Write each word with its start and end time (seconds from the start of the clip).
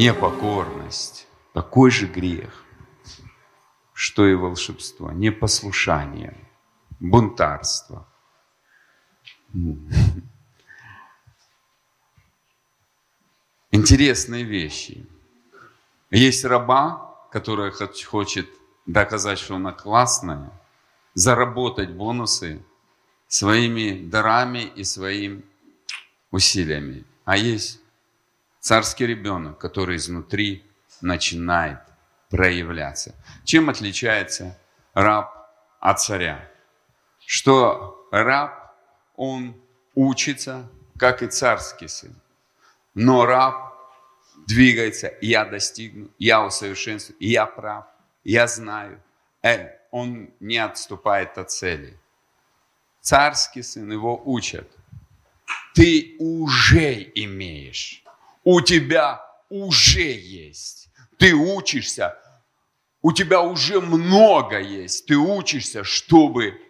непокорность 0.00 1.26
такой 1.52 1.90
же 1.90 2.06
грех, 2.06 2.64
что 3.92 4.26
и 4.26 4.34
волшебство, 4.34 5.12
непослушание, 5.12 6.36
бунтарство. 7.00 8.08
Интересные 13.70 14.44
вещи. 14.44 15.06
Есть 16.10 16.44
раба, 16.46 17.14
которая 17.30 17.70
хочет 17.70 18.48
доказать, 18.86 19.38
что 19.38 19.56
она 19.56 19.72
классная, 19.72 20.50
заработать 21.12 21.90
бонусы 21.90 22.64
своими 23.28 24.08
дарами 24.08 24.62
и 24.76 24.82
своими 24.82 25.42
усилиями. 26.30 27.04
А 27.26 27.36
есть 27.36 27.79
царский 28.60 29.06
ребенок, 29.06 29.58
который 29.58 29.96
изнутри 29.96 30.64
начинает 31.00 31.78
проявляться. 32.28 33.14
Чем 33.44 33.70
отличается 33.70 34.56
раб 34.94 35.50
от 35.80 36.00
царя? 36.00 36.48
Что 37.26 38.06
раб, 38.12 38.74
он 39.16 39.54
учится, 39.94 40.68
как 40.98 41.22
и 41.22 41.26
царский 41.26 41.88
сын. 41.88 42.14
Но 42.94 43.24
раб 43.26 43.74
двигается, 44.46 45.12
я 45.20 45.44
достигну, 45.44 46.10
я 46.18 46.44
усовершенствую, 46.44 47.16
я 47.20 47.46
прав, 47.46 47.86
я 48.24 48.46
знаю. 48.46 49.00
Э, 49.42 49.68
он 49.90 50.30
не 50.40 50.58
отступает 50.58 51.38
от 51.38 51.50
цели. 51.50 51.96
Царский 53.00 53.62
сын 53.62 53.90
его 53.90 54.20
учат. 54.24 54.68
Ты 55.74 56.16
уже 56.18 57.10
имеешь, 57.14 57.99
у 58.44 58.60
тебя 58.60 59.24
уже 59.48 60.12
есть. 60.12 60.88
Ты 61.18 61.34
учишься, 61.34 62.16
у 63.02 63.12
тебя 63.12 63.42
уже 63.42 63.80
много 63.80 64.60
есть. 64.60 65.06
Ты 65.06 65.16
учишься, 65.16 65.84
чтобы 65.84 66.60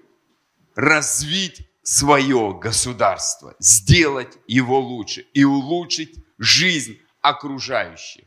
развить 0.74 1.68
свое 1.82 2.56
государство, 2.60 3.54
сделать 3.58 4.38
его 4.46 4.80
лучше 4.80 5.26
и 5.34 5.44
улучшить 5.44 6.24
жизнь 6.38 6.98
окружающих. 7.20 8.24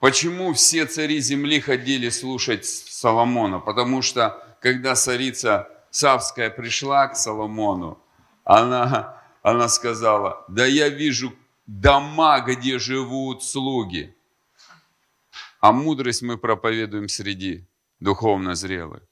Почему 0.00 0.52
все 0.52 0.86
цари 0.86 1.18
земли 1.18 1.60
ходили 1.60 2.08
слушать 2.08 2.64
Соломона? 2.64 3.58
Потому 3.58 4.00
что, 4.02 4.56
когда 4.60 4.94
царица 4.94 5.68
Савская 5.90 6.50
пришла 6.50 7.08
к 7.08 7.16
Соломону, 7.16 8.00
она, 8.44 9.17
она 9.42 9.68
сказала, 9.68 10.44
да 10.48 10.66
я 10.66 10.88
вижу 10.88 11.34
дома, 11.66 12.40
где 12.40 12.78
живут 12.78 13.44
слуги. 13.44 14.14
А 15.60 15.72
мудрость 15.72 16.22
мы 16.22 16.38
проповедуем 16.38 17.08
среди 17.08 17.68
духовно 18.00 18.54
зрелых. 18.54 19.02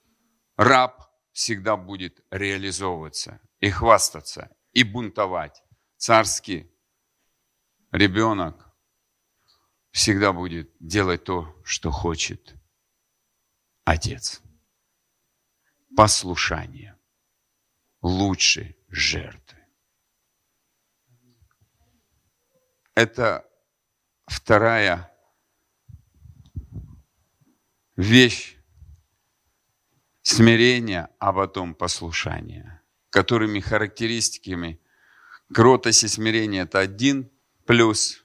Раб 0.57 1.11
всегда 1.33 1.77
будет 1.77 2.23
реализовываться 2.31 3.41
и 3.61 3.71
хвастаться, 3.71 4.51
и 4.73 4.85
бунтовать. 4.85 5.63
Царский 5.97 6.71
ребенок 7.91 8.67
всегда 9.91 10.33
будет 10.33 10.71
делать 10.79 11.25
то, 11.25 11.55
что 11.65 11.91
хочет 11.91 12.55
отец. 13.85 14.41
Послушание 15.97 16.99
лучше 18.03 18.77
жертвы. 18.89 19.56
Это 22.96 23.45
вторая 24.27 25.12
вещь 27.95 28.57
смирения, 30.23 31.11
а 31.18 31.35
потом 31.35 31.74
послушания, 31.74 32.83
которыми 33.11 33.61
характеристиками 33.61 34.80
кротость 35.52 36.05
и 36.05 36.08
смирение– 36.08 36.62
это 36.64 36.79
один 36.79 37.30
плюс, 37.67 38.24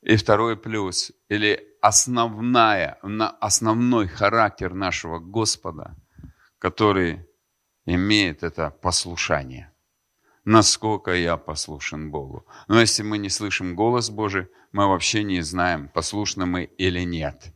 и 0.00 0.16
второй 0.16 0.56
плюс, 0.56 1.12
или 1.28 1.76
основная, 1.82 2.98
основной 3.40 4.08
характер 4.08 4.72
нашего 4.72 5.18
Господа, 5.18 5.94
который 6.58 7.28
имеет 7.84 8.42
это 8.42 8.70
послушание. 8.70 9.70
Насколько 10.50 11.14
я 11.14 11.36
послушен 11.36 12.10
Богу. 12.10 12.46
Но 12.68 12.80
если 12.80 13.02
мы 13.02 13.18
не 13.18 13.28
слышим 13.28 13.76
голос 13.76 14.08
Божий, 14.08 14.46
мы 14.72 14.88
вообще 14.88 15.22
не 15.22 15.42
знаем, 15.42 15.90
послушны 15.90 16.46
мы 16.46 16.64
или 16.78 17.04
нет. 17.04 17.52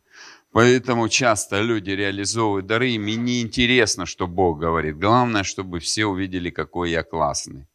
Поэтому 0.51 1.09
часто 1.09 1.63
люди 1.63 1.89
реализовывают 1.89 2.67
дары, 2.67 2.91
им 2.91 3.07
не 3.07 3.41
интересно, 3.41 4.05
что 4.05 4.27
Бог 4.27 4.59
говорит. 4.59 4.99
Главное, 4.99 5.43
чтобы 5.43 5.79
все 5.79 6.05
увидели, 6.05 6.51
какой 6.51 6.91
я 6.91 7.03
классный. 7.03 7.67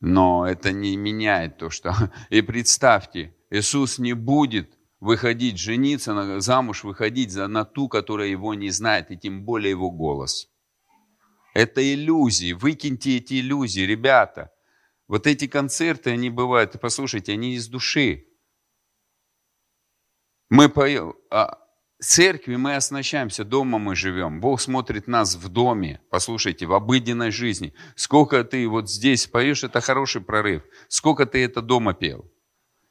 Но 0.00 0.46
это 0.46 0.72
не 0.72 0.96
меняет 0.96 1.58
то, 1.58 1.68
что... 1.68 1.94
И 2.30 2.40
представьте, 2.40 3.36
Иисус 3.50 3.98
не 3.98 4.14
будет 4.14 4.70
выходить, 5.00 5.58
жениться, 5.58 6.40
замуж 6.40 6.82
выходить 6.82 7.30
за, 7.30 7.46
на 7.46 7.66
ту, 7.66 7.90
которая 7.90 8.28
его 8.28 8.54
не 8.54 8.70
знает, 8.70 9.10
и 9.10 9.18
тем 9.18 9.44
более 9.44 9.72
его 9.72 9.90
голос. 9.90 10.48
Это 11.56 11.80
иллюзии. 11.80 12.52
Выкиньте 12.52 13.16
эти 13.16 13.40
иллюзии, 13.40 13.80
ребята. 13.80 14.52
Вот 15.08 15.26
эти 15.26 15.46
концерты, 15.46 16.10
они 16.10 16.28
бывают, 16.28 16.78
послушайте, 16.78 17.32
они 17.32 17.54
из 17.54 17.66
души. 17.66 18.26
Мы 20.50 20.68
поем, 20.68 21.14
а 21.30 21.58
церкви 21.98 22.56
мы 22.56 22.76
оснащаемся, 22.76 23.42
дома 23.42 23.78
мы 23.78 23.96
живем. 23.96 24.38
Бог 24.38 24.60
смотрит 24.60 25.06
нас 25.06 25.34
в 25.34 25.48
доме, 25.48 26.02
послушайте, 26.10 26.66
в 26.66 26.74
обыденной 26.74 27.30
жизни. 27.30 27.72
Сколько 27.94 28.44
ты 28.44 28.68
вот 28.68 28.90
здесь 28.90 29.26
поешь, 29.26 29.64
это 29.64 29.80
хороший 29.80 30.20
прорыв. 30.20 30.62
Сколько 30.88 31.24
ты 31.24 31.42
это 31.42 31.62
дома 31.62 31.94
пел? 31.94 32.30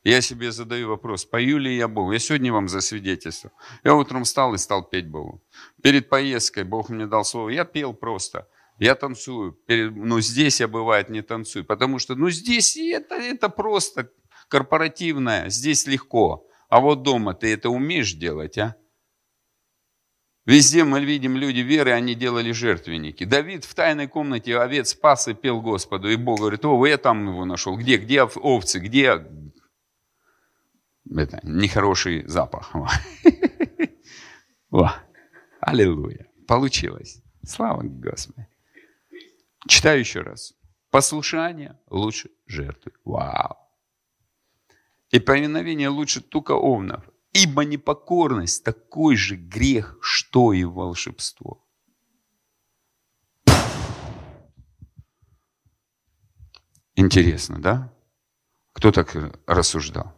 Я 0.04 0.22
себе 0.22 0.52
задаю 0.52 0.90
вопрос, 0.90 1.24
пою 1.24 1.60
ли 1.60 1.76
я 1.76 1.88
Богу? 1.88 2.14
Я 2.14 2.20
сегодня 2.20 2.52
вам 2.52 2.68
засвидетельствую. 2.68 3.52
Я 3.84 3.94
утром 3.94 4.24
встал 4.24 4.56
и 4.56 4.58
стал 4.58 4.90
петь 4.90 5.08
Богу. 5.08 5.44
Перед 5.84 6.10
поездкой 6.10 6.64
Бог 6.64 6.90
мне 6.90 7.06
дал 7.06 7.24
слово, 7.24 7.50
я 7.50 7.64
пел 7.64 7.94
просто. 7.94 8.48
Я 8.78 8.96
танцую. 8.96 9.54
Перед, 9.54 9.96
ну, 9.96 10.20
здесь 10.20 10.60
я, 10.60 10.68
бывает, 10.68 11.10
не 11.10 11.22
танцую. 11.22 11.66
Потому 11.66 12.00
что, 12.00 12.16
ну, 12.16 12.30
здесь 12.30 12.76
это, 12.78 13.16
это 13.16 13.50
просто 13.50 14.12
корпоративное. 14.50 15.50
Здесь 15.50 15.88
легко. 15.88 16.48
А 16.70 16.80
вот 16.80 17.04
дома 17.04 17.34
ты 17.34 17.54
это 17.54 17.70
умеешь 17.70 18.14
делать, 18.14 18.58
а? 18.58 18.76
Везде 20.46 20.84
мы 20.84 21.04
видим 21.04 21.38
люди 21.38 21.62
веры, 21.62 21.92
они 21.92 22.14
делали 22.14 22.52
жертвенники. 22.52 23.24
Давид 23.24 23.66
в 23.66 23.74
тайной 23.74 24.08
комнате 24.08 24.56
овец 24.58 24.90
спас 24.90 25.28
и 25.28 25.34
пел 25.34 25.60
Господу. 25.62 26.08
И 26.10 26.16
Бог 26.18 26.40
говорит, 26.40 26.64
о, 26.66 26.86
я 26.86 26.98
там 26.98 27.28
его 27.28 27.46
нашел. 27.46 27.76
Где? 27.76 27.98
Где 27.98 28.24
овцы? 28.24 28.80
Где? 28.80 29.26
Это 31.10 31.40
нехороший 31.42 32.28
запах. 32.28 32.74
Аллилуйя. 35.62 36.28
Получилось. 36.48 37.24
Слава 37.44 37.82
Господи. 37.82 38.48
Читаю 39.68 40.00
еще 40.00 40.22
раз. 40.22 40.54
Послушание 40.92 41.80
лучше 41.90 42.30
жертвы. 42.46 42.94
Вау. 43.04 43.58
И 45.10 45.20
повиновение 45.20 45.90
лучше 45.90 46.22
тука 46.22 46.54
овнов. 46.54 47.04
Ибо 47.34 47.66
непокорность 47.66 48.64
такой 48.64 49.16
же 49.18 49.36
грех, 49.36 49.98
что 50.02 50.54
и 50.54 50.64
волшебство. 50.64 51.66
Интересно, 56.96 57.62
да? 57.62 57.94
Кто 58.72 58.92
так 58.92 59.14
рассуждал? 59.48 60.14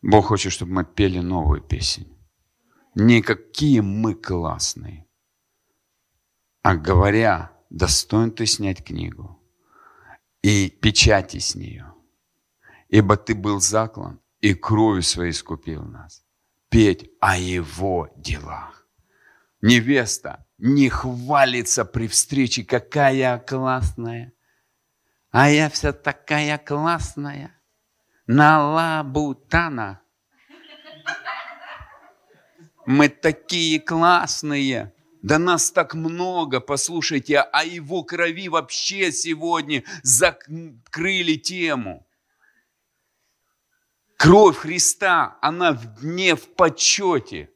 Бог 0.00 0.26
хочет, 0.26 0.52
чтобы 0.52 0.72
мы 0.72 0.84
пели 0.84 1.20
новую 1.20 1.60
песнь. 1.60 2.08
Не 2.96 3.22
какие 3.22 3.80
мы 3.80 4.14
классные, 4.14 5.06
а 6.62 6.76
говоря, 6.76 7.50
достоин 7.70 8.30
ты 8.30 8.46
снять 8.46 8.84
книгу 8.84 9.40
и 10.42 10.70
печати 10.70 11.38
с 11.38 11.54
нее, 11.54 11.92
ибо 12.88 13.16
ты 13.16 13.34
был 13.34 13.60
заклан 13.60 14.20
и 14.40 14.54
кровью 14.54 15.02
своей 15.02 15.32
искупил 15.32 15.82
нас. 15.82 16.24
Петь 16.68 17.10
о 17.20 17.36
его 17.36 18.08
делах. 18.16 18.86
Невеста 19.60 20.46
не 20.58 20.88
хвалится 20.88 21.84
при 21.84 22.08
встрече, 22.08 22.64
какая 22.64 23.38
классная, 23.38 24.32
а 25.30 25.50
я 25.50 25.68
вся 25.68 25.92
такая 25.92 26.58
классная, 26.58 27.54
на 28.26 28.72
лабутана. 28.72 30.00
Мы 32.86 33.08
такие 33.08 33.80
классные, 33.80 34.92
да 35.22 35.38
нас 35.38 35.70
так 35.70 35.94
много, 35.94 36.60
послушайте, 36.60 37.38
а 37.38 37.64
его 37.64 38.02
крови 38.02 38.48
вообще 38.48 39.12
сегодня 39.12 39.84
закрыли 40.02 41.36
тему. 41.36 42.06
Кровь 44.16 44.56
Христа, 44.56 45.38
она 45.40 45.80
не 46.02 46.34
в 46.34 46.54
почете. 46.54 47.50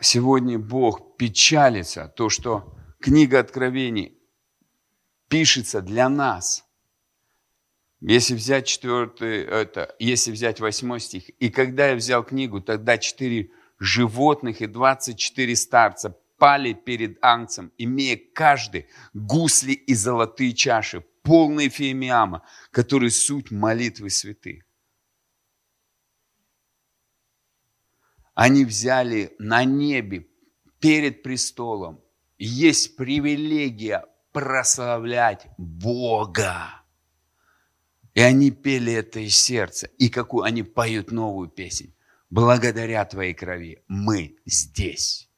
Сегодня 0.00 0.58
Бог 0.58 1.16
печалится, 1.16 2.08
то, 2.08 2.28
что 2.28 2.76
книга 3.00 3.38
Откровений 3.38 4.18
пишется 5.28 5.80
для 5.80 6.08
нас. 6.08 6.64
Если 8.00 8.34
взять 8.34 8.66
четвертый, 8.66 9.44
это, 9.44 9.94
если 9.98 10.32
взять 10.32 10.60
восьмой 10.60 10.98
стих, 11.00 11.28
и 11.28 11.50
когда 11.50 11.90
я 11.90 11.94
взял 11.94 12.24
книгу, 12.24 12.60
тогда 12.60 12.98
четыре 12.98 13.50
животных 13.82 14.62
и 14.62 14.66
двадцать 14.66 15.18
четыре 15.18 15.56
старца 15.56 16.16
пали 16.38 16.72
перед 16.72 17.22
ангцем, 17.22 17.72
имея 17.78 18.20
каждый 18.34 18.86
гусли 19.12 19.72
и 19.72 19.94
золотые 19.94 20.52
чаши, 20.52 21.00
полные 21.22 21.68
фемиама, 21.68 22.46
которые 22.70 23.10
суть 23.10 23.50
молитвы 23.50 24.10
святых. 24.10 24.64
Они 28.34 28.64
взяли 28.64 29.34
на 29.38 29.64
небе 29.64 30.28
перед 30.78 31.22
престолом. 31.22 32.00
Есть 32.38 32.96
привилегия 32.96 34.06
прославлять 34.32 35.46
Бога. 35.58 36.82
И 38.14 38.20
они 38.20 38.50
пели 38.50 38.92
это 38.92 39.20
из 39.20 39.36
сердца. 39.36 39.88
И 39.98 40.08
какую 40.08 40.44
они 40.44 40.62
поют 40.62 41.12
новую 41.12 41.48
песнь. 41.48 41.94
Благодаря 42.32 43.04
Твоей 43.04 43.34
крови 43.34 43.84
мы 43.88 44.36
здесь. 44.46 45.28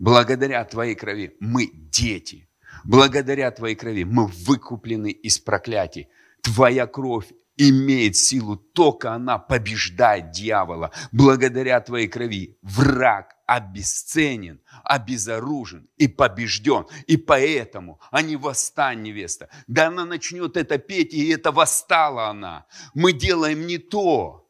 Благодаря 0.00 0.64
Твоей 0.64 0.96
крови 0.96 1.36
мы 1.38 1.70
дети. 1.72 2.48
Благодаря 2.82 3.52
Твоей 3.52 3.76
крови 3.76 4.02
мы 4.02 4.26
выкуплены 4.26 5.12
из 5.12 5.38
проклятий. 5.38 6.08
Твоя 6.42 6.88
кровь 6.88 7.28
имеет 7.56 8.16
силу, 8.16 8.56
только 8.56 9.12
она 9.12 9.38
побеждает 9.38 10.32
дьявола. 10.32 10.90
Благодаря 11.12 11.80
Твоей 11.80 12.08
крови 12.08 12.58
враг 12.62 13.36
обесценен, 13.46 14.60
обезоружен 14.82 15.88
и 15.98 16.08
побежден. 16.08 16.86
И 17.06 17.16
поэтому, 17.16 18.00
а 18.10 18.22
не 18.22 18.34
восстань, 18.34 19.02
невеста. 19.02 19.48
Да 19.68 19.86
она 19.86 20.04
начнет 20.04 20.56
это 20.56 20.78
петь, 20.78 21.14
и 21.14 21.28
это 21.28 21.52
восстала 21.52 22.26
она. 22.26 22.66
Мы 22.92 23.12
делаем 23.12 23.68
не 23.68 23.78
то. 23.78 24.49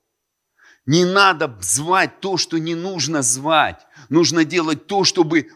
Не 0.90 1.04
надо 1.04 1.56
звать 1.60 2.19
то, 2.19 2.37
что 2.37 2.58
не 2.58 2.75
нужно 2.75 3.22
звать. 3.22 3.87
Нужно 4.08 4.44
делать 4.44 4.88
то, 4.88 5.04
чтобы 5.04 5.48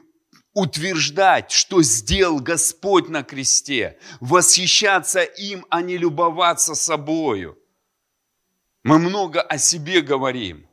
утверждать, 0.53 1.51
что 1.51 1.83
сделал 1.83 2.39
Господь 2.39 3.09
на 3.09 3.25
кресте, 3.25 3.99
восхищаться 4.21 5.25
им, 5.25 5.67
а 5.71 5.83
не 5.83 5.97
любоваться 5.97 6.77
собою. 6.77 7.59
Мы 8.85 9.01
много 9.01 9.43
о 9.43 9.59
себе 9.59 10.03
говорим. 10.03 10.69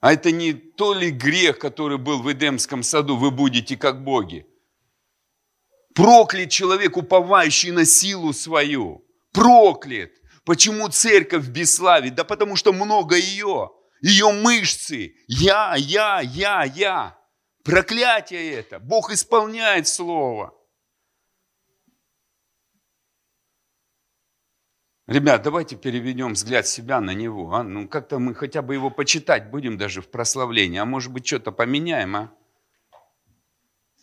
А 0.00 0.12
это 0.12 0.32
не 0.32 0.52
то 0.52 0.94
ли 0.94 1.12
грех, 1.12 1.60
который 1.60 1.96
был 1.96 2.22
в 2.22 2.32
Эдемском 2.32 2.82
саду, 2.82 3.16
вы 3.16 3.30
будете 3.30 3.76
как 3.76 4.02
боги. 4.02 4.44
Проклят 5.94 6.50
человек, 6.50 6.96
уповающий 6.96 7.70
на 7.70 7.84
силу 7.84 8.32
свою. 8.32 9.04
Проклят. 9.30 10.10
Почему 10.44 10.88
церковь 10.88 11.44
в 11.44 11.50
бесславии? 11.50 12.10
Да 12.10 12.24
потому 12.24 12.56
что 12.56 12.72
много 12.72 13.14
ее. 13.14 13.70
Ее 14.02 14.32
мышцы. 14.32 15.14
Я, 15.28 15.74
я, 15.76 16.20
я, 16.20 16.64
я. 16.64 17.18
Проклятие 17.62 18.52
это. 18.52 18.80
Бог 18.80 19.12
исполняет 19.12 19.86
Слово. 19.86 20.52
Ребят, 25.06 25.42
давайте 25.42 25.76
переведем 25.76 26.32
взгляд 26.32 26.66
себя 26.66 27.00
на 27.00 27.14
Него. 27.14 27.54
А? 27.54 27.62
Ну, 27.62 27.86
как-то 27.86 28.18
мы 28.18 28.34
хотя 28.34 28.60
бы 28.60 28.74
Его 28.74 28.90
почитать 28.90 29.50
будем 29.50 29.78
даже 29.78 30.02
в 30.02 30.08
прославлении. 30.08 30.78
А 30.78 30.84
может 30.84 31.12
быть, 31.12 31.26
что-то 31.26 31.52
поменяем, 31.52 32.16
а? 32.16 32.34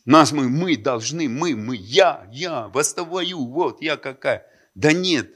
Нас 0.06 0.32
мы, 0.32 0.50
мы 0.50 0.78
должны, 0.78 1.28
мы, 1.28 1.56
мы, 1.56 1.76
я, 1.76 2.28
я, 2.32 2.70
восставаю, 2.70 3.46
вот, 3.46 3.82
я 3.82 3.98
какая. 3.98 4.48
Да 4.76 4.94
нет. 4.94 5.30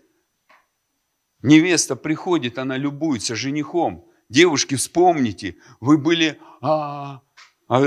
Невеста 1.41 1.95
приходит, 1.97 2.57
она 2.57 2.77
любуется 2.77 3.35
женихом. 3.35 4.09
Девушки, 4.29 4.75
вспомните, 4.75 5.57
вы 5.79 5.97
были, 5.97 6.39
а, 6.61 7.21
а, 7.67 7.81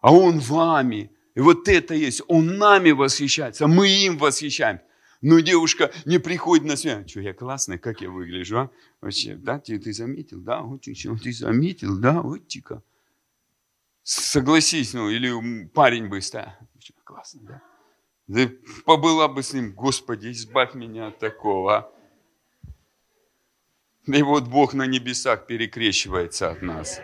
а 0.00 0.12
Он 0.12 0.38
вами. 0.38 1.10
И 1.34 1.40
вот 1.40 1.68
это 1.68 1.94
есть. 1.94 2.22
Он 2.28 2.58
нами 2.58 2.90
восхищается, 2.90 3.66
мы 3.66 3.88
им 3.88 4.18
восхищаемся. 4.18 4.84
Но 5.20 5.40
девушка 5.40 5.92
не 6.04 6.18
приходит 6.18 6.64
на 6.64 6.76
связь. 6.76 7.10
Что, 7.10 7.20
я 7.20 7.34
классная, 7.34 7.78
как 7.78 8.00
я 8.00 8.10
выгляжу, 8.10 8.58
а? 8.58 8.70
Вообще, 9.00 9.34
да, 9.34 9.58
ты, 9.58 9.78
ты 9.78 9.92
заметил, 9.92 10.40
да, 10.40 10.62
очень, 10.62 11.18
ты 11.18 11.32
заметил, 11.32 11.98
да, 11.98 12.22
вот 12.22 12.46
тика. 12.46 12.82
Согласись, 14.04 14.94
ну, 14.94 15.10
или 15.10 15.66
парень 15.68 16.08
бы 16.08 16.20
стал. 16.20 16.46
Классно, 17.04 17.40
да? 17.42 17.62
Да 18.28 18.50
побыла 18.84 19.26
бы 19.28 19.42
с 19.42 19.52
ним, 19.52 19.72
Господи, 19.72 20.30
избавь 20.30 20.74
меня 20.74 21.08
от 21.08 21.18
такого, 21.18 21.76
а? 21.76 21.92
И 24.08 24.22
вот 24.22 24.48
Бог 24.48 24.72
на 24.72 24.86
небесах 24.86 25.46
перекрещивается 25.46 26.50
от 26.50 26.62
нас. 26.62 27.00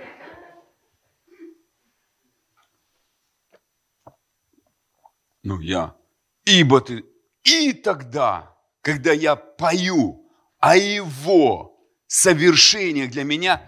Ну, 5.43 5.61
я. 5.61 5.95
Ибо 6.47 6.81
ты... 6.81 7.05
И 7.43 7.75
тогда, 7.75 8.57
когда 8.81 9.13
я 9.13 9.37
пою 9.37 10.31
о 10.61 10.79
его 10.79 11.79
совершениях 12.07 13.11
для 13.11 13.25
меня, 13.25 13.61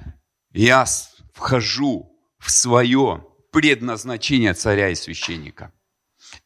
я 0.52 0.86
вхожу 1.34 2.18
в 2.38 2.50
свое 2.50 3.22
предназначение 3.52 4.54
царя 4.54 4.88
и 4.88 4.94
священника. 4.94 5.74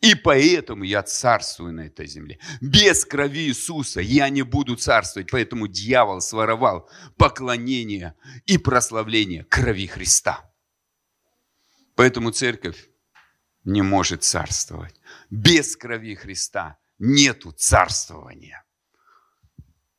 И 0.01 0.15
поэтому 0.15 0.85
я 0.85 1.03
царствую 1.03 1.75
на 1.75 1.83
этой 1.83 2.07
земле. 2.07 2.39
Без 2.63 3.05
крови 3.05 3.49
Иисуса 3.49 4.01
я 4.01 4.31
не 4.31 4.43
буду 4.43 4.77
царствовать. 4.77 5.31
Поэтому 5.31 5.69
дьявол 5.69 6.23
своровал 6.23 6.89
поклонение 7.19 8.15
и 8.47 8.57
прославление 8.57 9.45
крови 9.45 9.87
Христа. 9.87 10.51
Поэтому 11.97 12.31
церковь 12.31 12.89
не 13.65 13.83
может 13.83 14.25
царствовать. 14.25 14.95
Без 15.29 15.77
крови 15.77 16.15
Христа 16.15 16.79
нету 16.99 17.53
царствования. 17.53 18.65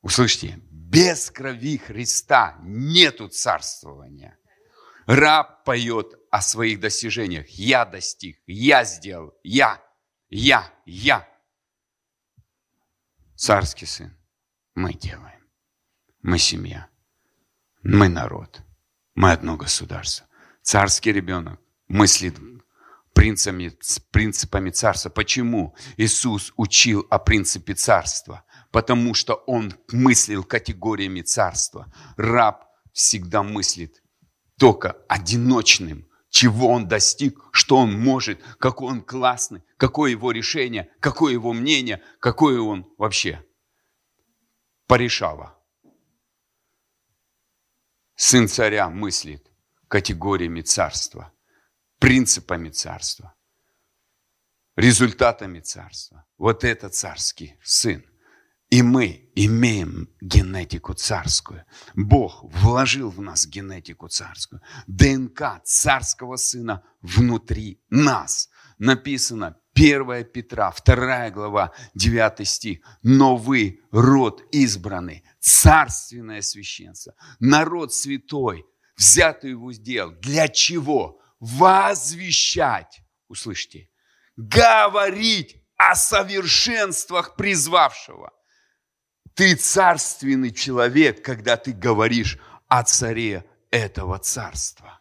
Услышьте, 0.01 0.59
без 0.71 1.29
крови 1.29 1.77
Христа 1.77 2.57
нету 2.63 3.27
царствования. 3.27 4.35
Раб 5.05 5.63
поет 5.63 6.15
о 6.31 6.41
своих 6.41 6.79
достижениях. 6.79 7.47
Я 7.49 7.85
достиг, 7.85 8.39
я 8.47 8.83
сделал, 8.83 9.37
я, 9.43 9.79
я, 10.31 10.73
я. 10.85 11.27
Царский 13.35 13.85
сын. 13.85 14.17
Мы 14.75 14.93
делаем. 14.93 15.43
Мы 16.21 16.39
семья. 16.39 16.87
Мы 17.83 18.07
народ. 18.07 18.61
Мы 19.13 19.31
одно 19.31 19.57
государство. 19.57 20.25
Царский 20.61 21.11
ребенок 21.11 21.59
мыслит 21.89 22.39
принципами, 23.13 23.77
принципами 24.11 24.69
царства. 24.69 25.09
Почему 25.09 25.75
Иисус 25.97 26.53
учил 26.55 27.05
о 27.09 27.19
принципе 27.19 27.73
царства? 27.73 28.45
Потому 28.71 29.13
что 29.13 29.33
Он 29.47 29.73
мыслил 29.91 30.45
категориями 30.45 31.21
царства. 31.21 31.91
Раб 32.15 32.69
всегда 32.93 33.43
мыслит 33.43 34.01
только 34.57 34.95
одиночным, 35.09 36.07
чего 36.31 36.69
он 36.69 36.87
достиг, 36.87 37.39
что 37.51 37.77
он 37.77 37.93
может, 37.93 38.41
какой 38.57 38.87
он 38.87 39.03
классный, 39.03 39.61
какое 39.77 40.09
его 40.09 40.31
решение, 40.31 40.91
какое 40.99 41.33
его 41.33 41.53
мнение, 41.53 42.01
какое 42.19 42.59
он 42.59 42.91
вообще 42.97 43.45
порешало. 44.87 45.55
Сын 48.15 48.47
царя 48.47 48.89
мыслит 48.89 49.45
категориями 49.87 50.61
царства– 50.61 51.31
принципами 52.01 52.69
царства, 52.69 53.35
результатами 54.75 55.59
царства. 55.59 56.25
Вот 56.37 56.63
это 56.63 56.89
царский 56.89 57.55
сын. 57.61 58.03
И 58.71 58.81
мы 58.81 59.29
имеем 59.35 60.09
генетику 60.19 60.93
царскую. 60.93 61.63
Бог 61.93 62.43
вложил 62.43 63.11
в 63.11 63.21
нас 63.21 63.45
генетику 63.45 64.07
царскую. 64.07 64.61
ДНК 64.87 65.61
царского 65.63 66.37
сына 66.37 66.83
внутри 67.01 67.79
нас. 67.91 68.49
Написано 68.79 69.57
1 69.75 70.25
Петра, 70.33 70.73
2 70.83 71.29
глава, 71.29 71.73
9 71.93 72.47
стих. 72.47 72.79
Но 73.03 73.35
вы 73.35 73.81
род 73.91 74.41
избранный, 74.51 75.23
царственное 75.39 76.41
священство, 76.41 77.13
народ 77.39 77.93
святой, 77.93 78.65
взятый 78.97 79.53
в 79.53 79.65
удел. 79.65 80.11
Для 80.21 80.47
чего? 80.47 81.21
возвещать, 81.41 83.01
услышьте, 83.27 83.89
говорить 84.37 85.57
о 85.75 85.95
совершенствах 85.95 87.35
призвавшего. 87.35 88.31
Ты 89.33 89.55
царственный 89.55 90.51
человек, 90.51 91.23
когда 91.23 91.57
ты 91.57 91.71
говоришь 91.71 92.37
о 92.67 92.83
царе 92.83 93.45
этого 93.69 94.19
царства. 94.19 94.99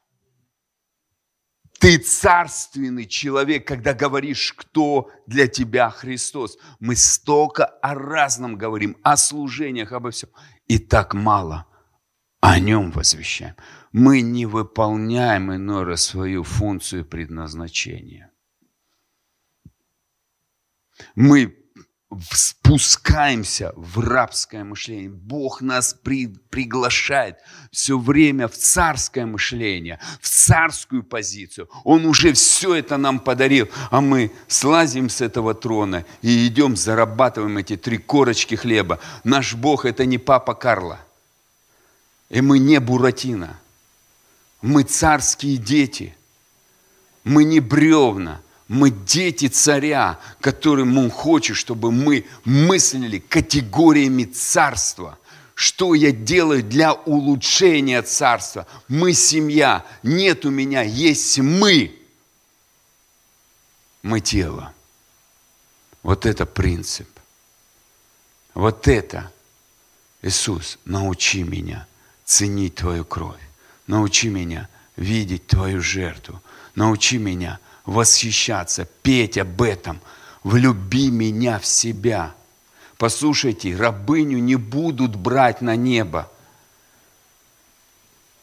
Ты 1.80 1.96
царственный 1.96 3.06
человек, 3.06 3.66
когда 3.66 3.94
говоришь, 3.94 4.52
кто 4.52 5.10
для 5.26 5.48
тебя 5.48 5.88
Христос. 5.88 6.58
Мы 6.78 6.94
столько 6.94 7.64
о 7.64 7.94
разном 7.94 8.56
говорим, 8.56 8.98
о 9.02 9.16
служениях, 9.16 9.92
обо 9.92 10.10
всем. 10.10 10.28
И 10.68 10.78
так 10.78 11.14
мало 11.14 11.66
о 12.40 12.58
нем 12.58 12.90
возвещаем. 12.90 13.56
Мы 13.92 14.20
не 14.20 14.44
выполняем 14.44 15.54
иной 15.54 15.84
раз 15.84 16.02
свою 16.02 16.42
функцию 16.42 17.06
предназначения. 17.06 18.30
Мы 21.14 21.59
спускаемся 22.32 23.72
в 23.76 24.00
рабское 24.00 24.64
мышление. 24.64 25.10
Бог 25.10 25.62
нас 25.62 25.94
при, 25.94 26.26
приглашает 26.26 27.38
все 27.70 27.98
время 27.98 28.48
в 28.48 28.56
царское 28.56 29.26
мышление, 29.26 30.00
в 30.20 30.28
царскую 30.28 31.04
позицию. 31.04 31.68
Он 31.84 32.04
уже 32.06 32.32
все 32.32 32.74
это 32.74 32.96
нам 32.96 33.20
подарил, 33.20 33.68
а 33.90 34.00
мы 34.00 34.32
слазим 34.48 35.08
с 35.08 35.20
этого 35.20 35.54
трона 35.54 36.04
и 36.20 36.46
идем, 36.48 36.76
зарабатываем 36.76 37.58
эти 37.58 37.76
три 37.76 37.98
корочки 37.98 38.56
хлеба. 38.56 38.98
Наш 39.22 39.54
Бог– 39.54 39.84
это 39.86 40.04
не 40.04 40.18
папа 40.18 40.54
Карла, 40.54 41.00
и 42.28 42.40
мы 42.40 42.58
не 42.58 42.80
Буратино. 42.80 43.58
Мы 44.62 44.82
царские 44.82 45.56
дети, 45.56 46.14
мы 47.24 47.44
не 47.44 47.60
бревна– 47.60 48.42
мы 48.70 48.92
дети 48.92 49.48
царя, 49.48 50.20
которым 50.40 50.96
он 50.96 51.10
хочет, 51.10 51.56
чтобы 51.56 51.90
мы 51.90 52.24
мыслили 52.44 53.18
категориями 53.18 54.22
царства. 54.22 55.18
Что 55.56 55.92
я 55.92 56.12
делаю 56.12 56.62
для 56.62 56.92
улучшения 56.92 58.00
царства? 58.02 58.68
Мы 58.86 59.12
семья, 59.12 59.84
нет 60.04 60.44
у 60.44 60.50
меня, 60.50 60.82
есть 60.82 61.40
мы. 61.40 61.98
Мы 64.04 64.20
тело. 64.20 64.72
Вот 66.04 66.24
это 66.24 66.46
принцип. 66.46 67.08
Вот 68.54 68.86
это. 68.86 69.32
Иисус, 70.22 70.78
научи 70.84 71.42
меня 71.42 71.88
ценить 72.24 72.76
Твою 72.76 73.04
кровь. 73.04 73.42
Научи 73.88 74.28
меня 74.28 74.68
видеть 74.94 75.48
Твою 75.48 75.82
жертву. 75.82 76.40
Научи 76.76 77.18
меня– 77.18 77.58
восхищаться, 77.90 78.86
петь 79.02 79.36
об 79.36 79.60
этом. 79.60 80.00
Влюби 80.44 81.10
меня 81.10 81.58
в 81.58 81.66
себя. 81.66 82.34
Послушайте, 82.96 83.74
рабыню 83.74 84.38
не 84.38 84.54
будут 84.54 85.16
брать 85.16 85.60
на 85.60 85.74
небо. 85.74 86.30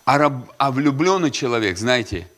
А, 0.04 0.18
раб, 0.18 0.52
а 0.58 0.70
влюбленный 0.72 1.32
человек, 1.32 1.78
знаете, 1.78 2.30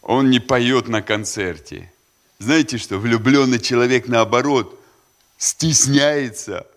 он 0.00 0.30
не 0.30 0.38
поет 0.38 0.86
на 0.86 1.02
концерте. 1.02 1.92
Знаете 2.38 2.78
что, 2.78 2.98
влюбленный 2.98 3.58
человек 3.58 4.06
наоборот 4.06 4.80
стесняется 5.38 6.68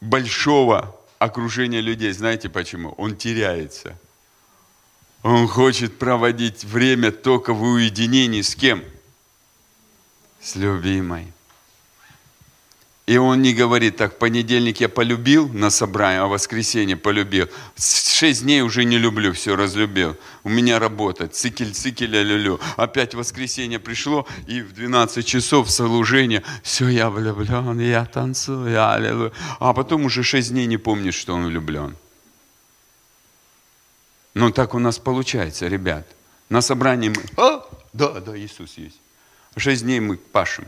большого 0.00 0.96
окружения 1.20 1.80
людей. 1.80 2.12
Знаете 2.12 2.48
почему? 2.48 2.90
Он 2.98 3.16
теряется. 3.16 3.96
Он 5.22 5.48
хочет 5.48 5.98
проводить 5.98 6.64
время 6.64 7.10
только 7.10 7.52
в 7.52 7.62
уединении 7.62 8.42
с 8.42 8.54
кем? 8.54 8.84
С 10.40 10.54
любимой. 10.54 11.32
И 13.08 13.16
он 13.16 13.40
не 13.40 13.54
говорит 13.54 13.96
так, 13.96 14.18
понедельник 14.18 14.80
я 14.80 14.88
полюбил 14.90 15.48
на 15.48 15.70
собрании, 15.70 16.20
а 16.20 16.26
воскресенье 16.26 16.94
полюбил. 16.94 17.48
Шесть 17.74 18.42
дней 18.42 18.60
уже 18.60 18.84
не 18.84 18.98
люблю, 18.98 19.32
все 19.32 19.56
разлюбил. 19.56 20.14
У 20.44 20.50
меня 20.50 20.78
работа, 20.78 21.26
цикель, 21.26 21.72
цикель, 21.72 22.14
я 22.14 22.22
люблю. 22.22 22.60
Опять 22.76 23.14
воскресенье 23.14 23.78
пришло, 23.78 24.26
и 24.46 24.60
в 24.60 24.74
12 24.74 25.24
часов 25.24 25.70
служение, 25.70 26.42
все, 26.62 26.88
я 26.88 27.08
влюблен, 27.08 27.80
я 27.80 28.04
танцую, 28.04 28.92
аллилуйя. 28.92 29.32
А 29.58 29.72
потом 29.72 30.04
уже 30.04 30.22
шесть 30.22 30.50
дней 30.50 30.66
не 30.66 30.76
помнишь, 30.76 31.14
что 31.14 31.32
он 31.32 31.46
влюблен. 31.46 31.96
Ну, 34.38 34.52
так 34.52 34.74
у 34.74 34.78
нас 34.78 35.00
получается, 35.00 35.66
ребят. 35.66 36.06
На 36.48 36.60
собрании 36.60 37.08
мы, 37.08 37.24
а, 37.36 37.68
да, 37.92 38.20
да, 38.20 38.38
Иисус 38.38 38.78
есть. 38.78 39.00
Шесть 39.56 39.82
дней 39.82 39.98
мы 39.98 40.16
пашем. 40.16 40.64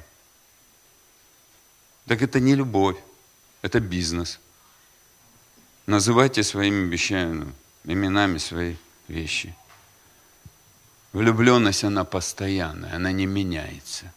Так 2.08 2.20
это 2.20 2.40
не 2.40 2.56
любовь, 2.56 2.96
это 3.62 3.78
бизнес. 3.78 4.40
Называйте 5.86 6.42
своими 6.42 6.90
вещами, 6.90 7.52
именами 7.84 8.38
свои 8.38 8.74
вещи. 9.06 9.54
Влюбленность, 11.12 11.84
она 11.84 12.02
постоянная, 12.02 12.96
она 12.96 13.12
не 13.12 13.26
меняется. 13.26 14.12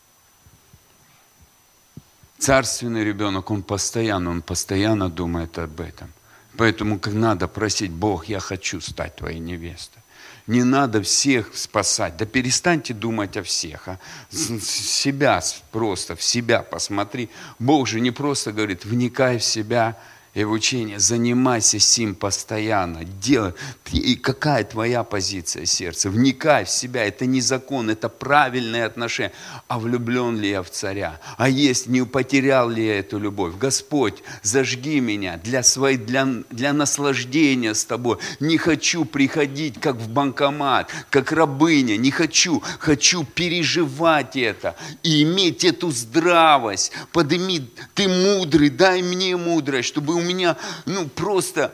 Царственный 2.40 3.04
ребенок, 3.04 3.52
он 3.52 3.62
постоянно, 3.62 4.32
он 4.32 4.42
постоянно 4.42 5.10
думает 5.10 5.60
об 5.60 5.80
этом– 5.80 6.12
Поэтому 6.58 7.00
надо 7.06 7.48
просить, 7.48 7.92
Бог, 7.92 8.26
я 8.26 8.40
хочу 8.40 8.82
стать 8.82 9.16
твоей 9.16 9.40
невестой. 9.40 10.02
Не 10.46 10.64
надо 10.64 11.02
всех 11.02 11.56
спасать. 11.56 12.18
Да 12.18 12.26
перестаньте 12.26 12.94
думать 12.94 13.38
о 13.38 13.44
всех. 13.44 13.88
А. 13.88 14.00
Себя 14.32 15.42
просто, 15.72 16.16
в 16.16 16.22
себя 16.22 16.62
посмотри. 16.62 17.30
Бог 17.60 17.88
же 17.88 18.02
не 18.02 18.12
просто 18.12 18.52
говорит, 18.52 18.86
вникай 18.86 19.38
в 19.38 19.44
себя– 19.44 19.98
и 20.34 20.44
в 20.44 20.52
учение. 20.52 21.00
Занимайся 21.00 21.80
сим 21.80 22.16
постоянно. 22.16 23.04
Делай. 23.04 23.54
И 23.92 24.16
какая 24.16 24.64
твоя 24.64 25.04
позиция 25.04 25.66
сердца? 25.66 26.10
Вникай 26.10 26.66
в 26.66 26.70
себя. 26.70 27.06
Это 27.06 27.26
не 27.26 27.42
закон, 27.42 27.90
это 27.90 28.10
правильное 28.10 28.86
отношение. 28.86 29.34
А 29.68 29.78
влюблен 29.78 30.40
ли 30.40 30.50
я 30.50 30.64
в 30.64 30.70
царя? 30.72 31.20
А 31.38 31.50
есть, 31.50 31.88
не 31.88 32.04
потерял 32.04 32.70
ли 32.70 32.86
я 32.86 33.00
эту 33.00 33.20
любовь? 33.20 33.56
Господь, 33.60 34.24
зажги 34.42 35.00
меня 35.00 35.38
для, 35.38 35.62
своей, 35.62 35.98
для, 35.98 36.28
для 36.50 36.74
наслаждения 36.74 37.76
с 37.76 37.86
тобой. 37.86 38.18
Не 38.40 38.58
хочу 38.58 39.06
приходить, 39.06 39.80
как 39.80 39.98
в 39.98 40.10
банкомат, 40.10 40.90
как 41.12 41.32
рабыня. 41.32 41.98
Не 41.98 42.10
хочу. 42.10 42.64
Хочу 42.80 43.24
переживать 43.24 44.36
это 44.36 44.76
и 45.04 45.22
иметь 45.22 45.64
эту 45.64 45.92
здравость. 45.92 46.92
Подними, 47.12 47.70
ты 47.94 48.08
мудрый, 48.08 48.70
дай 48.70 49.04
мне 49.04 49.38
мудрость, 49.38 49.90
чтобы 49.90 50.23
меня, 50.24 50.58
ну, 50.86 51.08
просто 51.08 51.74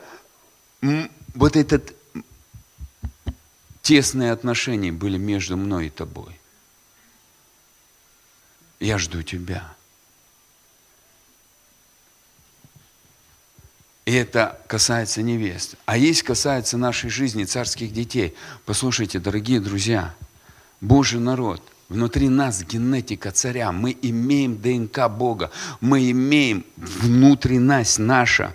вот 1.34 1.56
этот 1.56 1.94
тесные 3.82 4.32
отношения 4.32 4.92
были 4.92 5.16
между 5.16 5.56
мной 5.56 5.86
и 5.86 5.90
тобой. 5.90 6.38
Я 8.78 8.98
жду 8.98 9.22
тебя. 9.22 9.74
И 14.06 14.12
это 14.12 14.60
касается 14.66 15.22
невест. 15.22 15.76
А 15.86 15.96
есть 15.96 16.22
касается 16.22 16.76
нашей 16.76 17.10
жизни, 17.10 17.44
царских 17.44 17.92
детей. 17.92 18.34
Послушайте, 18.64 19.18
дорогие 19.18 19.60
друзья, 19.60 20.14
Божий 20.80 21.20
народ– 21.20 21.62
Внутри 21.90 22.28
нас 22.28 22.62
генетика 22.62 23.32
царя. 23.32 23.72
Мы 23.72 23.98
имеем 24.00 24.60
ДНК 24.62 25.10
Бога. 25.10 25.50
Мы 25.80 26.12
имеем 26.12 26.64
внутри 26.76 27.58
нас 27.58 27.98
наша. 27.98 28.54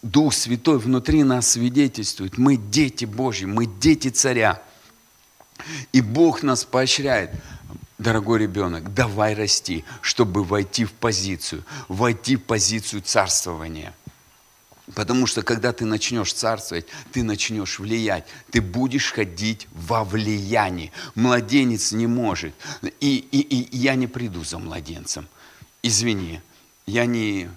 Дух 0.00 0.32
Святой 0.32 0.78
внутри 0.78 1.22
нас 1.22 1.48
свидетельствует. 1.48 2.38
Мы 2.38 2.56
дети 2.56 3.04
Божьи, 3.04 3.44
мы 3.44 3.66
дети 3.66 4.08
царя. 4.08 4.62
И 5.92 6.00
Бог 6.00 6.42
нас 6.42 6.64
поощряет. 6.64 7.30
Дорогой 7.98 8.40
ребенок, 8.40 8.94
давай 8.94 9.34
расти, 9.34 9.84
чтобы 10.00 10.42
войти 10.42 10.86
в 10.86 10.92
позицию, 10.92 11.62
войти 11.88 12.36
в 12.36 12.42
позицию 12.42 13.02
царствования– 13.02 13.94
Потому 14.94 15.26
что 15.26 15.42
когда 15.42 15.72
ты 15.72 15.84
начнешь 15.84 16.32
царствовать, 16.32 16.86
ты 17.12 17.22
начнешь 17.22 17.78
влиять. 17.78 18.26
Ты 18.50 18.60
будешь 18.60 19.12
ходить 19.12 19.68
во 19.72 20.04
влиянии. 20.04 20.92
Младенец 21.14 21.92
не 21.92 22.06
может. 22.06 22.54
И, 23.00 23.18
и, 23.18 23.40
и 23.40 23.76
я 23.76 23.94
не 23.94 24.08
приду 24.08 24.42
за 24.42 24.58
младенцем. 24.58 25.28
Извини, 25.82 26.40
я 26.86 27.06
не 27.06 27.48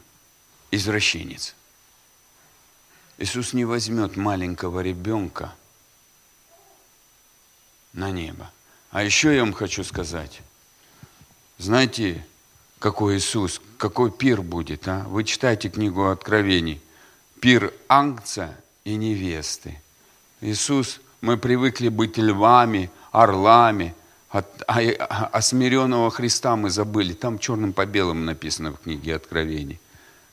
извращенец. 0.71 1.55
Иисус 3.17 3.53
не 3.53 3.65
возьмет 3.65 4.17
маленького 4.17 4.81
ребенка 4.81 5.53
на 7.93 8.11
небо. 8.11 8.51
А 8.91 9.03
еще 9.03 9.33
я 9.33 9.41
вам 9.41 9.53
хочу 9.53 9.83
сказать. 9.83 10.41
Знаете, 11.57 12.25
какой 12.77 13.17
Иисус, 13.17 13.61
какой 13.77 14.11
пир 14.11 14.41
будет, 14.41 14.87
а? 14.87 15.05
Вы 15.07 15.23
читаете 15.23 15.69
книгу 15.69 16.09
Откровений 16.09 16.81
пир 17.45 17.71
ангца 17.87 18.57
и 18.85 18.95
невесты. 18.95 19.79
Иисус, 20.41 20.99
мы 21.21 21.37
привыкли 21.37 21.89
быть 21.89 22.17
львами, 22.17 22.89
орлами, 23.11 23.93
А, 24.31 24.43
а, 24.67 25.29
а 25.31 25.41
смиренного 25.43 26.09
Христа 26.09 26.55
мы 26.55 26.71
забыли. 26.71 27.13
Там 27.13 27.37
черным 27.37 27.71
по 27.71 27.85
белому 27.85 28.21
написано 28.21 28.71
в 28.71 28.79
книге 28.79 29.15
Откровений. 29.15 29.79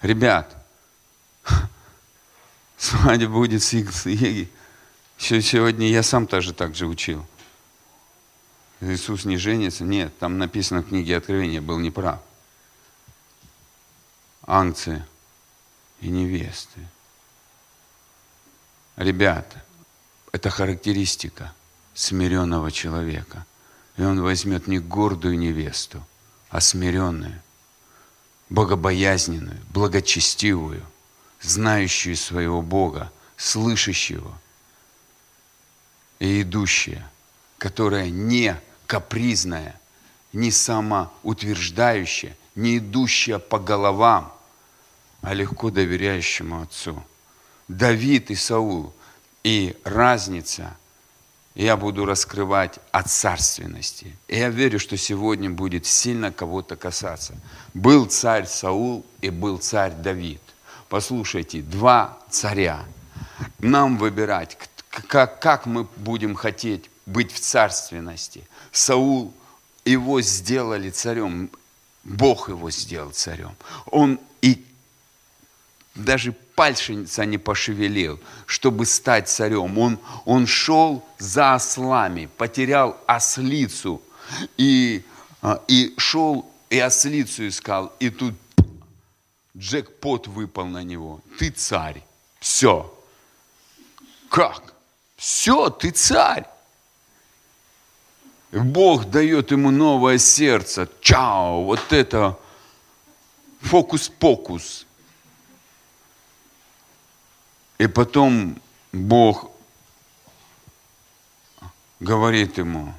Ребят, 0.01 0.57
свадьба 2.79 3.31
будет 3.31 3.63
с 3.63 3.69
Сегодня 5.19 5.91
я 5.91 6.03
сам 6.03 6.27
тоже 6.27 6.55
так 6.55 6.75
же 6.75 6.87
учил. 6.87 7.27
Иисус 8.81 9.27
не 9.27 9.37
женится. 9.37 9.85
Нет, 9.85 10.19
там 10.19 10.39
написано 10.39 10.81
в 10.81 10.89
книге 10.89 11.19
Откровения, 11.19 11.61
был 11.61 11.79
неправ. 11.79 12.23
Анцы 14.47 15.05
и 16.01 16.09
невесты. 16.09 16.81
Ребята, 18.97 19.63
это 20.33 20.51
характеристика 20.51 21.55
смиренного 21.95 22.71
человека. 22.71 23.47
И 23.97 24.03
он 24.03 24.23
возьмет 24.23 24.67
не 24.67 24.79
гордую 24.79 25.39
невесту, 25.39 26.03
а 26.49 26.61
смиренную, 26.61 27.41
богобоязненную, 28.49 29.61
благочестивую, 29.71 30.85
знающую 31.41 32.17
своего 32.17 32.63
Бога, 32.63 33.13
слышащего 33.37 34.39
и 36.19 36.43
идущая, 36.43 37.11
которая 37.59 38.09
не 38.09 38.57
капризная, 38.87 39.79
не 40.33 40.51
самоутверждающая, 40.51 42.37
не 42.55 42.79
идущая 42.79 43.39
по 43.39 43.59
головам, 43.59 44.33
а 45.21 45.35
легко 45.35 45.71
доверяющему 45.71 46.63
Отцу. 46.63 47.03
Давид 47.69 48.31
и 48.31 48.35
Саул. 48.35 48.93
И 49.45 49.77
разница 49.85 50.77
я 51.55 51.77
буду 51.77 52.05
раскрывать 52.05 52.79
о 52.93 53.03
царственности. 53.03 54.17
И 54.29 54.39
я 54.39 54.49
верю, 54.49 54.79
что 54.79 54.97
сегодня 54.97 55.51
будет 55.51 55.87
сильно 55.87 56.33
кого-то 56.33 56.77
касаться. 56.77 57.35
Был 57.75 58.07
царь 58.07 58.47
Саул 58.47 59.05
и 59.21 59.31
был 59.31 59.59
царь 59.59 59.93
Давид. 59.93 60.41
Послушайте, 60.89 61.61
два 61.63 62.19
царя. 62.31 62.85
Нам 63.59 63.99
выбирать, 63.99 64.57
как, 64.91 65.67
мы 65.67 65.85
будем 65.97 66.35
хотеть 66.35 66.91
быть 67.07 67.33
в 67.33 67.41
царственности. 67.41 68.47
Саул, 68.71 69.35
его 69.85 70.21
сделали 70.21 70.91
царем, 70.91 71.51
Бог 72.05 72.49
его 72.49 72.71
сделал 72.71 73.11
царем. 73.11 73.55
Он 73.87 74.19
и 74.41 74.65
даже 75.95 76.35
пальчица 76.55 77.25
не 77.25 77.39
пошевелил, 77.39 78.21
чтобы 78.47 78.87
стать 78.87 79.29
царем. 79.29 79.79
Он, 79.79 79.99
он 80.25 80.47
шел 80.47 81.05
за 81.19 81.55
ослами, 81.55 82.29
потерял 82.37 82.97
ослицу 83.07 84.03
и, 84.57 85.05
а, 85.41 85.63
и 85.69 85.95
шел 85.97 86.47
и 86.71 86.79
ослицу 86.79 87.49
искал. 87.49 87.93
И 88.01 88.09
тут 88.09 88.35
джекпот 89.57 90.27
выпал 90.27 90.67
на 90.67 90.83
него. 90.83 91.21
Ты 91.39 91.51
царь. 91.51 92.03
Все. 92.41 92.93
Как? 94.31 94.75
Все, 95.17 95.69
ты 95.69 95.91
царь. 95.91 96.47
Бог 98.51 99.11
дает 99.11 99.51
ему 99.51 99.71
новое 99.71 100.19
сердце. 100.19 100.89
Чао, 101.01 101.65
вот 101.65 101.93
это 101.93 102.39
фокус-покус. 103.61 104.82
И 107.83 107.89
потом 107.89 108.63
Бог 108.93 109.51
говорит 111.99 112.57
ему, 112.57 112.95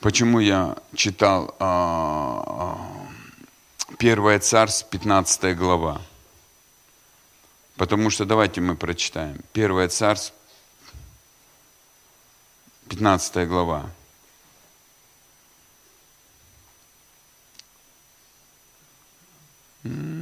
почему 0.00 0.40
я 0.40 0.76
читал 0.94 1.56
а, 1.58 2.44
а, 2.46 3.96
Первое 3.96 4.38
царство, 4.40 4.90
15 4.90 5.56
глава. 5.56 6.02
Потому 7.76 8.10
что 8.10 8.26
давайте 8.26 8.60
мы 8.60 8.76
прочитаем. 8.76 9.40
Первое 9.54 9.88
царство, 9.88 10.36
15 12.90 13.48
глава. 13.48 13.90
С 19.82 20.17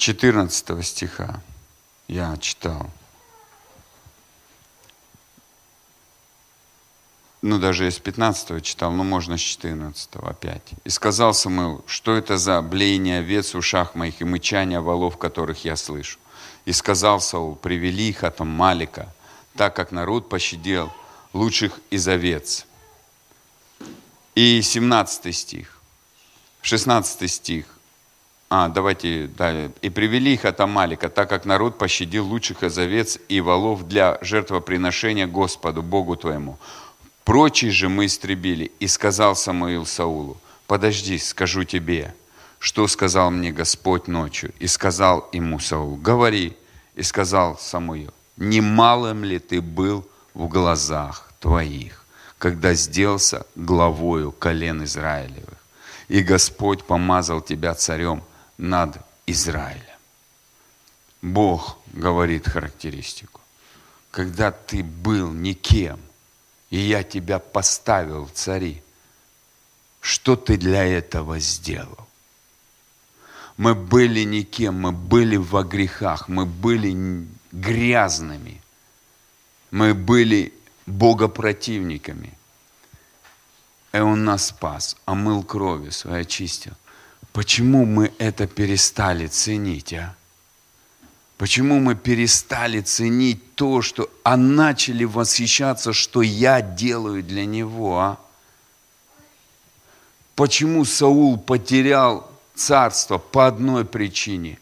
14 0.00 0.82
стиха 0.82 1.42
я 2.08 2.34
читал. 2.38 2.90
ну 7.42 7.58
даже 7.58 7.86
из 7.86 7.98
15 7.98 8.64
читал, 8.64 8.92
но 8.92 9.04
можно 9.04 9.36
с 9.36 9.40
14 9.40 10.16
опять. 10.16 10.62
«И 10.84 10.88
сказал 10.88 11.34
Самуил, 11.34 11.84
что 11.86 12.14
это 12.14 12.38
за 12.38 12.62
блеяние 12.62 13.18
овец 13.18 13.52
в 13.52 13.58
ушах 13.58 13.94
моих 13.94 14.22
и 14.22 14.24
мычание 14.24 14.80
волов, 14.80 15.18
которых 15.18 15.64
я 15.66 15.76
слышу? 15.76 16.18
И 16.64 16.72
сказал 16.72 17.20
Саул, 17.20 17.54
привели 17.54 18.08
их 18.08 18.24
от 18.24 18.40
Малика, 18.40 19.14
так 19.54 19.76
как 19.76 19.92
народ 19.92 20.30
пощадил 20.30 20.90
лучших 21.34 21.78
из 21.90 22.08
овец». 22.08 22.66
И 24.34 24.62
17 24.62 25.36
стих, 25.36 25.78
16 26.62 27.30
стих. 27.30 27.66
А, 28.52 28.68
давайте, 28.68 29.30
да. 29.38 29.70
«И 29.80 29.90
привели 29.90 30.34
их 30.34 30.44
от 30.44 30.58
Амалика, 30.58 31.08
так 31.08 31.28
как 31.28 31.44
народ 31.44 31.78
пощадил 31.78 32.26
лучших 32.26 32.64
из 32.64 32.76
овец 32.76 33.16
и 33.28 33.40
волов 33.40 33.86
для 33.86 34.18
жертвоприношения 34.22 35.28
Господу, 35.28 35.82
Богу 35.82 36.16
твоему. 36.16 36.58
Прочие 37.22 37.70
же 37.70 37.88
мы 37.88 38.06
истребили. 38.06 38.72
И 38.80 38.88
сказал 38.88 39.36
Самуил 39.36 39.86
Саулу, 39.86 40.36
подожди, 40.66 41.16
скажу 41.18 41.62
тебе, 41.62 42.12
что 42.58 42.88
сказал 42.88 43.30
мне 43.30 43.52
Господь 43.52 44.08
ночью. 44.08 44.52
И 44.58 44.66
сказал 44.66 45.28
ему 45.30 45.60
Саул, 45.60 45.94
говори. 45.94 46.56
И 46.96 47.04
сказал 47.04 47.56
Самуил, 47.56 48.12
немалым 48.36 49.22
ли 49.22 49.38
ты 49.38 49.60
был 49.60 50.04
в 50.34 50.48
глазах 50.48 51.30
твоих, 51.38 52.04
когда 52.38 52.74
сделался 52.74 53.46
главою 53.54 54.32
колен 54.32 54.82
Израилевых, 54.82 55.58
и 56.08 56.20
Господь 56.20 56.82
помазал 56.82 57.40
тебя 57.42 57.74
царем 57.74 58.24
над 58.60 58.98
Израилем. 59.26 59.80
Бог 61.22 61.78
говорит 61.92 62.46
характеристику. 62.46 63.40
Когда 64.10 64.50
ты 64.50 64.82
был 64.82 65.32
никем, 65.32 65.98
и 66.68 66.78
я 66.78 67.02
тебя 67.02 67.38
поставил 67.38 68.28
цари. 68.28 68.82
Что 70.00 70.36
ты 70.36 70.56
для 70.56 70.84
этого 70.84 71.38
сделал? 71.40 72.06
Мы 73.56 73.74
были 73.74 74.24
никем, 74.24 74.80
мы 74.80 74.92
были 74.92 75.36
во 75.36 75.62
грехах, 75.62 76.28
мы 76.28 76.46
были 76.46 77.26
грязными, 77.52 78.62
мы 79.70 79.94
были 79.94 80.54
богопротивниками. 80.86 82.32
И 83.92 83.98
Он 83.98 84.24
нас 84.24 84.46
спас, 84.46 84.96
омыл 85.04 85.42
кровью 85.42 85.92
своей, 85.92 86.22
очистил. 86.22 86.72
Почему 87.32 87.84
мы 87.84 88.12
это 88.18 88.46
перестали 88.46 89.26
ценить, 89.26 89.92
а? 89.92 90.14
Почему 91.38 91.80
мы 91.80 91.94
перестали 91.94 92.80
ценить 92.80 93.54
то, 93.54 93.80
что, 93.80 94.10
а 94.24 94.36
начали 94.36 95.04
восхищаться, 95.04 95.92
что 95.92 96.22
я 96.22 96.60
делаю 96.60 97.22
для 97.22 97.46
него, 97.46 97.98
а? 97.98 98.18
Почему 100.34 100.84
Саул 100.84 101.38
потерял 101.38 102.30
царство 102.54 103.18
по 103.18 103.46
одной 103.46 103.84
причине? 103.84 104.58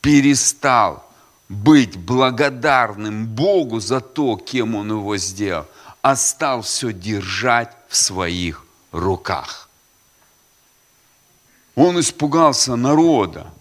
Перестал 0.00 1.04
быть 1.48 1.96
благодарным 1.96 3.26
Богу 3.26 3.80
за 3.80 4.00
то, 4.00 4.36
кем 4.36 4.74
он 4.74 4.90
его 4.90 5.16
сделал, 5.16 5.66
а 6.02 6.16
стал 6.16 6.62
все 6.62 6.92
держать 6.92 7.70
в 7.88 7.96
своих 7.96 8.64
руках. 8.90 9.65
Он 11.76 12.00
испугался 12.00 12.74
народа. 12.74 13.52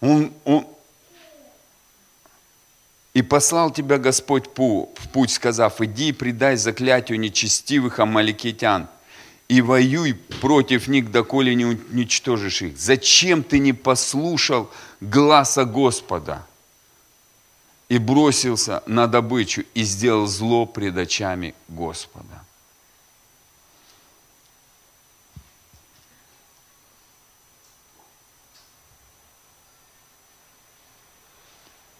Он, 0.00 0.32
он... 0.44 0.66
И 3.14 3.22
послал 3.22 3.70
тебя 3.70 3.98
Господь 3.98 4.46
в 4.48 5.08
путь, 5.12 5.30
сказав, 5.30 5.80
иди 5.80 6.08
и 6.08 6.12
предай 6.12 6.56
заклятию 6.56 7.20
нечестивых 7.20 8.00
амаликитян, 8.00 8.88
и 9.48 9.62
воюй 9.62 10.14
против 10.14 10.88
них, 10.88 11.12
доколе 11.12 11.54
не 11.54 11.66
уничтожишь 11.66 12.62
их. 12.62 12.78
Зачем 12.78 13.44
ты 13.44 13.58
не 13.58 13.72
послушал 13.72 14.70
гласа 15.00 15.64
Господа? 15.64 16.46
и 17.90 17.98
бросился 17.98 18.82
на 18.86 19.08
добычу 19.08 19.64
и 19.74 19.82
сделал 19.82 20.26
зло 20.26 20.64
пред 20.64 20.96
очами 20.96 21.54
Господа. 21.68 22.44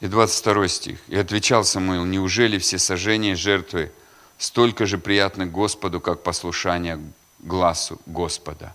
И 0.01 0.07
22 0.07 0.69
стих. 0.69 0.99
«И 1.09 1.17
отвечал 1.17 1.65
Самуил, 1.65 2.05
неужели 2.05 2.59
все 2.59 2.79
сожжения 2.79 3.37
жертвы 3.37 3.93
столько 4.39 4.87
же 4.87 4.99
приятны 4.99 5.47
Господу, 5.47 6.01
как 6.01 6.23
послушание 6.23 6.99
глазу 7.41 8.01
Господа?» 8.07 8.75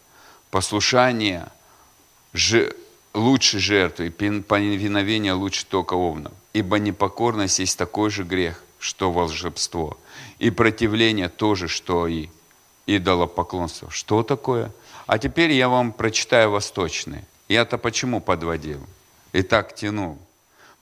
Послушание 0.51 1.47
же, 2.31 2.75
лучше 3.13 3.59
жертвы, 3.59 4.09
повиновение 4.09 5.33
лучше 5.33 5.65
только 5.65 5.95
овнов. 5.95 6.31
Ибо 6.53 6.79
непокорность 6.79 7.59
есть 7.59 7.77
такой 7.77 8.09
же 8.09 8.23
грех, 8.23 8.63
что 8.79 9.11
волшебство. 9.11 9.97
И 10.39 10.51
противление 10.51 11.27
тоже, 11.27 11.67
что 11.67 12.07
и 12.07 12.29
идолопоклонство. 12.85 13.89
Что 13.89 14.23
такое? 14.23 14.71
А 15.07 15.17
теперь 15.17 15.51
я 15.51 15.67
вам 15.67 15.91
прочитаю 15.91 16.51
восточные. 16.51 17.25
Я-то 17.49 17.77
почему 17.77 18.21
подводил? 18.21 18.79
И 19.33 19.41
так 19.41 19.75
тянул 19.75 20.17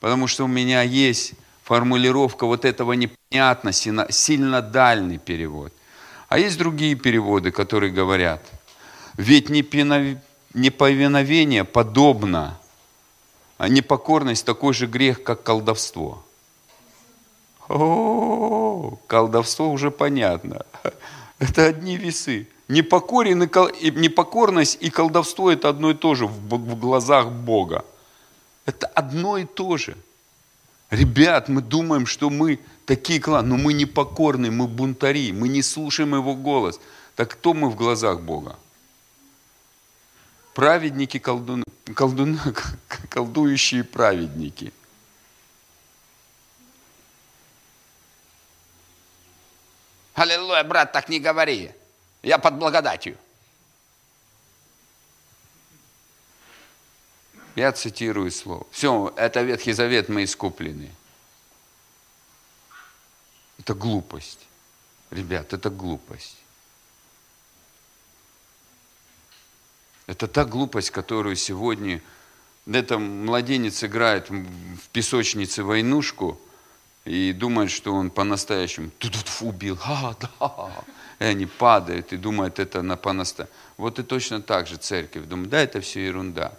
потому 0.04 0.26
что 0.26 0.44
у 0.44 0.48
меня 0.48 0.82
есть 0.82 1.32
формулировка 1.62 2.44
вот 2.44 2.66
этого 2.66 2.92
непонятно, 2.92 3.72
сильно 3.72 4.60
дальний 4.60 5.16
перевод. 5.16 5.72
А 6.28 6.38
есть 6.38 6.58
другие 6.58 6.94
переводы, 6.94 7.50
которые 7.50 7.90
говорят, 7.90 8.42
ведь 9.16 9.48
неповиновение 9.48 11.64
подобно, 11.64 12.58
а 13.56 13.68
непокорность 13.68 14.44
такой 14.44 14.74
же 14.74 14.86
грех, 14.86 15.22
как 15.22 15.42
колдовство. 15.42 16.22
О, 17.70 18.98
колдовство 19.06 19.70
уже 19.70 19.90
понятно. 19.90 20.66
Это 21.38 21.64
одни 21.64 21.96
весы. 21.96 22.46
Непокорен 22.68 23.42
и, 23.42 23.90
непокорность 23.90 24.76
и 24.82 24.90
колдовство– 24.90 25.50
это 25.52 25.70
одно 25.70 25.92
и 25.92 25.94
то 25.94 26.14
же 26.14 26.26
в 26.26 26.78
глазах 26.78 27.30
Бога. 27.30 27.86
Это 28.66 28.86
одно 28.86 29.38
и 29.38 29.44
то 29.44 29.76
же. 29.76 29.96
Ребят, 30.90 31.48
мы 31.48 31.60
думаем, 31.60 32.06
что 32.06 32.30
мы 32.30 32.60
такие 32.86 33.20
кланы, 33.20 33.48
но 33.48 33.56
мы 33.56 33.72
не 33.72 33.86
покорны, 33.86 34.50
мы 34.50 34.66
бунтари, 34.66 35.32
мы 35.32 35.48
не 35.48 35.62
слушаем 35.62 36.14
его 36.14 36.34
голос. 36.34 36.80
Так 37.16 37.32
кто 37.32 37.54
мы 37.54 37.70
в 37.70 37.76
глазах 37.76 38.20
Бога? 38.20 38.58
Праведники, 40.54 41.18
колдуны, 41.18 41.64
колдуны, 41.94 42.38
колдующие 43.08 43.82
праведники. 43.82 44.72
Аллилуйя, 50.14 50.62
брат, 50.62 50.92
так 50.92 51.08
не 51.08 51.18
говори. 51.18 51.72
Я 52.22 52.38
под 52.38 52.54
благодатью. 52.54 53.16
Я 57.56 57.72
цитирую 57.72 58.30
слово. 58.30 58.66
Все, 58.70 59.12
это 59.16 59.42
Ветхий 59.42 59.72
Завет, 59.72 60.08
мы 60.08 60.24
искуплены. 60.24 60.90
Это 63.58 63.74
глупость. 63.74 64.40
Ребят, 65.10 65.52
это 65.52 65.70
глупость. 65.70 66.36
Это 70.06 70.26
та 70.26 70.44
глупость, 70.44 70.90
которую 70.90 71.36
сегодня 71.36 72.02
это 72.66 72.98
младенец 72.98 73.84
играет 73.84 74.30
в 74.30 74.88
песочнице 74.92 75.62
войнушку 75.62 76.40
и 77.04 77.32
думает, 77.32 77.70
что 77.70 77.94
он 77.94 78.10
по-настоящему 78.10 78.90
убил, 79.40 79.78
а, 79.84 80.16
да, 80.20 80.84
и 81.18 81.24
они 81.24 81.46
падают 81.46 82.12
и 82.12 82.16
думают, 82.16 82.58
это 82.58 82.82
на 82.82 82.96
по-настоящему. 82.96 83.54
Вот 83.76 83.98
и 83.98 84.02
точно 84.02 84.40
так 84.40 84.66
же 84.66 84.76
церковь 84.76 85.24
думает, 85.24 85.50
да, 85.50 85.60
это 85.60 85.80
все 85.80 86.04
ерунда. 86.06 86.56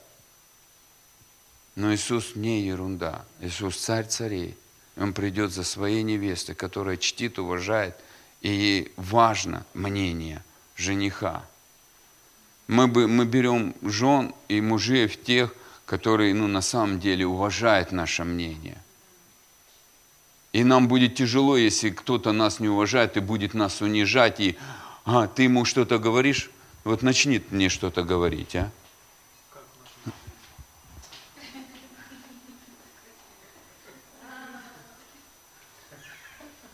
Но 1.75 1.93
Иисус 1.93 2.35
не 2.35 2.61
ерунда. 2.61 3.25
Иисус 3.41 3.77
царь 3.77 4.07
царей. 4.07 4.55
Он 4.97 5.13
придет 5.13 5.51
за 5.51 5.63
своей 5.63 6.03
невестой, 6.03 6.55
которая 6.55 6.97
чтит, 6.97 7.37
уважает, 7.37 7.95
и 8.41 8.49
ей 8.49 8.91
важно 8.95 9.65
мнение 9.73 10.41
жениха. 10.77 11.43
Мы, 12.67 12.87
бы, 12.87 13.07
мы 13.07 13.25
берем 13.25 13.75
жен 13.81 14.33
и 14.47 14.61
мужей 14.61 15.07
тех, 15.09 15.53
которые 15.85 16.33
ну, 16.33 16.47
на 16.47 16.61
самом 16.61 16.99
деле 16.99 17.27
уважают 17.27 17.91
наше 17.91 18.23
мнение. 18.23 18.77
И 20.53 20.63
нам 20.63 20.87
будет 20.87 21.15
тяжело, 21.15 21.57
если 21.57 21.89
кто-то 21.89 22.31
нас 22.31 22.61
не 22.61 22.69
уважает 22.69 23.17
и 23.17 23.19
будет 23.19 23.53
нас 23.53 23.81
унижать, 23.81 24.39
и 24.39 24.57
а, 25.03 25.27
ты 25.27 25.43
ему 25.43 25.65
что-то 25.65 25.99
говоришь, 25.99 26.49
вот 26.85 27.03
начни 27.03 27.43
мне 27.51 27.67
что-то 27.67 28.03
говорить, 28.03 28.55
а? 28.55 28.71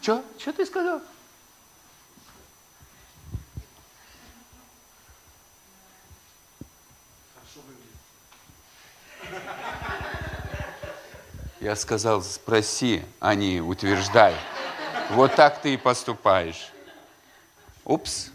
Что? 0.01 0.25
Что 0.39 0.51
ты 0.51 0.65
сказал? 0.65 1.01
Я 11.59 11.75
сказал, 11.75 12.23
спроси, 12.23 13.05
а 13.19 13.35
не 13.35 13.61
утверждай. 13.61 14.35
Вот 15.11 15.35
так 15.35 15.61
ты 15.61 15.75
и 15.75 15.77
поступаешь. 15.77 16.71
Упс. 17.85 18.31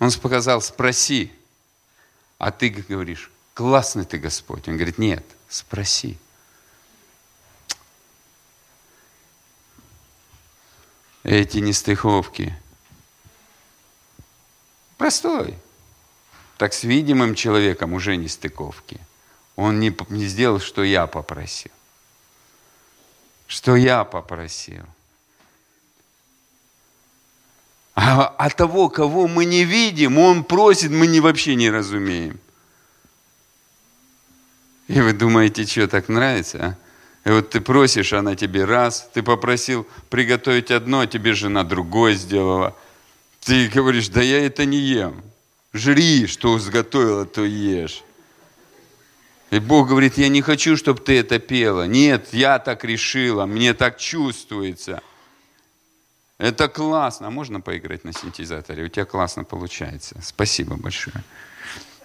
Он 0.00 0.10
сказал, 0.10 0.60
спроси. 0.60 1.32
А 2.38 2.50
ты 2.50 2.70
говоришь, 2.70 3.30
классный 3.54 4.04
ты 4.04 4.18
Господь. 4.18 4.66
Он 4.66 4.74
говорит, 4.74 4.98
нет, 4.98 5.24
спроси. 5.48 6.18
Эти 11.22 11.58
нестыковки. 11.58 12.54
Простой. 14.96 15.54
Так 16.56 16.74
с 16.74 16.84
видимым 16.84 17.34
человеком 17.34 17.94
уже 17.94 18.16
нестыковки. 18.16 19.00
Он 19.56 19.80
не, 19.80 19.94
не 20.08 20.26
сделал, 20.26 20.60
что 20.60 20.82
я 20.82 21.06
попросил. 21.06 21.72
Что 23.46 23.76
я 23.76 24.04
попросил. 24.04 24.84
А, 27.94 28.34
а 28.38 28.50
того, 28.50 28.88
кого 28.88 29.26
мы 29.26 29.44
не 29.44 29.64
видим, 29.64 30.18
он 30.18 30.44
просит, 30.44 30.90
мы 30.90 31.06
не, 31.06 31.20
вообще 31.20 31.54
не 31.54 31.70
разумеем. 31.70 32.38
И 34.88 35.00
вы 35.00 35.12
думаете, 35.12 35.66
что 35.66 35.86
так 35.88 36.08
нравится, 36.08 36.58
а? 36.58 36.89
И 37.24 37.30
вот 37.30 37.50
ты 37.50 37.60
просишь, 37.60 38.12
она 38.12 38.34
тебе 38.34 38.64
раз, 38.64 39.08
ты 39.12 39.22
попросил 39.22 39.86
приготовить 40.08 40.70
одно, 40.70 41.00
а 41.00 41.06
тебе 41.06 41.34
жена 41.34 41.64
другое 41.64 42.14
сделала. 42.14 42.76
Ты 43.40 43.68
говоришь, 43.68 44.08
да 44.08 44.22
я 44.22 44.44
это 44.44 44.64
не 44.64 44.78
ем. 44.78 45.22
Жри, 45.72 46.26
что 46.26 46.58
сготовила, 46.58 47.26
то 47.26 47.44
ешь. 47.44 48.02
И 49.50 49.58
Бог 49.58 49.88
говорит, 49.88 50.16
я 50.16 50.28
не 50.28 50.42
хочу, 50.42 50.76
чтобы 50.76 51.00
ты 51.00 51.18
это 51.18 51.38
пела. 51.38 51.86
Нет, 51.86 52.28
я 52.32 52.58
так 52.58 52.84
решила, 52.84 53.46
мне 53.46 53.74
так 53.74 53.98
чувствуется. 53.98 55.02
Это 56.38 56.68
классно. 56.68 57.26
А 57.26 57.30
можно 57.30 57.60
поиграть 57.60 58.04
на 58.04 58.12
синтезаторе? 58.12 58.84
У 58.84 58.88
тебя 58.88 59.04
классно 59.04 59.44
получается. 59.44 60.16
Спасибо 60.22 60.76
большое. 60.76 61.22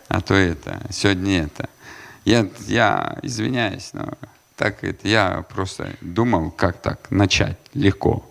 А 0.08 0.21
то 0.21 0.34
это, 0.34 0.82
сегодня 0.91 1.43
это. 1.43 1.69
Я, 2.25 2.49
я 2.67 3.17
извиняюсь, 3.21 3.91
но 3.93 4.17
так 4.56 4.84
это, 4.84 5.08
я 5.08 5.41
просто 5.50 5.96
думал, 6.02 6.52
как 6.52 6.82
так 6.82 7.12
начать 7.12 7.58
легко. 7.74 8.26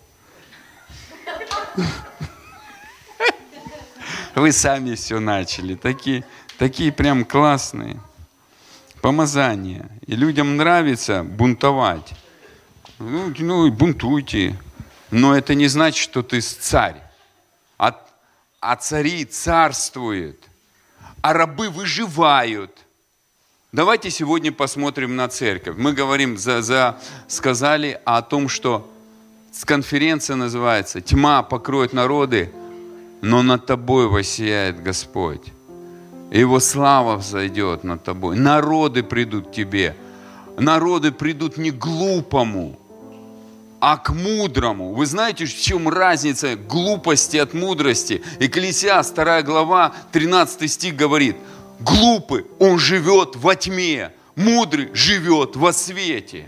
Вы 4.35 4.53
сами 4.53 4.95
все 4.95 5.21
начали, 5.21 5.75
такие, 5.75 6.25
такие 6.59 6.93
прям 6.93 7.25
классные. 7.25 8.01
Помазания. 9.01 9.89
И 10.07 10.17
людям 10.17 10.57
нравится 10.57 11.23
бунтовать. 11.23 12.15
Ну, 12.99 13.33
ну 13.39 13.71
бунтуйте. 13.71 14.59
Но 15.11 15.37
это 15.37 15.55
не 15.55 15.69
значит, 15.69 16.03
что 16.03 16.23
ты 16.23 16.41
царь. 16.41 17.01
А, 17.79 18.01
а 18.61 18.77
цари 18.77 19.25
царствуют. 19.27 20.41
А 21.21 21.33
рабы 21.35 21.69
выживают. 21.69 22.84
Давайте 23.75 24.09
сегодня 24.09 24.53
посмотрим 24.53 25.17
на 25.17 25.27
церковь. 25.27 25.75
Мы 25.77 25.95
говорим, 25.95 26.39
за, 26.39 26.63
за, 26.63 26.97
сказали 27.27 28.01
о 28.05 28.23
том, 28.23 28.49
что 28.49 28.89
конференция 29.65 30.37
называется 30.37 31.01
«Тьма 31.01 31.43
покроет 31.43 31.93
народы, 31.93 32.53
но 33.21 33.43
над 33.43 33.67
тобой 33.67 34.07
воссияет 34.07 34.81
Господь». 34.81 35.43
Его 36.31 36.61
слава 36.61 37.17
взойдет 37.17 37.83
над 37.83 38.05
тобой. 38.05 38.39
Народы 38.39 39.03
придут 39.03 39.49
к 39.49 39.51
тебе. 39.51 39.97
народы 40.57 41.11
придут 41.11 41.57
не 41.57 41.73
к 41.73 41.79
глупому, 41.79 42.79
а 43.81 43.97
к 43.97 44.11
мудрому. 44.15 44.95
Вы 44.95 45.05
знаете, 45.05 45.47
в 45.47 45.61
чем 45.61 45.89
разница 45.89 46.55
глупости 46.55 47.39
от 47.39 47.55
мудрости? 47.55 48.23
Экклесиас, 48.39 49.11
2 49.11 49.43
глава, 49.43 49.93
13 50.13 50.71
стих 50.71 50.95
говорит, 50.95 51.35
глупый, 51.81 52.47
он 52.59 52.79
живет 52.79 53.37
во 53.37 53.55
тьме, 53.55 54.11
мудрый 54.37 54.91
живет 54.95 55.57
во 55.57 55.73
свете. 55.73 56.47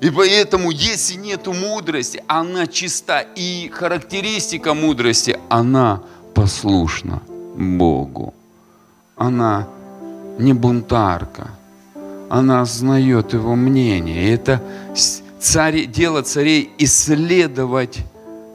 И 0.00 0.10
поэтому, 0.10 0.70
если 0.70 1.14
нет 1.14 1.46
мудрости, 1.46 2.22
она 2.28 2.66
чиста. 2.66 3.24
И 3.34 3.68
характеристика 3.72 4.74
мудрости, 4.74 5.38
она 5.48 6.02
послушна 6.34 7.20
Богу. 7.56 8.32
Она 9.16 9.66
не 10.38 10.52
бунтарка. 10.52 11.50
Она 12.30 12.64
знает 12.64 13.32
его 13.32 13.56
мнение. 13.56 14.28
И 14.28 14.30
это 14.30 14.62
цари, 15.40 15.86
дело 15.86 16.22
царей 16.22 16.70
исследовать 16.78 17.98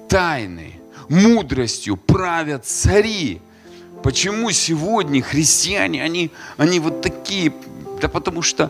тайны. 0.08 0.80
Мудростью 1.10 1.98
правят 1.98 2.66
цари. 2.66 3.42
Почему 4.04 4.52
сегодня 4.52 5.22
христиане, 5.22 6.04
они, 6.04 6.32
они 6.58 6.80
вот 6.82 7.02
такие? 7.02 7.54
Да 8.02 8.10
потому 8.10 8.42
что 8.42 8.70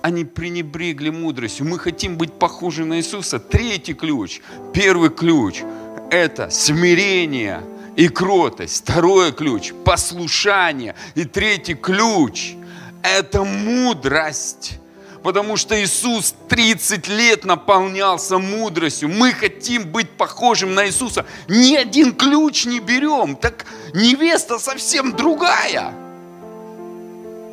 они 0.00 0.24
пренебрегли 0.24 1.10
мудростью. 1.10 1.66
Мы 1.66 1.78
хотим 1.78 2.16
быть 2.16 2.32
похожи 2.32 2.84
на 2.86 2.96
Иисуса. 2.96 3.38
Третий 3.38 3.92
ключ, 3.92 4.40
первый 4.72 5.10
ключ– 5.10 5.62
это 6.10 6.48
смирение 6.50 7.62
и 7.96 8.08
кротость. 8.08 8.82
Второй 8.82 9.32
ключ– 9.32 9.72
послушание. 9.84 10.94
И 11.14 11.24
третий 11.24 11.74
ключ– 11.74 12.54
это 13.02 13.44
мудрость 13.44 14.78
потому 15.22 15.56
что 15.56 15.80
Иисус 15.80 16.34
30 16.48 17.08
лет 17.08 17.44
наполнялся 17.44 18.38
мудростью. 18.38 19.08
Мы 19.08 19.32
хотим 19.32 19.90
быть 19.90 20.10
похожим 20.10 20.74
на 20.74 20.86
Иисуса. 20.86 21.24
Ни 21.48 21.76
один 21.76 22.14
ключ 22.14 22.66
не 22.66 22.80
берем. 22.80 23.36
Так 23.36 23.66
невеста 23.94 24.58
совсем 24.58 25.14
другая. 25.14 25.92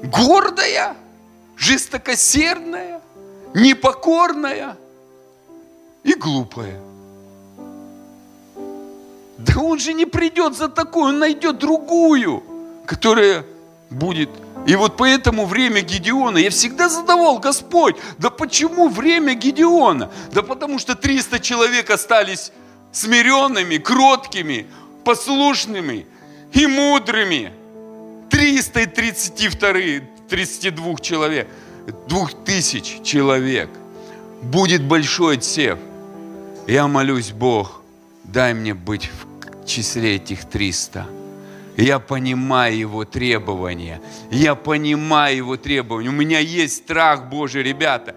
Гордая, 0.03 0.95
жестокосердная, 1.55 3.01
непокорная 3.53 4.77
и 6.03 6.13
глупая. 6.15 6.79
Да 9.37 9.59
он 9.61 9.79
же 9.79 9.93
не 9.93 10.05
придет 10.05 10.57
за 10.57 10.67
такую, 10.67 11.09
он 11.09 11.19
найдет 11.19 11.59
другую, 11.59 12.43
которая 12.85 13.45
будет 13.89 14.29
и 14.67 14.75
вот 14.75 14.97
поэтому 14.97 15.45
время 15.45 15.81
Гедеона, 15.81 16.37
я 16.37 16.49
всегда 16.49 16.89
задавал, 16.89 17.39
Господь, 17.39 17.95
да 18.17 18.29
почему 18.29 18.89
время 18.89 19.33
Гедеона? 19.33 20.11
Да 20.31 20.43
потому 20.43 20.79
что 20.79 20.95
300 20.95 21.39
человек 21.39 21.89
остались 21.89 22.51
смиренными, 22.91 23.77
кроткими, 23.77 24.67
послушными 25.03 26.05
и 26.53 26.67
мудрыми. 26.67 27.53
332, 28.29 30.07
32 30.29 30.95
человек, 31.01 31.47
2000 32.07 33.03
человек. 33.03 33.69
Будет 34.41 34.83
большой 34.83 35.37
отсев. 35.37 35.79
Я 36.67 36.87
молюсь, 36.87 37.31
Бог, 37.31 37.81
дай 38.23 38.53
мне 38.53 38.73
быть 38.73 39.09
в 39.09 39.65
числе 39.65 40.15
этих 40.15 40.45
300 40.45 41.18
я 41.79 41.99
понимаю 41.99 42.77
его 42.77 43.05
требования. 43.05 44.01
Я 44.31 44.55
понимаю 44.55 45.37
его 45.37 45.57
требования. 45.57 46.09
У 46.09 46.13
меня 46.13 46.39
есть 46.39 46.77
страх 46.77 47.29
Божий, 47.29 47.63
ребята. 47.63 48.15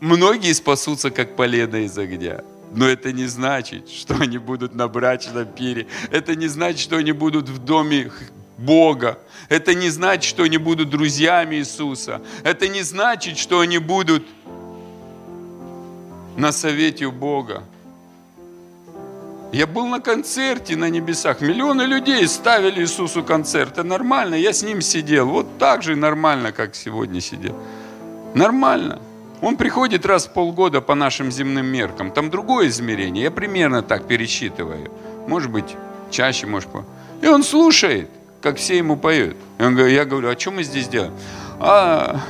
Многие 0.00 0.52
спасутся, 0.52 1.10
как 1.10 1.36
полено 1.36 1.76
из 1.76 1.96
огня. 1.98 2.42
Но 2.72 2.86
это 2.86 3.12
не 3.12 3.26
значит, 3.26 3.88
что 3.88 4.16
они 4.16 4.38
будут 4.38 4.74
на 4.74 4.88
брачном 4.88 5.46
пире. 5.46 5.86
Это 6.10 6.34
не 6.34 6.48
значит, 6.48 6.80
что 6.80 6.96
они 6.96 7.12
будут 7.12 7.48
в 7.48 7.58
доме 7.58 8.10
Бога. 8.58 9.18
Это 9.48 9.74
не 9.74 9.90
значит, 9.90 10.24
что 10.24 10.42
они 10.44 10.58
будут 10.58 10.90
друзьями 10.90 11.56
Иисуса. 11.56 12.20
Это 12.42 12.68
не 12.68 12.82
значит, 12.82 13.38
что 13.38 13.60
они 13.60 13.78
будут 13.78 14.24
на 16.36 16.50
совете 16.52 17.06
у 17.06 17.12
Бога. 17.12 17.62
Я 19.54 19.68
был 19.68 19.86
на 19.86 20.00
концерте 20.00 20.74
на 20.74 20.90
небесах. 20.90 21.40
Миллионы 21.40 21.82
людей 21.82 22.26
ставили 22.26 22.80
Иисусу 22.80 23.22
концерт. 23.22 23.74
Это 23.74 23.84
нормально. 23.84 24.34
Я 24.34 24.52
с 24.52 24.64
ним 24.64 24.80
сидел. 24.80 25.28
Вот 25.28 25.58
так 25.58 25.84
же 25.84 25.94
нормально, 25.94 26.50
как 26.50 26.74
сегодня 26.74 27.20
сидел. 27.20 27.54
Нормально. 28.34 29.00
Он 29.40 29.56
приходит 29.56 30.06
раз 30.06 30.26
в 30.26 30.32
полгода 30.32 30.80
по 30.80 30.96
нашим 30.96 31.30
земным 31.30 31.66
меркам. 31.66 32.10
Там 32.10 32.30
другое 32.30 32.66
измерение. 32.66 33.22
Я 33.22 33.30
примерно 33.30 33.82
так 33.82 34.08
пересчитываю. 34.08 34.90
Может 35.28 35.52
быть, 35.52 35.76
чаще, 36.10 36.48
может, 36.48 36.68
по... 36.70 36.84
И 37.22 37.28
он 37.28 37.44
слушает, 37.44 38.10
как 38.42 38.56
все 38.56 38.76
ему 38.78 38.96
поют. 38.96 39.36
И 39.60 39.62
он, 39.62 39.78
я 39.86 40.04
говорю, 40.04 40.30
а 40.30 40.36
что 40.36 40.50
мы 40.50 40.64
здесь 40.64 40.88
делаем? 40.88 41.12
А, 41.60 42.20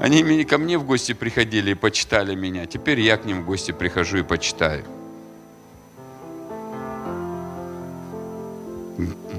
они 0.00 0.44
ко 0.44 0.58
мне 0.58 0.78
в 0.78 0.84
гости 0.84 1.12
приходили 1.12 1.72
и 1.72 1.74
почитали 1.74 2.36
меня. 2.36 2.66
Теперь 2.66 3.00
я 3.00 3.16
к 3.16 3.24
ним 3.24 3.42
в 3.42 3.46
гости 3.46 3.72
прихожу 3.72 4.18
и 4.18 4.22
почитаю. 4.22 4.84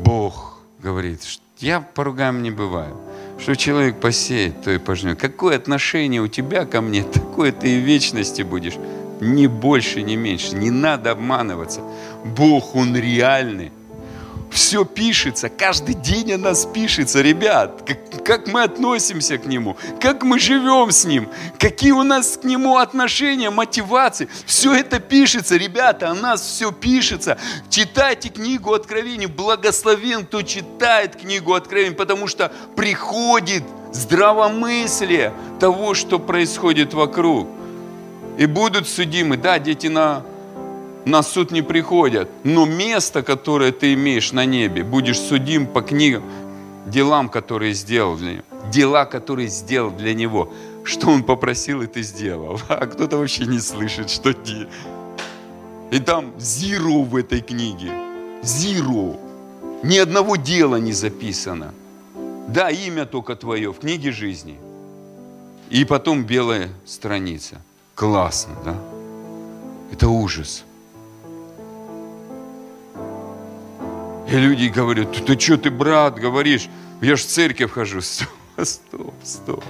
Бог 0.10 0.58
говорит, 0.80 1.24
что 1.24 1.44
я 1.60 1.82
поругаем 1.82 2.42
не 2.42 2.50
бываю. 2.50 2.98
Что 3.38 3.56
человек 3.56 4.00
посеет, 4.00 4.64
то 4.64 4.72
и 4.72 4.80
пожнет. 4.80 5.20
Какое 5.20 5.56
отношение 5.56 6.20
у 6.20 6.28
тебя 6.28 6.66
ко 6.66 6.82
мне, 6.82 7.04
такое 7.14 7.52
ты 7.52 7.76
и 7.76 7.80
в 7.80 7.86
вечности 7.86 8.42
будешь. 8.42 8.74
Ни 9.22 9.46
больше, 9.46 10.02
ни 10.02 10.16
меньше. 10.16 10.56
Не 10.56 10.72
надо 10.72 11.12
обманываться. 11.12 11.82
Бог, 12.26 12.76
Он 12.76 12.98
реальный. 12.98 13.72
Все 14.52 14.84
пишется, 14.84 15.50
каждый 15.50 15.94
день 15.94 16.34
о 16.34 16.38
нас 16.38 16.66
пишется, 16.66 17.22
ребят, 17.22 17.84
как, 17.86 18.24
как 18.24 18.48
мы 18.48 18.64
относимся 18.64 19.38
к 19.38 19.46
Нему, 19.46 19.78
как 20.02 20.24
мы 20.24 20.40
живем 20.40 20.92
с 20.92 21.06
Ним, 21.06 21.30
какие 21.60 21.92
у 21.92 22.02
нас 22.02 22.38
к 22.38 22.44
Нему 22.44 22.78
отношения, 22.78 23.52
мотивации. 23.52 24.28
Все 24.46 24.74
это 24.74 25.00
пишется, 25.00 25.56
ребята, 25.56 26.10
о 26.10 26.16
нас 26.16 26.42
все 26.42 26.72
пишется. 26.72 27.38
Читайте 27.70 28.30
книгу 28.30 28.74
Откровений, 28.74 29.28
благословен, 29.28 30.26
кто 30.26 30.42
читает 30.42 31.16
книгу 31.16 31.54
Откровений, 31.54 31.96
потому 31.96 32.28
что 32.28 32.52
приходит 32.76 33.64
здравомыслие 33.92 35.32
того, 35.60 35.94
что 35.94 36.18
происходит 36.18 36.94
вокруг. 36.96 37.48
И 38.40 38.46
будут 38.46 38.88
судимы, 38.88 39.38
да, 39.38 39.60
дети 39.60 39.88
на 39.88 40.24
на 41.10 41.24
суд 41.24 41.52
не 41.52 41.62
приходят. 41.62 42.30
Но 42.44 42.66
место, 42.66 43.24
которое 43.24 43.72
ты 43.72 43.94
имеешь 43.94 44.32
на 44.32 44.46
небе, 44.46 44.84
будешь 44.84 45.20
судим 45.20 45.68
по 45.68 45.82
книгам, 45.82 46.24
делам, 46.86 47.30
которые 47.30 47.74
сделал 47.74 48.16
для 48.16 48.34
него. 48.34 48.44
Дела, 48.72 49.06
которые 49.06 49.48
сделал 49.48 49.92
для 49.92 50.14
него. 50.14 50.54
Что 50.84 51.10
он 51.10 51.24
попросил, 51.24 51.82
и 51.82 51.88
ты 51.88 52.04
сделал. 52.04 52.60
А 52.70 52.86
кто-то 52.86 53.18
вообще 53.18 53.46
не 53.46 53.60
слышит, 53.60 54.10
что 54.10 54.34
ты. 54.34 54.68
И 55.92 56.00
там 56.00 56.32
зиро 56.40 57.04
в 57.04 57.16
этой 57.16 57.42
книге. 57.42 57.92
Зиро. 58.44 59.18
Ни 59.84 59.98
одного 59.98 60.36
дела 60.36 60.80
не 60.80 60.94
записано. 60.94 61.74
Да, 62.48 62.70
имя 62.70 63.06
только 63.06 63.36
твое 63.36 63.72
в 63.72 63.80
книге 63.80 64.12
жизни. 64.12 64.58
И 65.70 65.86
потом 65.86 66.24
белая 66.24 66.70
страница. 66.86 67.62
Классно, 67.96 68.54
да? 68.66 68.76
Это 69.92 70.08
ужас. 70.08 70.64
И 74.32 74.38
люди 74.38 74.68
говорят, 74.68 75.12
ты, 75.12 75.24
ты 75.24 75.40
что 75.40 75.58
ты, 75.58 75.72
брат, 75.72 76.20
говоришь? 76.20 76.70
Я 77.02 77.16
ж 77.16 77.22
в 77.22 77.26
церковь 77.26 77.72
хожу. 77.72 78.02
Стоп, 78.02 78.30
стоп, 78.64 79.14
стоп. 79.24 79.64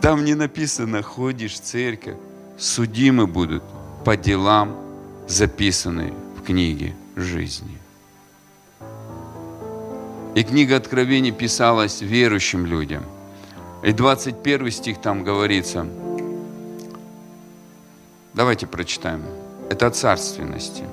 Там 0.00 0.24
не 0.24 0.34
написано, 0.34 1.02
ходишь 1.02 1.54
в 1.54 1.60
церковь. 1.60 2.16
Судимы 2.58 3.26
будут 3.26 3.62
по 4.04 4.16
делам, 4.16 4.76
записанные 5.28 6.14
в 6.38 6.42
книге 6.42 6.94
жизни. 7.16 7.76
И 10.34 10.42
книга 10.42 10.76
Откровений 10.76 11.32
писалась 11.32 12.00
верующим 12.00 12.64
людям. 12.64 13.02
И 13.82 13.92
21 13.92 14.70
стих 14.70 15.00
там 15.02 15.22
говорится. 15.22 15.86
Давайте 18.32 18.66
прочитаем. 18.66 19.22
Это 19.68 19.88
о 19.88 19.90
царственности. 19.90 20.84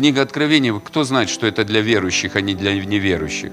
Книга 0.00 0.22
Откровения, 0.22 0.72
кто 0.72 1.04
знает, 1.04 1.28
что 1.28 1.46
это 1.46 1.62
для 1.62 1.82
верующих, 1.82 2.34
а 2.34 2.40
не 2.40 2.54
для 2.54 2.72
неверующих? 2.72 3.52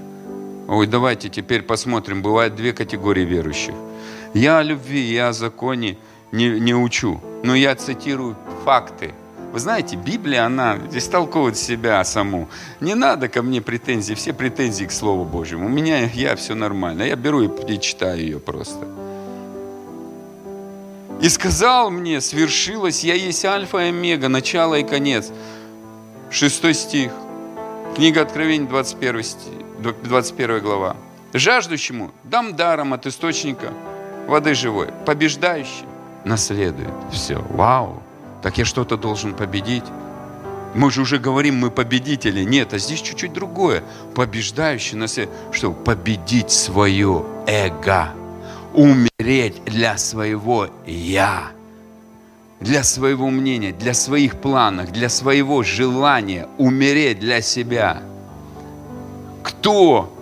Ой, 0.66 0.86
давайте 0.86 1.28
теперь 1.28 1.60
посмотрим. 1.60 2.22
Бывают 2.22 2.54
две 2.54 2.72
категории 2.72 3.26
верующих. 3.26 3.74
Я 4.32 4.56
о 4.56 4.62
любви, 4.62 5.12
я 5.12 5.28
о 5.28 5.32
законе 5.34 5.98
не, 6.32 6.48
не 6.58 6.74
учу, 6.74 7.20
но 7.42 7.54
я 7.54 7.74
цитирую 7.74 8.34
факты 8.64 9.12
Вы 9.52 9.58
знаете, 9.58 9.96
Библия, 9.96 10.46
она 10.46 10.78
истолковывает 10.90 11.58
себя 11.58 12.02
саму. 12.02 12.48
Не 12.80 12.94
надо 12.94 13.28
ко 13.28 13.42
мне 13.42 13.60
претензий, 13.60 14.14
все 14.14 14.32
претензии 14.32 14.86
к 14.86 14.90
Слову 14.90 15.26
Божьему. 15.26 15.66
У 15.66 15.68
меня, 15.68 16.06
я 16.14 16.34
все 16.34 16.54
нормально. 16.54 17.02
Я 17.02 17.16
беру 17.16 17.42
и, 17.42 17.74
и 17.74 17.78
читаю 17.78 18.20
ее 18.20 18.38
просто. 18.38 18.88
И 21.20 21.28
сказал 21.28 21.90
мне, 21.90 22.22
свершилось, 22.22 23.04
я 23.04 23.12
есть 23.12 23.44
альфа 23.44 23.80
и 23.80 23.88
омега, 23.88 24.28
начало 24.28 24.76
и 24.76 24.82
конец. 24.82 25.30
Шестой 26.30 26.74
стих. 26.74 27.10
Книга 27.96 28.20
Откровений, 28.20 28.66
21, 28.66 29.22
стих, 29.22 29.52
21 30.04 30.60
глава. 30.60 30.96
Жаждущему 31.32 32.10
дам 32.24 32.54
даром 32.54 32.92
от 32.92 33.06
источника 33.06 33.72
воды 34.26 34.54
живой. 34.54 34.88
Побеждающий 35.06 35.86
наследует 36.24 36.92
все. 37.10 37.38
Вау! 37.48 38.02
Так 38.42 38.58
я 38.58 38.66
что-то 38.66 38.98
должен 38.98 39.34
победить. 39.34 39.84
Мы 40.74 40.90
же 40.90 41.00
уже 41.00 41.18
говорим, 41.18 41.56
мы 41.56 41.70
победители. 41.70 42.44
Нет, 42.44 42.74
а 42.74 42.78
здесь 42.78 43.00
чуть-чуть 43.00 43.32
другое. 43.32 43.82
Побеждающий 44.14 44.98
наследует. 44.98 45.34
Что? 45.50 45.72
Победить 45.72 46.50
свое 46.50 47.24
эго. 47.46 48.12
Умереть 48.74 49.64
для 49.64 49.96
своего 49.96 50.68
«я» 50.86 51.52
для 52.60 52.82
своего 52.82 53.30
мнения, 53.30 53.72
для 53.72 53.94
своих 53.94 54.40
планов, 54.40 54.90
для 54.92 55.08
своего 55.08 55.62
желания 55.62 56.48
умереть 56.58 57.20
для 57.20 57.40
себя. 57.40 58.02
Кто 59.42 60.12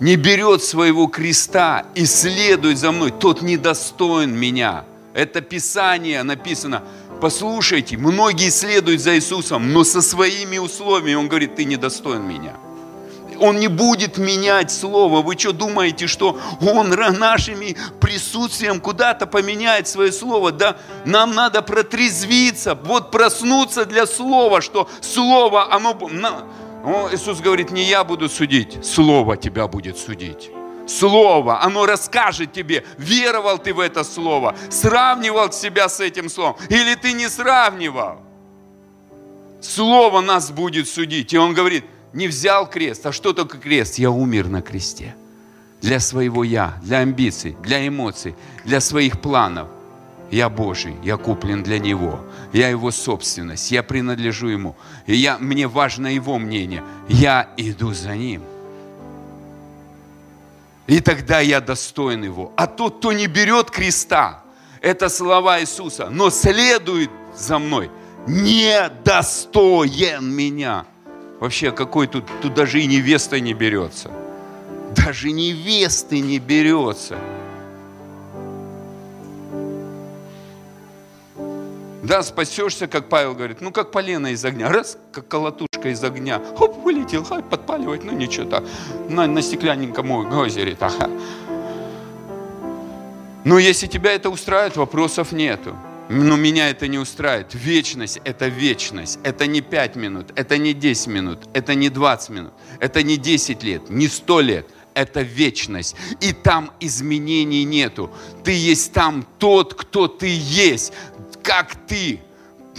не 0.00 0.16
берет 0.16 0.62
своего 0.62 1.06
креста 1.06 1.86
и 1.94 2.04
следует 2.04 2.78
за 2.78 2.92
мной, 2.92 3.10
тот 3.10 3.42
недостоин 3.42 4.36
меня. 4.36 4.84
Это 5.14 5.40
Писание 5.40 6.22
написано. 6.22 6.82
Послушайте, 7.20 7.96
многие 7.96 8.50
следуют 8.50 9.00
за 9.00 9.16
Иисусом, 9.16 9.72
но 9.72 9.84
со 9.84 10.02
своими 10.02 10.58
условиями. 10.58 11.14
Он 11.14 11.28
говорит, 11.28 11.56
ты 11.56 11.64
недостоин 11.64 12.22
меня. 12.28 12.56
Он 13.40 13.58
не 13.58 13.68
будет 13.68 14.18
менять 14.18 14.70
слово. 14.70 15.22
Вы 15.22 15.38
что 15.38 15.52
думаете, 15.52 16.06
что 16.06 16.38
Он 16.60 16.90
нашими 16.90 17.76
присутствием 18.00 18.80
куда-то 18.80 19.26
поменяет 19.26 19.88
свое 19.88 20.12
слово? 20.12 20.52
Да 20.52 20.76
нам 21.04 21.34
надо 21.34 21.62
протрезвиться, 21.62 22.74
вот 22.74 23.10
проснуться 23.10 23.84
для 23.84 24.06
слова, 24.06 24.60
что 24.60 24.88
слово, 25.00 25.72
оно... 25.72 25.96
Иисус 27.12 27.40
говорит, 27.40 27.70
не 27.72 27.82
я 27.82 28.04
буду 28.04 28.28
судить, 28.28 28.84
слово 28.84 29.36
тебя 29.36 29.66
будет 29.66 29.98
судить. 29.98 30.50
Слово, 30.86 31.62
оно 31.62 31.84
расскажет 31.84 32.52
тебе, 32.52 32.84
веровал 32.96 33.58
ты 33.58 33.74
в 33.74 33.80
это 33.80 34.04
слово, 34.04 34.54
сравнивал 34.70 35.50
себя 35.50 35.88
с 35.88 35.98
этим 35.98 36.28
словом, 36.28 36.56
или 36.68 36.94
ты 36.94 37.12
не 37.12 37.28
сравнивал. 37.28 38.18
Слово 39.60 40.20
нас 40.20 40.50
будет 40.52 40.88
судить. 40.88 41.32
И 41.32 41.38
он 41.38 41.54
говорит, 41.54 41.84
не 42.16 42.28
взял 42.28 42.68
крест. 42.68 43.06
А 43.06 43.12
что 43.12 43.32
такое 43.32 43.60
крест? 43.60 43.98
Я 43.98 44.10
умер 44.10 44.48
на 44.48 44.62
кресте. 44.62 45.14
Для 45.82 46.00
своего 46.00 46.42
я, 46.42 46.78
для 46.82 46.98
амбиций, 47.00 47.56
для 47.62 47.86
эмоций, 47.86 48.34
для 48.64 48.80
своих 48.80 49.20
планов. 49.20 49.68
Я 50.30 50.48
Божий, 50.48 50.96
я 51.04 51.18
куплен 51.18 51.62
для 51.62 51.78
Него. 51.78 52.18
Я 52.52 52.70
Его 52.70 52.90
собственность, 52.90 53.70
я 53.70 53.82
принадлежу 53.82 54.48
Ему. 54.48 54.74
И 55.06 55.14
я, 55.14 55.38
мне 55.38 55.68
важно 55.68 56.08
Его 56.08 56.38
мнение. 56.38 56.82
Я 57.08 57.50
иду 57.58 57.92
за 57.92 58.16
Ним. 58.16 58.42
И 60.86 61.00
тогда 61.00 61.40
я 61.40 61.60
достоин 61.60 62.24
Его. 62.24 62.50
А 62.56 62.66
тот, 62.66 62.98
кто 62.98 63.12
не 63.12 63.26
берет 63.26 63.70
креста, 63.70 64.42
это 64.80 65.10
слова 65.10 65.60
Иисуса, 65.60 66.08
но 66.10 66.30
следует 66.30 67.10
за 67.36 67.58
мной, 67.58 67.90
не 68.26 68.90
достоин 69.04 70.34
меня. 70.34 70.86
Вообще, 71.40 71.70
какой 71.70 72.06
тут, 72.06 72.24
тут 72.40 72.54
даже 72.54 72.80
и 72.80 72.86
невеста 72.86 73.40
не 73.40 73.52
берется. 73.52 74.10
Даже 74.96 75.30
невесты 75.30 76.20
не 76.20 76.38
берется. 76.38 77.18
Да, 82.02 82.22
спасешься, 82.22 82.86
как 82.86 83.08
Павел 83.08 83.34
говорит, 83.34 83.60
ну 83.60 83.72
как 83.72 83.90
полено 83.90 84.28
из 84.28 84.44
огня. 84.44 84.70
Раз, 84.70 84.96
как 85.10 85.26
колотушка 85.26 85.88
из 85.90 86.02
огня. 86.04 86.40
Хоп, 86.56 86.76
вылетел, 86.76 87.24
хай, 87.24 87.42
подпаливать, 87.42 88.04
ну 88.04 88.12
ничего 88.12 88.48
так. 88.48 88.64
На, 89.08 89.26
на 89.26 89.42
стеклянненьком 89.42 90.10
озере. 90.10 90.76
Так. 90.76 90.92
Но 93.44 93.58
если 93.58 93.88
тебя 93.88 94.12
это 94.12 94.30
устраивает, 94.30 94.76
вопросов 94.76 95.32
нету. 95.32 95.74
Но 96.08 96.36
меня 96.36 96.70
это 96.70 96.86
не 96.86 96.98
устраивает. 96.98 97.54
Вечность– 97.54 98.20
это 98.24 98.46
вечность. 98.46 99.18
Это 99.24 99.46
не 99.46 99.60
5 99.60 99.96
минут, 99.96 100.32
это 100.36 100.56
не 100.56 100.72
10 100.72 101.06
минут, 101.08 101.48
это 101.52 101.74
не 101.74 101.88
20 101.88 102.30
минут, 102.30 102.52
это 102.78 103.02
не 103.02 103.16
10 103.16 103.62
лет, 103.62 103.90
не 103.90 104.08
100 104.08 104.40
лет. 104.40 104.66
Это 104.94 105.20
вечность. 105.20 105.94
И 106.20 106.32
там 106.32 106.70
изменений 106.80 107.64
нету. 107.64 108.10
Ты 108.44 108.52
есть 108.52 108.94
там 108.94 109.26
тот, 109.38 109.74
кто 109.74 110.08
ты 110.08 110.26
есть. 110.26 110.94
Как 111.42 111.74
ты 111.86 112.20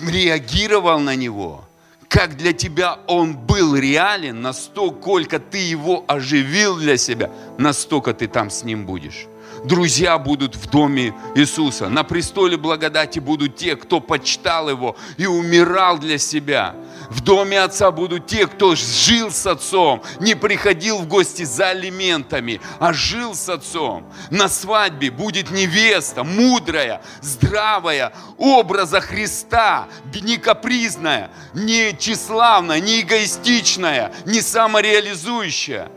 реагировал 0.02 1.00
на 1.00 1.16
него, 1.16 1.64
как 2.08 2.36
для 2.36 2.54
тебя 2.54 2.98
он 3.06 3.38
был 3.38 3.76
реален, 3.76 4.42
настолько, 4.42 5.40
ты 5.40 5.60
его 5.60 6.06
оживил 6.08 6.78
для 6.78 6.98
себя, 6.98 7.30
настолько 7.60 8.16
ты 8.16 8.28
там 8.28 8.50
с 8.50 8.64
ним 8.64 8.88
будешь 8.88 9.28
друзья 9.64 10.18
будут 10.18 10.56
в 10.56 10.70
доме 10.70 11.14
Иисуса. 11.36 11.90
На 11.90 12.04
престоле 12.04 12.58
благодати 12.58 13.20
будут 13.20 13.56
те, 13.56 13.76
кто 13.76 14.00
почитал 14.00 14.70
Его 14.70 14.96
и 15.18 15.26
умирал 15.26 15.98
для 15.98 16.18
себя. 16.18 16.76
В 17.10 17.22
доме 17.22 17.62
Отца 17.62 17.92
будут 17.92 18.28
те, 18.28 18.48
кто 18.48 18.76
жил 18.76 19.32
с 19.32 19.46
Отцом, 19.48 20.04
не 20.20 20.36
приходил 20.36 21.00
в 21.00 21.08
гости 21.08 21.44
за 21.44 21.70
алиментами, 21.70 22.60
а 22.80 22.92
жил 22.92 23.34
с 23.34 23.48
Отцом. 23.48 24.06
На 24.30 24.50
свадьбе 24.50 25.10
будет 25.10 25.52
невеста, 25.52 26.24
мудрая, 26.24 27.02
здравая, 27.22 28.14
образа 28.38 29.00
Христа, 29.00 29.88
не 30.14 30.38
капризная, 30.38 31.32
не 31.54 31.96
тщеславная, 31.98 32.80
не 32.82 33.02
эгоистичная, 33.02 34.14
не 34.26 34.42
самореализующая. 34.42 35.90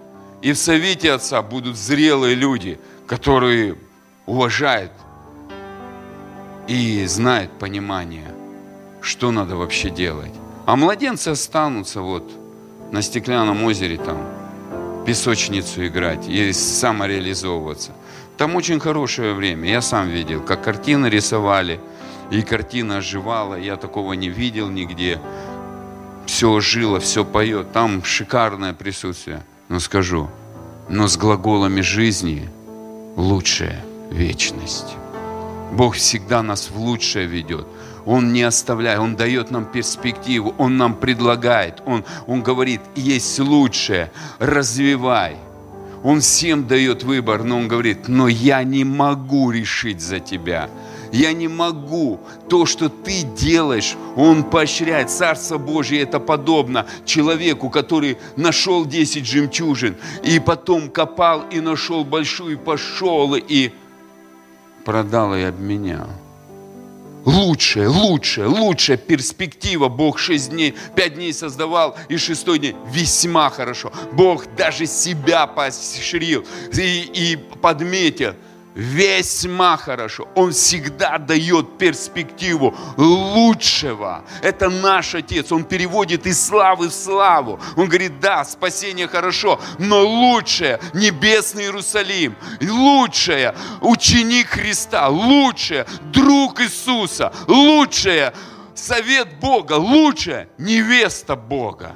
И 0.42 0.52
в 0.52 0.58
совете 0.58 1.12
Отца 1.12 1.42
будут 1.42 1.76
зрелые 1.76 2.34
люди– 2.34 2.78
которые 3.10 3.74
уважают 4.24 4.92
и 6.68 7.04
знают 7.06 7.50
понимание, 7.58 8.32
что 9.00 9.32
надо 9.32 9.56
вообще 9.56 9.90
делать. 9.90 10.30
А 10.64 10.76
младенцы 10.76 11.30
останутся 11.30 12.02
вот 12.02 12.30
на 12.92 13.02
стеклянном 13.02 13.64
озере 13.64 13.96
там, 13.96 14.16
песочницу 15.04 15.88
играть 15.88 16.28
и 16.28 16.52
самореализовываться. 16.52 17.90
Там 18.38 18.54
очень 18.54 18.78
хорошее 18.78 19.34
время. 19.34 19.68
Я 19.68 19.82
сам 19.82 20.08
видел, 20.08 20.40
как 20.40 20.62
картины 20.62 21.08
рисовали, 21.08 21.80
и 22.30 22.42
картина 22.42 22.98
оживала. 22.98 23.56
Я 23.56 23.76
такого 23.76 24.12
не 24.12 24.28
видел 24.28 24.68
нигде. 24.68 25.18
Все 26.26 26.60
жило, 26.60 27.00
все 27.00 27.24
поет. 27.24 27.72
Там 27.72 28.04
шикарное 28.04 28.72
присутствие. 28.72 29.42
Но 29.68 29.80
скажу, 29.80 30.28
но 30.88 31.08
с 31.08 31.16
глаголами 31.16 31.80
жизни– 31.80 32.48
лучшая 33.16 33.84
вечность. 34.10 34.96
Бог 35.72 35.94
всегда 35.94 36.42
нас 36.42 36.70
в 36.70 36.78
лучшее 36.78 37.26
ведет. 37.26 37.66
Он 38.06 38.32
не 38.32 38.42
оставляет, 38.42 39.00
Он 39.00 39.14
дает 39.14 39.50
нам 39.50 39.64
перспективу, 39.64 40.54
Он 40.58 40.76
нам 40.76 40.94
предлагает, 40.94 41.82
Он, 41.86 42.04
он 42.26 42.42
говорит, 42.42 42.80
есть 42.96 43.38
лучшее, 43.38 44.10
развивай. 44.38 45.36
Он 46.02 46.20
всем 46.20 46.66
дает 46.66 47.02
выбор, 47.02 47.44
но 47.44 47.58
Он 47.58 47.68
говорит, 47.68 48.08
но 48.08 48.26
я 48.26 48.64
не 48.64 48.84
могу 48.84 49.50
решить 49.50 50.00
за 50.00 50.18
тебя. 50.18 50.70
Я 51.12 51.32
не 51.32 51.48
могу. 51.48 52.20
То, 52.48 52.66
что 52.66 52.88
ты 52.88 53.22
делаешь, 53.22 53.96
Он 54.16 54.44
поощряет. 54.44 55.10
Царство 55.10 55.58
Божье 55.58 56.02
это 56.02 56.20
подобно 56.20 56.86
человеку, 57.04 57.68
который 57.68 58.18
нашел 58.36 58.86
10 58.86 59.26
жемчужин, 59.26 59.96
и 60.22 60.38
потом 60.38 60.88
копал 60.88 61.44
и 61.50 61.60
нашел 61.60 62.04
большую, 62.04 62.58
пошел 62.58 63.34
и 63.34 63.72
продал 64.84 65.34
и 65.34 65.42
обменял. 65.42 66.08
Лучшая, 67.24 67.88
лучшая, 67.88 68.48
лучшая 68.48 68.96
перспектива. 68.96 69.88
Бог 69.88 70.18
шесть 70.18 70.50
дней, 70.50 70.74
пять 70.94 71.16
дней 71.16 71.34
создавал, 71.34 71.96
и 72.08 72.16
шестой 72.16 72.58
день 72.58 72.76
весьма 72.90 73.50
хорошо. 73.50 73.92
Бог 74.12 74.46
даже 74.56 74.86
себя 74.86 75.46
поощрил 75.46 76.46
и, 76.72 77.10
и 77.12 77.36
подметил– 77.36 78.34
весьма 78.74 79.76
хорошо. 79.76 80.28
Он 80.34 80.52
всегда 80.52 81.18
дает 81.18 81.78
перспективу 81.78 82.74
лучшего. 82.96 84.24
Это 84.42 84.70
наш 84.70 85.14
Отец. 85.14 85.52
Он 85.52 85.64
переводит 85.64 86.26
из 86.26 86.44
славы 86.44 86.88
в 86.88 86.92
славу. 86.92 87.60
Он 87.76 87.86
говорит, 87.88 88.20
да, 88.20 88.44
спасение 88.44 89.08
хорошо, 89.08 89.60
но 89.78 90.02
лучшее 90.02 90.80
небесный 90.94 91.64
Иерусалим, 91.64 92.36
лучшее 92.60 93.54
ученик 93.80 94.48
Христа, 94.48 95.08
лучшее 95.08 95.86
друг 96.12 96.60
Иисуса, 96.60 97.32
лучшее 97.46 98.32
совет 98.74 99.38
Бога 99.40 99.74
лучше 99.74 100.48
невеста 100.58 101.36
Бога. 101.36 101.92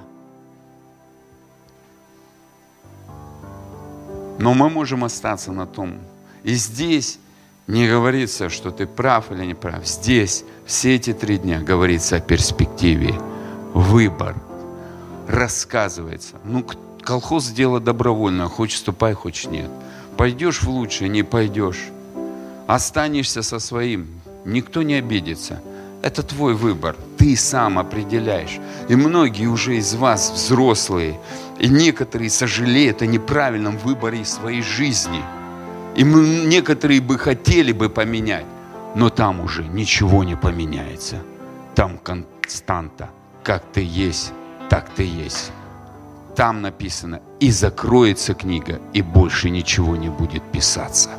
Но 4.39 4.53
мы 4.53 4.69
можем 4.69 5.05
остаться 5.05 5.53
на 5.53 5.67
том. 5.67 6.01
И 6.45 6.55
здесь 6.55 7.19
не 7.67 7.89
говорится, 7.89 8.51
что 8.51 8.71
ты 8.71 8.87
прав 8.87 9.33
или 9.33 9.47
не 9.47 9.55
прав. 9.55 9.87
Здесь 9.87 10.45
все 10.67 10.95
эти 10.95 11.15
три 11.15 11.39
дня 11.39 11.61
говорится 11.61 12.17
о 12.17 12.21
перспективе. 12.21 13.15
Выбор. 13.73 14.37
Рассказывается. 15.27 16.35
Ну, 16.45 16.65
колхоз 17.03 17.49
дело 17.49 17.81
добровольно. 17.81 18.49
Хочешь 18.49 18.81
ступай, 18.81 19.15
хочешь 19.15 19.47
нет. 19.47 19.71
Пойдешь 20.19 20.63
в 20.63 20.69
лучшее, 20.69 21.09
не 21.09 21.23
пойдешь. 21.23 21.89
Останешься 22.67 23.43
со 23.43 23.59
своим. 23.59 24.09
Никто 24.45 24.83
не 24.83 24.95
обидится. 24.95 25.63
Это 26.03 26.23
твой 26.23 26.53
выбор. 26.55 26.95
Ты 27.17 27.35
сам 27.37 27.79
определяешь. 27.79 28.61
И 28.91 28.97
многие 28.97 29.47
уже 29.47 29.79
из 29.79 29.95
вас 29.95 30.31
взрослые. 30.31 31.19
И 31.59 31.69
некоторые 31.69 32.29
сожалеют 32.29 33.01
о 33.01 33.07
неправильном 33.07 33.79
выборе 33.79 34.27
своей 34.27 34.61
жизни. 34.61 35.23
И 35.97 36.03
некоторые 36.03 37.01
бы 37.01 37.19
хотели 37.19 37.73
бы 37.73 37.89
поменять. 37.89 38.47
Но 38.95 39.11
там 39.11 39.41
уже 39.41 39.65
ничего 39.65 40.25
не 40.25 40.37
поменяется. 40.37 41.23
Там 41.75 41.99
константа. 41.99 43.11
Как 43.43 43.65
ты 43.73 43.83
есть, 43.83 44.33
так 44.71 44.89
ты 44.91 45.05
есть. 45.05 45.53
Там 46.37 46.63
написано, 46.63 47.21
и 47.39 47.51
закроется 47.51 48.35
книга, 48.35 48.81
и 48.93 49.03
больше 49.03 49.51
ничего 49.51 49.97
не 49.97 50.09
будет 50.09 50.43
писаться. 50.43 51.11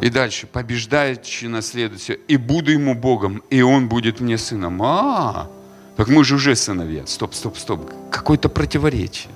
И 0.00 0.10
дальше, 0.10 0.46
побеждающий 0.46 1.48
наследует 1.48 2.00
все, 2.00 2.14
и 2.14 2.36
буду 2.36 2.70
ему 2.70 2.94
Богом, 2.94 3.42
и 3.50 3.60
он 3.62 3.88
будет 3.88 4.20
мне 4.20 4.38
сыном. 4.38 4.80
А, 4.82 5.50
так 5.96 6.08
мы 6.08 6.24
же 6.24 6.34
уже 6.34 6.54
сыновья. 6.54 7.06
Стоп, 7.06 7.34
стоп, 7.34 7.56
стоп. 7.56 7.90
Какое-то 8.10 8.48
противоречие. 8.48 9.32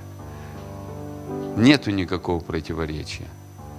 Нету 1.57 1.91
никакого 1.91 2.41
противоречия. 2.41 3.27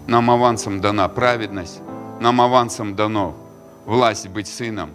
Нам 0.07 0.32
авансом 0.32 0.82
дана 0.82 1.07
праведность, 1.07 1.79
нам 2.19 2.41
авансом 2.41 2.95
дано 2.95 3.36
власть 3.86 4.27
быть 4.27 4.47
сыном. 4.47 4.89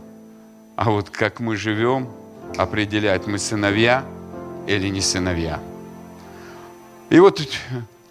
А 0.74 0.90
вот 0.90 1.10
как 1.10 1.40
мы 1.40 1.56
живем, 1.56 2.08
определяет, 2.56 3.26
мы 3.26 3.38
сыновья 3.38 4.04
или 4.66 4.88
не 4.88 5.00
сыновья. 5.00 5.60
И 7.08 7.20
вот 7.20 7.40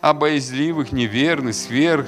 о 0.02 0.14
неверных, 0.14 1.54
сверх, 1.54 2.08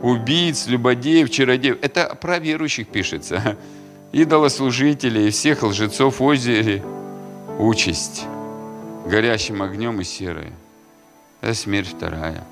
убийц, 0.00 0.66
любодеев, 0.66 1.30
чародеев. 1.30 1.78
Это 1.82 2.14
про 2.14 2.38
верующих 2.38 2.88
пишется. 2.88 3.56
Идолослужителей 4.12 5.30
всех 5.30 5.62
лжецов 5.62 6.20
озере 6.20 6.82
участь 7.58 8.24
горящим 9.06 9.62
огнем 9.62 10.00
и 10.00 10.04
серой. 10.04 10.52
Это 11.40 11.54
смерть 11.54 11.88
вторая. 11.88 12.44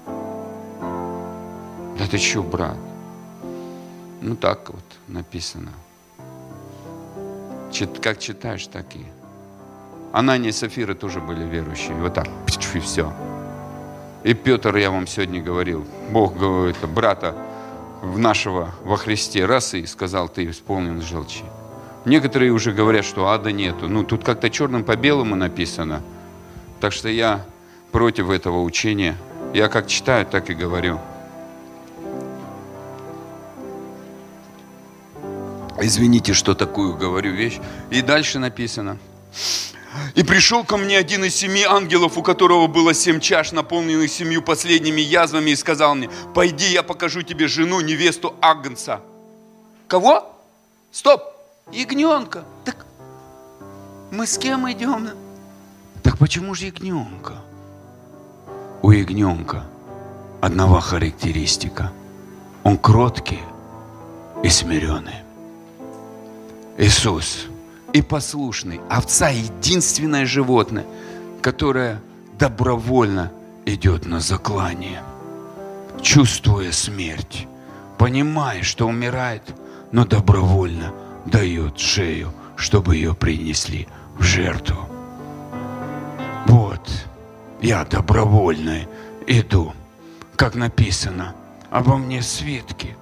Да 1.98 2.06
ты 2.10 2.18
что, 2.18 2.42
брат? 2.42 2.76
Ну 4.20 4.36
так 4.36 4.68
вот 4.70 4.84
написано. 5.08 5.72
Чит, 7.72 8.00
как 8.00 8.18
читаешь, 8.18 8.66
так 8.66 8.94
и. 8.96 9.04
Анания 10.12 10.50
и 10.50 10.52
Сафира 10.52 10.94
тоже 10.94 11.20
были 11.20 11.44
верующие. 11.44 11.94
Вот 11.96 12.14
так, 12.14 12.28
и 12.74 12.80
все. 12.80 13.12
И 14.24 14.34
Петр, 14.34 14.74
я 14.76 14.90
вам 14.90 15.06
сегодня 15.06 15.42
говорил, 15.42 15.86
Бог 16.10 16.36
говорит, 16.36 16.76
брата 16.88 17.34
в 18.02 18.18
нашего 18.18 18.70
во 18.82 18.96
Христе, 18.96 19.46
раз 19.46 19.74
и 19.74 19.86
сказал, 19.86 20.28
ты 20.28 20.50
исполнен 20.50 21.00
желчи. 21.00 21.44
Некоторые 22.06 22.52
уже 22.52 22.70
говорят, 22.70 23.04
что 23.04 23.26
ада 23.26 23.50
нету. 23.50 23.88
Ну, 23.88 24.04
тут 24.04 24.22
как-то 24.22 24.48
черным 24.48 24.84
по 24.84 24.94
белому 24.94 25.34
написано. 25.34 26.02
Так 26.80 26.92
что 26.92 27.08
я 27.08 27.44
против 27.90 28.30
этого 28.30 28.62
учения. 28.62 29.16
Я 29.52 29.68
как 29.68 29.88
читаю, 29.88 30.24
так 30.24 30.48
и 30.48 30.54
говорю. 30.54 31.00
Извините, 35.80 36.32
что 36.32 36.54
такую 36.54 36.96
говорю 36.96 37.32
вещь. 37.32 37.58
И 37.90 38.02
дальше 38.02 38.38
написано. 38.38 38.98
И 40.14 40.22
пришел 40.22 40.62
ко 40.62 40.76
мне 40.76 40.96
один 40.98 41.24
из 41.24 41.34
семи 41.34 41.64
ангелов, 41.64 42.16
у 42.16 42.22
которого 42.22 42.68
было 42.68 42.94
семь 42.94 43.18
чаш, 43.18 43.50
наполненных 43.50 44.12
семью 44.12 44.42
последними 44.42 45.00
язвами, 45.00 45.50
и 45.50 45.56
сказал 45.56 45.96
мне, 45.96 46.08
пойди, 46.34 46.66
я 46.66 46.84
покажу 46.84 47.22
тебе 47.22 47.48
жену, 47.48 47.80
невесту 47.80 48.36
Агнца. 48.40 49.00
Кого? 49.88 50.32
Стоп! 50.92 51.35
Ягненка. 51.72 52.44
Так 52.64 52.86
мы 54.12 54.24
с 54.24 54.38
кем 54.38 54.70
идем? 54.70 55.08
Так 56.04 56.16
почему 56.16 56.54
же 56.54 56.66
ягненка? 56.66 57.42
У 58.82 58.92
ягненка 58.92 59.64
одного 60.40 60.78
характеристика. 60.78 61.90
Он 62.62 62.78
кроткий 62.78 63.40
и 64.44 64.48
смиренный. 64.48 65.24
Иисус 66.78 67.46
и 67.92 68.00
послушный. 68.00 68.80
Овца– 68.88 69.28
единственное 69.30 70.24
животное, 70.24 70.86
которое 71.42 72.00
добровольно 72.38 73.32
идет 73.64 74.06
на 74.06 74.20
заклание, 74.20 75.02
чувствуя 76.00 76.70
смерть, 76.70 77.48
понимая, 77.98 78.62
что 78.62 78.86
умирает, 78.86 79.42
но 79.90 80.04
добровольно 80.04 80.92
дает 81.26 81.78
шею, 81.78 82.32
чтобы 82.56 82.96
ее 82.96 83.14
принесли 83.14 83.88
в 84.18 84.22
жертву. 84.22 84.88
Вот, 86.46 86.88
я 87.60 87.84
добровольно 87.84 88.86
иду, 89.26 89.72
как 90.36 90.54
написано 90.54 91.34
обо 91.70 91.96
мне 91.96 92.22
свитки. 92.22 92.96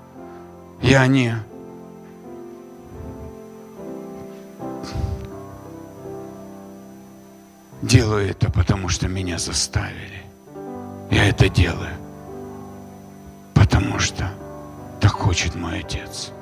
Я 0.82 1.06
не 1.06 1.36
делаю 7.82 8.30
это, 8.30 8.50
потому 8.50 8.88
что 8.88 9.08
меня 9.08 9.38
заставили. 9.38 10.22
Я 11.10 11.28
это 11.28 11.48
делаю, 11.48 11.94
потому 13.54 13.98
что 13.98 14.30
так 15.00 15.12
хочет 15.12 15.54
мой 15.54 15.80
отец. 15.80 16.32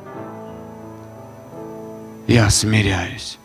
Я 2.27 2.51
смиряюсь. 2.51 3.39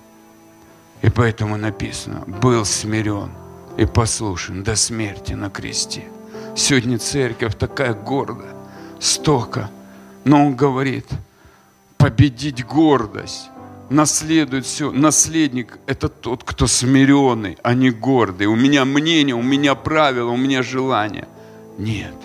И 1.02 1.10
поэтому 1.10 1.58
написано, 1.58 2.24
был 2.28 2.66
смирен 2.66 3.32
и 3.78 3.86
послушен 3.86 4.64
до 4.64 4.76
смерти 4.76 5.34
на 5.34 5.50
кресте. 5.50 6.06
Сегодня 6.56 6.98
церковь 6.98 7.56
такая 7.56 7.94
гордая, 7.94 8.56
столько. 9.00 9.70
Но 10.24 10.46
он 10.46 10.56
говорит, 10.56 11.06
победить 11.98 12.66
гордость 12.66 13.50
наследует 13.90 14.66
все. 14.66 14.92
Наследник– 14.92 15.78
это 15.86 16.10
тот, 16.10 16.44
кто 16.44 16.68
смиренный, 16.68 17.58
а 17.64 17.74
не 17.74 17.92
гордый. 17.92 18.48
У 18.48 18.56
меня 18.56 18.86
мнение, 18.86 19.36
у 19.36 19.44
меня 19.44 19.76
правила, 19.76 20.32
у 20.32 20.38
меня 20.38 20.64
желания. 20.64 21.28
Нет, 21.78 22.16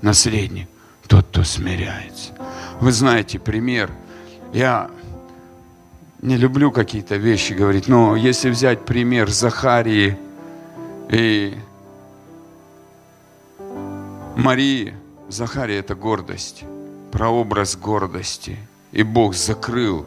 наследник– 0.00 0.68
тот, 1.06 1.26
кто 1.26 1.44
смиряется. 1.44 2.32
Вы 2.80 2.92
знаете 2.92 3.38
пример. 3.38 3.90
Я 4.52 4.90
не 6.22 6.36
люблю 6.36 6.70
какие-то 6.70 7.16
вещи 7.16 7.52
говорить, 7.52 7.88
но 7.88 8.14
если 8.14 8.48
взять 8.48 8.84
пример 8.84 9.28
Захарии 9.28 10.16
и 11.10 11.54
Марии, 14.36 14.94
Захария– 15.28 15.78
это 15.80 15.96
гордость, 15.96 16.62
прообраз 17.10 17.76
гордости. 17.76 18.56
И 18.92 19.02
Бог 19.02 19.34
закрыл 19.34 20.06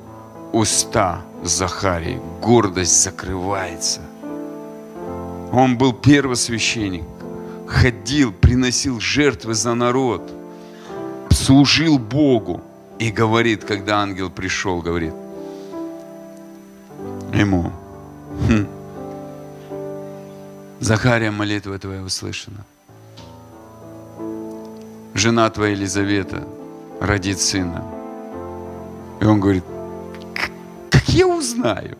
уста 0.53 1.21
Захарии, 1.43 2.19
гордость 2.41 3.03
закрывается. 3.03 4.01
Он 5.51 5.77
был 5.77 5.91
первосвященник, 5.93 7.03
ходил, 7.67 8.31
приносил 8.31 9.01
жертвы 9.01 9.53
за 9.53 9.73
народ, 9.73 10.31
служил 11.29 11.99
Богу. 11.99 12.61
И 12.99 13.11
говорит, 13.11 13.65
когда 13.65 13.99
ангел 14.01 14.29
пришел, 14.29 14.81
говорит 14.81 15.13
ему, 17.35 17.71
хм, 18.47 18.67
Захария, 20.79 21.31
молитва 21.31 21.79
твоя 21.79 22.01
услышана. 22.01 22.63
Жена 25.13 25.49
твоя 25.49 25.71
Елизавета 25.71 26.43
родит 26.99 27.39
сына. 27.39 27.83
И 29.21 29.25
он 29.25 29.39
говорит, 29.39 29.63
я 31.07 31.27
узнаю? 31.27 31.97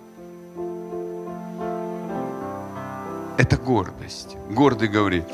Это 3.37 3.57
гордость. 3.57 4.35
Гордый 4.49 4.87
говорит, 4.89 5.25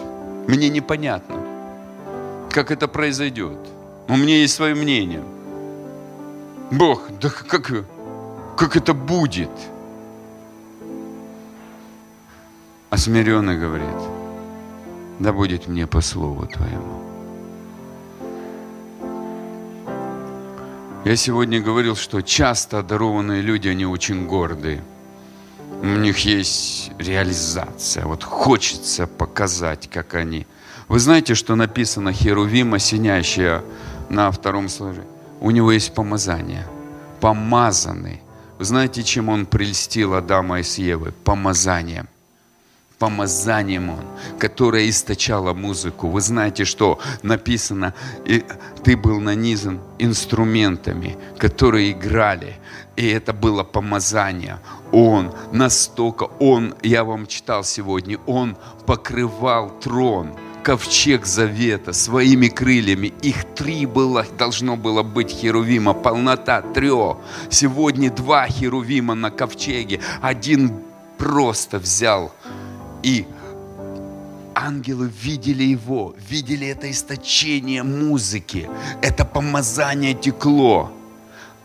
мне 0.47 0.69
непонятно, 0.69 1.35
как 2.51 2.71
это 2.71 2.87
произойдет. 2.87 3.57
У 4.07 4.15
меня 4.15 4.37
есть 4.37 4.53
свое 4.53 4.75
мнение. 4.75 5.23
Бог, 6.71 7.01
да 7.19 7.29
как, 7.29 7.85
как 8.55 8.75
это 8.75 8.93
будет? 8.93 9.49
А 12.91 12.97
смиренный 12.97 13.57
говорит, 13.57 13.87
да 15.19 15.31
будет 15.31 15.69
мне 15.69 15.87
по 15.87 16.01
слову 16.01 16.45
Твоему. 16.45 17.01
Я 21.05 21.15
сегодня 21.15 21.61
говорил, 21.61 21.95
что 21.95 22.21
часто 22.21 22.79
одарованные 22.79 23.41
люди, 23.41 23.69
они 23.69 23.85
очень 23.85 24.27
гордые. 24.27 24.83
У 25.81 25.85
них 25.85 26.17
есть 26.25 26.91
реализация. 26.99 28.05
Вот 28.05 28.25
хочется 28.25 29.07
показать, 29.07 29.89
как 29.89 30.13
они. 30.13 30.45
Вы 30.89 30.99
знаете, 30.99 31.33
что 31.33 31.55
написано 31.55 32.11
Херувим, 32.11 32.73
осеняющая 32.73 33.63
на 34.09 34.29
втором 34.31 34.67
сложе? 34.67 35.05
У 35.39 35.51
него 35.51 35.71
есть 35.71 35.93
помазание. 35.93 36.67
Помазанный. 37.21 38.19
Вы 38.59 38.65
знаете, 38.65 39.01
чем 39.01 39.29
он 39.29 39.45
прельстил 39.45 40.13
Адама 40.13 40.59
и 40.59 40.63
с 40.63 40.77
Евы? 40.77 41.13
Помазанием 41.23 42.09
помазанием 43.01 43.89
Он, 43.89 44.05
которое 44.37 44.87
источало 44.87 45.53
музыку. 45.53 46.07
Вы 46.07 46.21
знаете, 46.21 46.65
что 46.65 46.99
написано, 47.23 47.95
и 48.27 48.45
ты 48.83 48.95
был 48.95 49.19
нанизан 49.19 49.79
инструментами, 49.97 51.17
которые 51.39 51.93
играли, 51.93 52.57
и 52.95 53.07
это 53.07 53.33
было 53.33 53.63
помазание. 53.63 54.59
Он 54.91 55.33
настолько, 55.51 56.25
Он, 56.39 56.75
я 56.83 57.03
вам 57.03 57.25
читал 57.25 57.63
сегодня, 57.63 58.19
Он 58.27 58.55
покрывал 58.85 59.71
трон, 59.79 60.35
ковчег 60.63 61.25
завета 61.25 61.93
своими 61.93 62.49
крыльями. 62.49 63.13
Их 63.23 63.45
три 63.55 63.87
было, 63.87 64.27
должно 64.37 64.77
было 64.77 65.01
быть 65.01 65.31
херувима, 65.31 65.93
полнота 65.93 66.61
трех. 66.61 67.17
Сегодня 67.49 68.11
два 68.11 68.47
херувима 68.47 69.15
на 69.15 69.31
ковчеге. 69.31 70.01
Один 70.21 70.71
просто 71.17 71.79
взял 71.79 72.31
и 73.03 73.25
ангелы 74.55 75.11
видели 75.23 75.63
его, 75.63 76.15
видели 76.29 76.67
это 76.67 76.89
источение 76.89 77.83
музыки, 77.83 78.69
это 79.01 79.25
помазание 79.25 80.13
текло. 80.13 80.91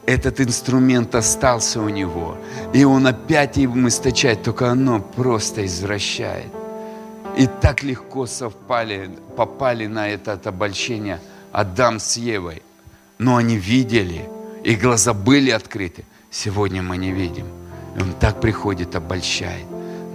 Этот 0.07 0.41
инструмент 0.41 1.16
остался 1.16 1.80
у 1.80 1.89
него, 1.89 2.37
и 2.72 2.84
он 2.84 3.09
опять 3.09 3.59
им 3.59 3.89
источает, 3.89 4.45
только 4.45 4.70
оно 4.70 5.01
просто 5.01 5.66
извращает. 5.66 6.47
И 7.37 7.49
так 7.61 7.82
легко 7.82 8.26
совпали, 8.26 9.11
попали 9.37 9.87
на 9.87 10.09
это 10.09 10.41
обольщение 10.45 11.18
Адам 11.51 11.99
с 11.99 12.16
Евой. 12.16 12.62
Но 13.18 13.34
они 13.34 13.57
видели, 13.57 14.28
и 14.62 14.76
глаза 14.76 15.12
были 15.12 15.51
открыты. 15.51 16.05
Сегодня 16.30 16.82
мы 16.82 16.97
не 16.99 17.11
видим. 17.11 17.47
И 17.97 18.03
он 18.03 18.12
так 18.12 18.41
приходит, 18.41 18.95
обольщает 18.95 19.66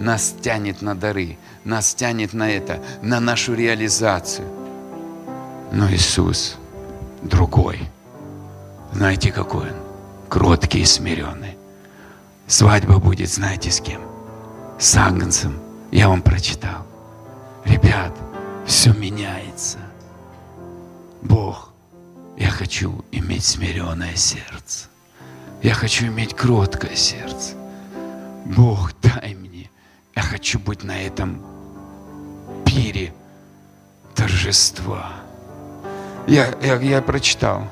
нас 0.02 0.34
тянет 0.40 0.82
на 0.82 0.94
дары, 0.94 1.38
нас 1.64 1.94
тянет 1.94 2.32
на 2.32 2.50
это, 2.50 2.82
на 3.02 3.20
нашу 3.20 3.54
реализацию. 3.54 4.48
Но 5.72 5.90
Иисус 5.90 6.56
другой. 7.22 7.80
Знаете, 8.92 9.30
какой 9.30 9.70
Он? 9.70 9.76
Кроткий 10.28 10.80
и 10.80 10.84
смиренный. 10.84 11.56
Свадьба 12.46 12.98
будет, 12.98 13.30
знаете, 13.30 13.70
с 13.70 13.80
кем? 13.80 14.00
С 14.78 14.96
Агнцем. 14.96 15.58
Я 15.92 16.08
вам 16.08 16.22
прочитал. 16.22 16.84
Ребят, 17.64 18.12
все 18.66 18.92
меняется. 18.92 19.78
Бог, 21.22 21.72
я 22.36 22.50
хочу 22.50 23.04
иметь 23.12 23.44
смиренное 23.44 24.16
сердце. 24.16 24.88
Я 25.62 25.74
хочу 25.74 26.06
иметь 26.06 26.34
кроткое 26.34 26.96
сердце. 26.96 27.54
Бог, 28.44 28.92
дай 29.00 29.34
мне 29.34 29.51
я 30.14 30.22
хочу 30.22 30.58
быть 30.58 30.84
на 30.84 31.00
этом 31.02 31.40
пире 32.64 33.12
торжества. 34.14 35.12
Я, 36.26 36.54
я, 36.62 36.76
я 36.76 37.02
прочитал. 37.02 37.64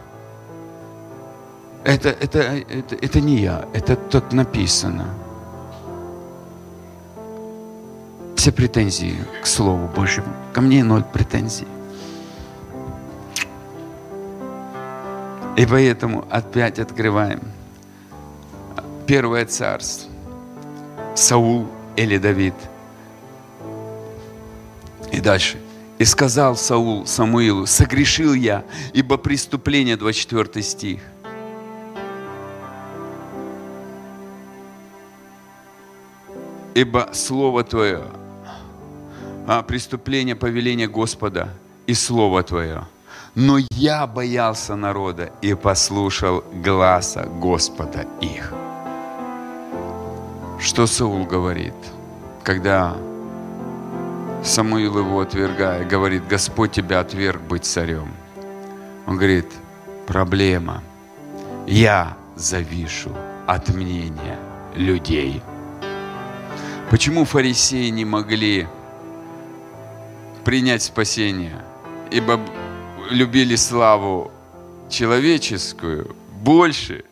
Это, 1.84 2.11
это, 2.11 2.38
это, 2.41 2.95
это 2.95 3.20
не 3.20 3.38
я, 3.38 3.66
это 3.72 3.97
тут 3.97 4.32
написано. 4.32 5.07
Все 8.36 8.53
претензии 8.53 9.16
к 9.43 9.47
Слову 9.47 9.86
Божьему. 9.88 10.28
Ко 10.53 10.61
мне 10.61 10.82
ноль 10.82 11.05
претензий. 11.05 11.68
И 15.57 15.66
поэтому 15.66 16.24
опять 16.30 16.78
открываем. 16.78 17.41
Первое 19.07 19.45
царство. 19.45 20.11
Саул 21.14 21.68
или 21.97 22.18
Давид. 22.18 22.55
И 25.12 25.20
дальше. 25.20 25.59
И 25.99 26.05
сказал 26.05 26.57
Саул 26.57 27.07
Самуилу, 27.07 27.66
согрешил 27.66 28.32
я, 28.32 28.64
ибо 28.95 29.18
преступление, 29.18 29.97
24 29.97 30.62
стих. 30.62 31.01
Ибо 36.74 37.11
Слово 37.12 37.64
Твое, 37.64 38.05
а 39.47 39.62
преступление, 39.62 40.36
повеление 40.36 40.88
Господа 40.88 41.53
и 41.86 41.93
Слово 41.93 42.43
Твое. 42.43 42.86
Но 43.34 43.59
я 43.72 44.07
боялся 44.07 44.76
народа 44.76 45.32
и 45.43 45.55
послушал 45.55 46.45
гласа 46.64 47.28
Господа 47.41 48.07
их. 48.20 48.55
Что 50.61 50.87
Саул 50.87 51.25
говорит, 51.25 51.73
когда 52.45 52.95
Самуил 54.45 54.99
его 54.99 55.21
отвергая, 55.21 55.87
говорит, 55.87 56.27
Господь 56.29 56.73
тебя 56.73 57.01
отверг 57.01 57.41
быть 57.41 57.65
царем. 57.65 58.13
Он 59.07 59.17
говорит, 59.17 59.47
проблема. 60.07 60.83
Я 61.67 62.17
завишу 62.37 63.11
от 63.47 63.71
мнения 63.71 64.39
людей. 64.75 65.43
Почему 66.91 67.25
фарисеи 67.25 67.89
не 67.89 68.05
могли 68.05 68.69
принять 70.45 70.83
спасение? 70.83 71.65
Ибо 72.11 72.39
любили 73.11 73.57
славу 73.57 74.31
человеческую 74.91 76.15
больше 76.43 77.05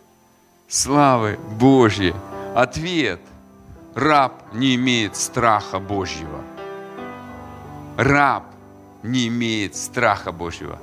славы 0.68 1.38
Божьей. 1.59 2.14
Ответ– 2.55 3.20
Раб 3.99 4.55
не 4.55 4.76
имеет 4.76 5.16
страха 5.16 5.80
Божьего. 5.80 6.44
Раб 7.96 8.44
не 9.03 9.26
имеет 9.26 9.74
страха 9.74 10.30
Божьего. 10.30 10.78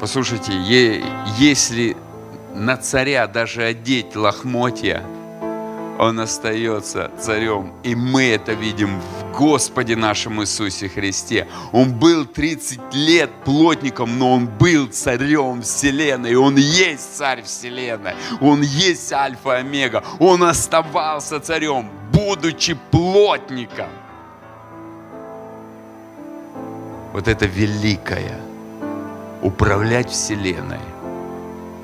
Послушайте, 0.00 0.52
если 1.36 1.96
на 2.54 2.76
царя 2.76 3.26
даже 3.26 3.64
одеть 3.64 4.14
лохмотья– 4.14 5.02
он 5.98 6.20
остается 6.20 7.10
царем. 7.18 7.72
И 7.82 7.94
мы 7.94 8.30
это 8.30 8.52
видим 8.52 9.00
в 9.00 9.36
Господе 9.36 9.96
нашем 9.96 10.40
Иисусе 10.40 10.88
Христе. 10.88 11.48
Он 11.72 11.92
был 11.92 12.24
30 12.24 12.94
лет 12.94 13.30
плотником, 13.44 14.18
но 14.18 14.34
он 14.34 14.46
был 14.46 14.86
царем 14.86 15.62
Вселенной. 15.62 16.36
Он 16.36 16.56
есть 16.56 17.16
царь 17.16 17.42
Вселенной. 17.42 18.14
Он 18.40 18.62
есть 18.62 19.12
Альфа 19.12 19.56
и 19.56 19.60
Омега. 19.60 20.04
Он 20.20 20.44
оставался 20.44 21.40
царем, 21.40 21.90
будучи 22.18 22.76
плотником. 22.90 23.90
Вот 27.12 27.28
это 27.28 27.46
великое. 27.46 28.40
Управлять 29.42 30.10
Вселенной. 30.10 30.80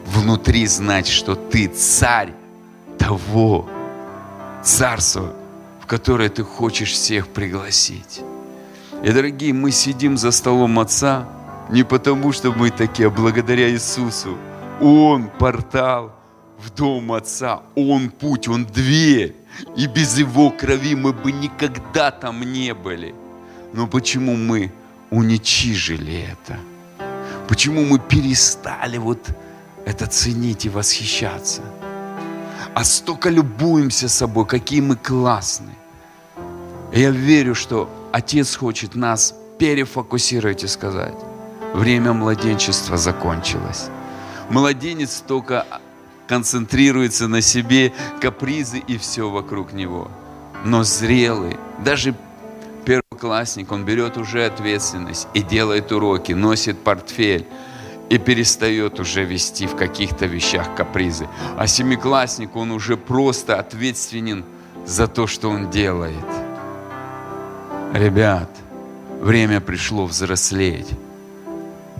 Внутри 0.07 0.67
знать, 0.67 1.07
что 1.07 1.37
ты 1.37 1.69
царь 1.69 2.33
того, 2.99 3.69
царство, 4.63 5.33
в 5.81 5.87
которое 5.87 6.29
ты 6.29 6.43
хочешь 6.43 6.93
всех 6.93 7.29
пригласить. 7.29 8.23
И, 9.05 9.13
дорогие, 9.13 9.53
мы 9.53 9.71
сидим 9.71 10.17
за 10.17 10.33
столом 10.33 10.79
Отца 10.81 11.29
не 11.71 11.85
потому, 11.85 12.33
что 12.33 12.53
мы 12.53 12.71
такие, 12.71 13.07
а 13.07 13.11
благодаря 13.11 13.71
Иисусу. 13.71 14.37
Он 14.81 15.31
портал 15.39 16.13
в 16.59 16.71
дом 16.71 17.13
Отца, 17.13 17.63
Он 17.77 18.11
путь, 18.11 18.49
Он 18.49 18.65
дверь. 18.67 19.44
И 19.77 19.87
без 19.87 20.19
Его 20.19 20.51
крови 20.51 20.95
мы 20.95 21.13
бы 21.13 21.33
никогда 21.33 22.11
там 22.11 22.43
не 22.43 22.75
были. 22.75 23.15
Но 23.73 23.87
почему 23.87 24.37
мы 24.37 24.73
уничижили 25.11 26.29
это? 26.33 26.59
Почему 27.49 27.85
мы 27.85 27.99
перестали 27.99 28.99
вот 28.99 29.29
это 29.85 30.07
ценить 30.07 30.67
и 30.67 30.69
восхищаться? 30.69 31.63
а 32.75 32.85
столько 32.85 33.31
любуемся 33.31 34.09
собой, 34.09 34.47
какие 34.47 34.81
мы 34.81 34.97
классные. 34.97 35.77
Я 36.93 37.11
верю, 37.11 37.55
что 37.55 37.89
Отец 38.13 38.57
хочет 38.57 38.95
нас 38.95 39.35
перефокусировать 39.59 40.65
и 40.65 40.69
сказать, 40.69 41.15
Время 41.75 42.13
младенчества 42.13 42.97
закончилось. 42.97 43.91
Младенец 44.49 45.25
только 45.27 45.67
концентрируется 46.27 47.29
на 47.29 47.41
себе, 47.41 47.93
капризы 48.21 48.79
и 48.79 48.99
все 48.99 49.29
вокруг 49.31 49.73
него. 49.73 50.11
Но 50.65 50.83
зрелый, 50.83 51.57
даже 51.85 52.15
первоклассник, 52.85 53.73
он 53.73 53.85
берет 53.85 54.17
уже 54.17 54.47
ответственность 54.47 55.29
и 55.35 55.43
делает 55.43 55.93
уроки, 55.93 56.33
носит 56.33 56.79
портфель 56.79 57.47
и 58.11 58.19
перестает 58.19 59.01
уже 59.01 59.25
вести 59.25 59.67
в 59.67 59.77
каких-то 59.77 60.27
вещах 60.27 60.75
капризы. 60.75 61.29
А 61.57 61.67
семиклассник, 61.67 62.55
он 62.57 62.71
уже 62.71 62.97
просто 62.97 63.59
ответственен 63.59 64.45
за 64.87 65.09
то, 65.09 65.27
что 65.27 65.51
он 65.51 65.71
делает. 65.71 66.15
Ребят, 67.93 68.51
время 69.21 69.61
пришло 69.61 70.07
взрослеть. 70.07 70.89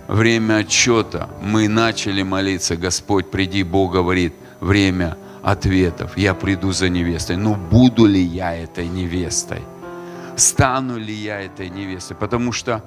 Время 0.07 0.57
отчета. 0.57 1.29
Мы 1.41 1.67
начали 1.67 2.21
молиться, 2.21 2.75
Господь, 2.75 3.31
приди, 3.31 3.63
Бог 3.63 3.93
говорит, 3.93 4.33
время 4.59 5.17
ответов. 5.41 6.17
Я 6.17 6.33
приду 6.33 6.71
за 6.71 6.89
невестой. 6.89 7.37
Но 7.37 7.55
буду 7.55 8.05
ли 8.05 8.21
я 8.21 8.55
этой 8.55 8.87
невестой? 8.87 9.61
Стану 10.35 10.97
ли 10.97 11.13
я 11.13 11.41
этой 11.41 11.69
невестой? 11.69 12.17
Потому 12.17 12.51
что 12.51 12.83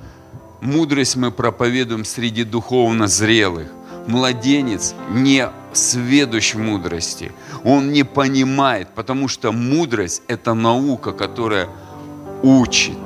мудрость 0.61 1.16
мы 1.16 1.31
проповедуем 1.31 2.05
среди 2.05 2.45
духовно 2.45 3.07
зрелых. 3.07 3.69
Младенец 4.07 4.95
не 5.11 5.49
сведущ 5.73 6.55
мудрости. 6.55 7.33
Он 7.64 7.93
не 7.93 8.05
понимает, 8.05 8.89
потому 8.95 9.29
что 9.29 9.53
мудрость– 9.53 10.23
это 10.29 10.55
наука, 10.55 11.12
которая 11.12 11.69
учит 12.43 12.99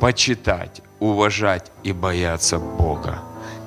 почитать, 0.00 0.82
уважать 1.00 1.70
и 1.82 1.92
бояться 1.92 2.58
Бога. 2.58 3.18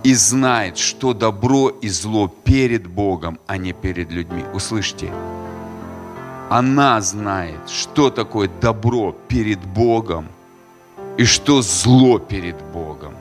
И 0.03 0.13
знает, 0.13 0.77
что 0.77 1.13
добро 1.13 1.69
и 1.69 1.89
зло 1.89 2.27
перед 2.27 2.87
Богом, 2.87 3.39
а 3.47 3.57
не 3.57 3.73
перед 3.73 4.11
людьми. 4.11 4.43
Услышьте, 4.53 5.11
она 6.49 7.01
знает, 7.01 7.69
что 7.69 8.09
такое 8.09 8.49
добро 8.61 9.15
перед 9.27 9.59
Богом 9.59 10.27
и 11.17 11.25
что 11.25 11.61
зло 11.61 12.17
перед 12.17 12.55
Богом. 12.73 13.13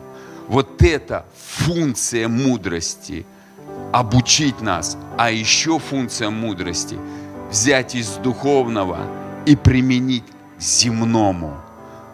Вот 0.48 0.82
это 0.82 1.26
функция 1.36 2.28
мудрости– 2.28 3.26
обучить 3.92 4.60
нас. 4.62 4.96
А 5.16 5.30
еще 5.30 5.78
функция 5.78 6.30
мудрости– 6.30 6.96
взять 7.50 7.94
из 7.94 8.12
духовного 8.16 8.98
и 9.46 9.56
применить 9.56 10.24
к 10.58 10.62
земному– 10.62 11.54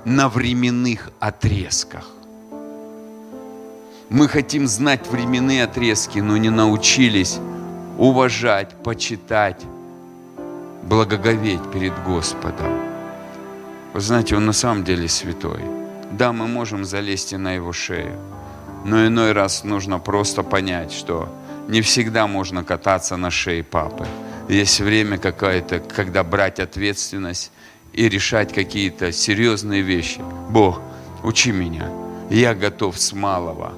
на 0.05 0.28
временных 0.28 1.11
отрезках. 1.18 2.11
Мы 4.11 4.28
хотим 4.28 4.66
знать 4.66 5.07
временные 5.09 5.64
отрезки, 5.64 6.18
но 6.18 6.36
не 6.36 6.50
научились 6.50 7.38
уважать, 7.98 8.74
почитать, 8.82 9.62
благоговеть 10.82 11.62
перед 11.72 11.92
Господом. 12.05 12.72
Вы 13.94 14.00
знаете, 14.00 14.36
Он 14.36 14.44
на 14.44 14.52
самом 14.52 14.84
деле 14.84 15.09
святой. 15.09 15.61
Да, 16.12 16.32
мы 16.32 16.46
можем 16.46 16.84
залезть 16.84 17.32
и 17.32 17.36
на 17.38 17.52
Его 17.52 17.72
шею, 17.72 18.18
но 18.84 19.07
иной 19.07 19.32
раз 19.32 19.64
нужно 19.64 19.98
просто 19.98 20.42
понять, 20.42 20.92
что 20.92 21.28
не 21.68 21.80
всегда 21.80 22.26
можно 22.26 22.62
кататься 22.62 23.16
на 23.16 23.30
шее 23.30 23.62
папы. 23.62 24.07
Есть 24.48 24.80
время 24.80 25.16
какое-то, 25.16 25.80
когда 25.80 26.22
брать 26.22 26.61
ответственность 26.61 27.50
и 27.95 28.09
решать 28.09 28.53
какие-то 28.53 29.12
серьезные 29.12 29.82
вещи. 29.82 30.20
Бог, 30.51 30.80
учи 31.22 31.53
меня. 31.53 31.90
Я 32.30 32.55
готов 32.55 32.99
с 32.99 33.12
малого. 33.12 33.74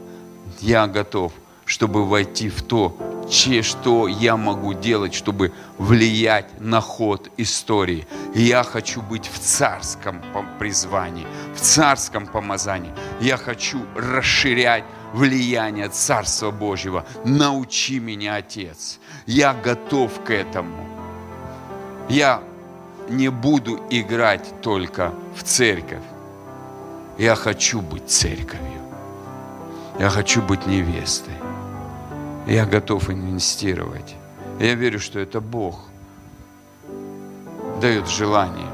Я 0.60 0.86
готов, 0.86 1.32
чтобы 1.66 2.06
войти 2.06 2.48
в 2.48 2.62
то, 2.62 2.96
че, 3.30 3.62
что 3.62 4.08
я 4.08 4.36
могу 4.36 4.72
делать, 4.72 5.14
чтобы 5.14 5.52
влиять 5.78 6.60
на 6.60 6.80
ход 6.80 7.30
истории. 7.36 8.06
Я 8.34 8.62
хочу 8.62 9.02
быть 9.02 9.28
в 9.28 9.38
царском 9.38 10.22
призвании, 10.58 11.26
в 11.54 11.60
царском 11.60 12.26
помазании. 12.26 12.92
Я 13.20 13.36
хочу 13.36 13.82
расширять 13.94 14.84
влияние 15.12 15.88
Царства 15.88 16.50
Божьего. 16.50 17.04
Научи 17.24 17.98
меня, 17.98 18.36
Отец. 18.36 18.98
Я 19.26 19.54
готов 19.54 20.22
к 20.24 20.30
этому. 20.30 20.86
Я 22.08 22.42
не 23.08 23.30
буду 23.30 23.80
играть 23.90 24.60
только 24.60 25.12
в 25.36 25.42
церковь. 25.42 26.02
Я 27.18 27.34
хочу 27.34 27.80
быть 27.80 28.08
церковью. 28.08 28.80
Я 29.98 30.10
хочу 30.10 30.42
быть 30.42 30.66
невестой. 30.66 31.34
Я 32.46 32.66
готов 32.66 33.10
инвестировать. 33.10 34.14
Я 34.60 34.74
верю, 34.74 35.00
что 35.00 35.18
это 35.18 35.40
Бог 35.40 35.80
дает 37.80 38.08
желание. 38.08 38.70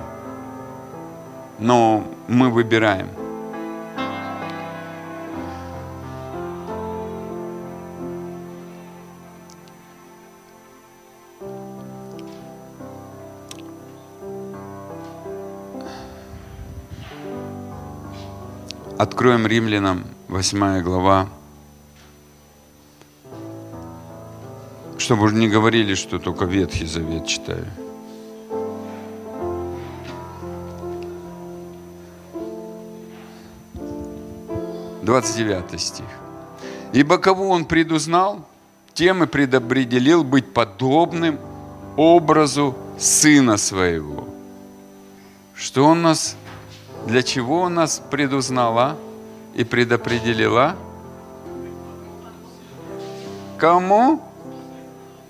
Но 1.59 2.05
мы 2.29 2.51
выбираем– 2.51 3.09
Откроем 19.03 19.49
римлянам 19.49 20.05
8 20.29 20.81
глава. 20.81 21.29
Чтобы 24.97 25.25
уже 25.25 25.35
не 25.35 25.49
говорили, 25.49 25.97
что 25.97 26.21
только 26.21 26.45
Ветхий 26.45 26.87
Завет 26.87 27.27
читаю. 27.27 27.67
Двадцать 35.03 35.37
девятый 35.37 35.81
стих. 35.81 36.07
Ибо 36.93 37.19
кого 37.19 37.49
он 37.49 37.65
предузнал, 37.65 38.47
тем 38.95 39.25
и 39.25 39.27
предопределил 39.27 40.23
быть 40.23 40.55
подобным 40.55 41.41
образу 41.97 42.77
Сына 43.01 43.57
Своего. 43.57 44.29
Что 45.57 45.87
он 45.87 46.03
нас 46.03 46.37
для 47.07 47.23
чего 47.23 47.63
он 47.63 47.75
нас 47.75 48.03
предузнала 48.11 48.97
и 49.55 49.65
предопределила? 49.65 50.77
Кому? 53.59 54.23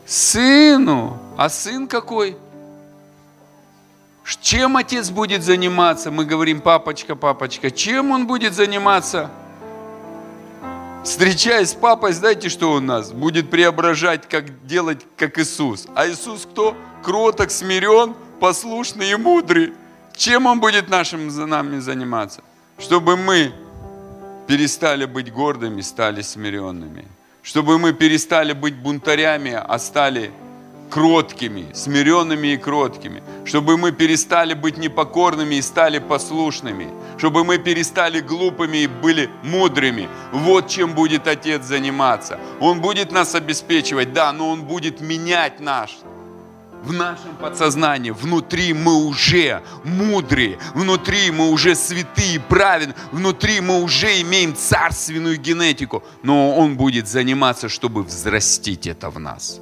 Сыну. 0.07 1.19
А 1.37 1.49
сын 1.49 1.87
какой? 1.87 2.37
Чем 4.41 4.77
отец 4.77 5.11
будет 5.11 5.43
заниматься? 5.43 6.11
Мы 6.11 6.25
говорим, 6.25 6.61
папочка, 6.61 7.17
папочка. 7.17 7.71
Чем 7.71 8.11
он 8.11 8.27
будет 8.27 8.55
заниматься? 8.55 9.31
Встречаясь 11.05 11.71
с 11.71 11.75
папой, 11.75 12.13
знаете, 12.13 12.49
что 12.49 12.73
у 12.73 12.81
нас? 12.81 13.13
Будет 13.13 13.51
преображать, 13.51 14.29
как 14.29 14.67
делать, 14.67 15.05
как 15.17 15.39
Иисус. 15.39 15.87
А 15.95 16.07
Иисус 16.07 16.47
кто? 16.47 16.77
Кроток, 17.03 17.51
смирен, 17.51 18.15
послушный 18.39 19.11
и 19.11 19.17
мудрый. 19.17 19.73
Чем 20.17 20.47
Он 20.47 20.61
будет 20.61 20.89
нашим 20.89 21.31
за 21.31 21.47
нами 21.47 21.79
заниматься? 21.81 22.43
Чтобы 22.79 23.17
мы 23.17 23.53
перестали 24.47 25.07
быть 25.07 25.33
гордыми, 25.33 25.81
стали 25.83 26.23
смиренными. 26.23 27.07
Чтобы 27.43 27.79
мы 27.79 27.93
перестали 27.93 28.53
быть 28.53 28.77
бунтарями, 28.77 29.53
а 29.53 29.79
стали 29.79 30.31
кроткими, 30.91 31.73
смиренными 31.73 32.49
и 32.49 32.57
кроткими. 32.57 33.23
Чтобы 33.45 33.79
мы 33.79 33.93
перестали 33.93 34.55
быть 34.55 34.77
непокорными 34.77 35.57
и 35.57 35.63
стали 35.63 35.99
послушными. 35.99 36.89
Чтобы 37.19 37.45
мы 37.45 37.59
перестали 37.59 38.21
глупыми 38.21 38.79
и 38.79 38.87
были 38.87 39.31
мудрыми. 39.43 40.09
Вот 40.33 40.69
чем 40.69 40.95
будет 40.95 41.27
Отец 41.27 41.65
заниматься. 41.65 42.39
Он 42.61 42.81
будет 42.81 43.11
нас 43.11 43.35
обеспечивать, 43.35 44.13
да, 44.13 44.33
но 44.33 44.51
Он 44.51 44.63
будет 44.63 45.01
менять 45.01 45.61
наш 45.61 45.99
в 46.83 46.93
нашем 46.93 47.37
подсознании, 47.41 48.11
внутри 48.11 48.73
мы 48.73 49.07
уже 49.07 49.63
мудрые, 49.85 50.59
внутри 50.75 51.31
мы 51.31 51.51
уже 51.51 51.75
святые, 51.75 52.41
праведные, 52.41 52.97
внутри 53.13 53.61
мы 53.61 53.83
уже 53.83 54.21
имеем 54.21 54.55
царственную 54.57 55.39
генетику, 55.39 56.03
но 56.23 56.57
Он 56.57 56.77
будет 56.77 57.09
заниматься, 57.09 57.69
чтобы 57.69 58.03
взрастить 58.03 58.87
это 58.87 59.11
в 59.11 59.19
нас. 59.19 59.61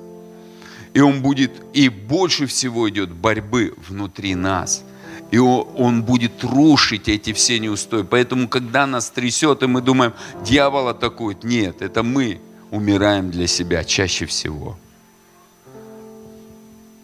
И 0.95 1.01
Он 1.01 1.23
будет, 1.23 1.53
и 1.73 1.89
больше 1.89 2.47
всего 2.47 2.89
идет 2.89 3.11
борьбы 3.11 3.75
внутри 3.89 4.35
нас. 4.35 4.83
И 5.31 5.39
он 5.39 6.03
будет 6.03 6.43
рушить 6.43 7.09
эти 7.09 7.33
все 7.33 7.61
неустои. 7.61 8.03
Поэтому, 8.03 8.49
когда 8.49 8.85
нас 8.87 9.11
трясет, 9.11 9.63
и 9.63 9.67
мы 9.67 9.81
думаем, 9.81 10.13
дьявол 10.45 10.89
атакует, 10.89 11.45
нет, 11.45 11.83
это 11.83 12.03
мы 12.03 12.41
умираем 12.73 13.31
для 13.31 13.47
себя 13.47 13.85
чаще 13.85 14.27
всего. 14.27 14.77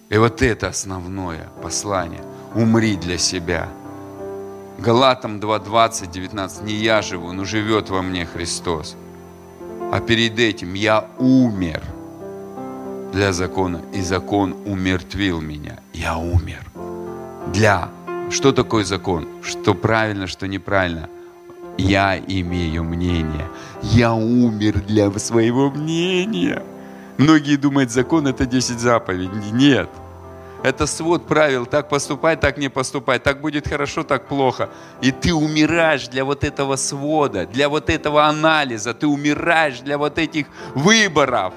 И 0.08 0.18
вот 0.18 0.42
это 0.42 0.68
основное 0.68 1.48
послание. 1.62 2.22
Умри 2.54 2.96
для 2.96 3.18
себя. 3.18 3.68
Галатам 4.78 5.40
2, 5.40 5.58
20, 5.58 6.10
19. 6.10 6.62
Не 6.62 6.74
я 6.74 7.02
живу, 7.02 7.32
но 7.32 7.44
живет 7.44 7.90
во 7.90 8.02
мне 8.02 8.24
Христос. 8.26 8.96
А 9.92 10.00
перед 10.00 10.38
этим 10.38 10.74
я 10.74 11.06
умер 11.18 11.82
для 13.12 13.32
закона, 13.32 13.80
и 13.94 14.02
закон 14.02 14.54
умертвил 14.66 15.40
меня. 15.40 15.80
Я 15.92 16.16
умер. 16.18 16.64
Для. 17.52 17.88
Что 18.30 18.52
такое 18.52 18.84
закон? 18.84 19.26
Что 19.42 19.74
правильно, 19.74 20.26
что 20.26 20.46
неправильно? 20.46 21.08
Я 21.78 22.18
имею 22.18 22.84
мнение. 22.84 23.46
Я 23.82 24.14
умер 24.14 24.82
для 24.86 25.10
своего 25.18 25.70
мнения. 25.70 26.62
Многие 27.18 27.56
думают, 27.56 27.90
закон 27.90 28.26
это 28.26 28.46
10 28.46 28.78
заповедей. 28.78 29.50
Нет. 29.52 29.88
Это 30.62 30.86
свод 30.86 31.26
правил, 31.26 31.66
так 31.66 31.88
поступай, 31.88 32.36
так 32.36 32.58
не 32.58 32.68
поступай, 32.68 33.18
так 33.18 33.40
будет 33.40 33.68
хорошо, 33.68 34.02
так 34.02 34.26
плохо. 34.26 34.68
И 35.00 35.12
ты 35.12 35.32
умираешь 35.32 36.08
для 36.08 36.24
вот 36.24 36.44
этого 36.44 36.76
свода, 36.76 37.46
для 37.46 37.68
вот 37.68 37.88
этого 37.88 38.24
анализа, 38.24 38.92
ты 38.92 39.06
умираешь 39.06 39.80
для 39.80 39.96
вот 39.96 40.18
этих 40.18 40.46
выборов. 40.74 41.54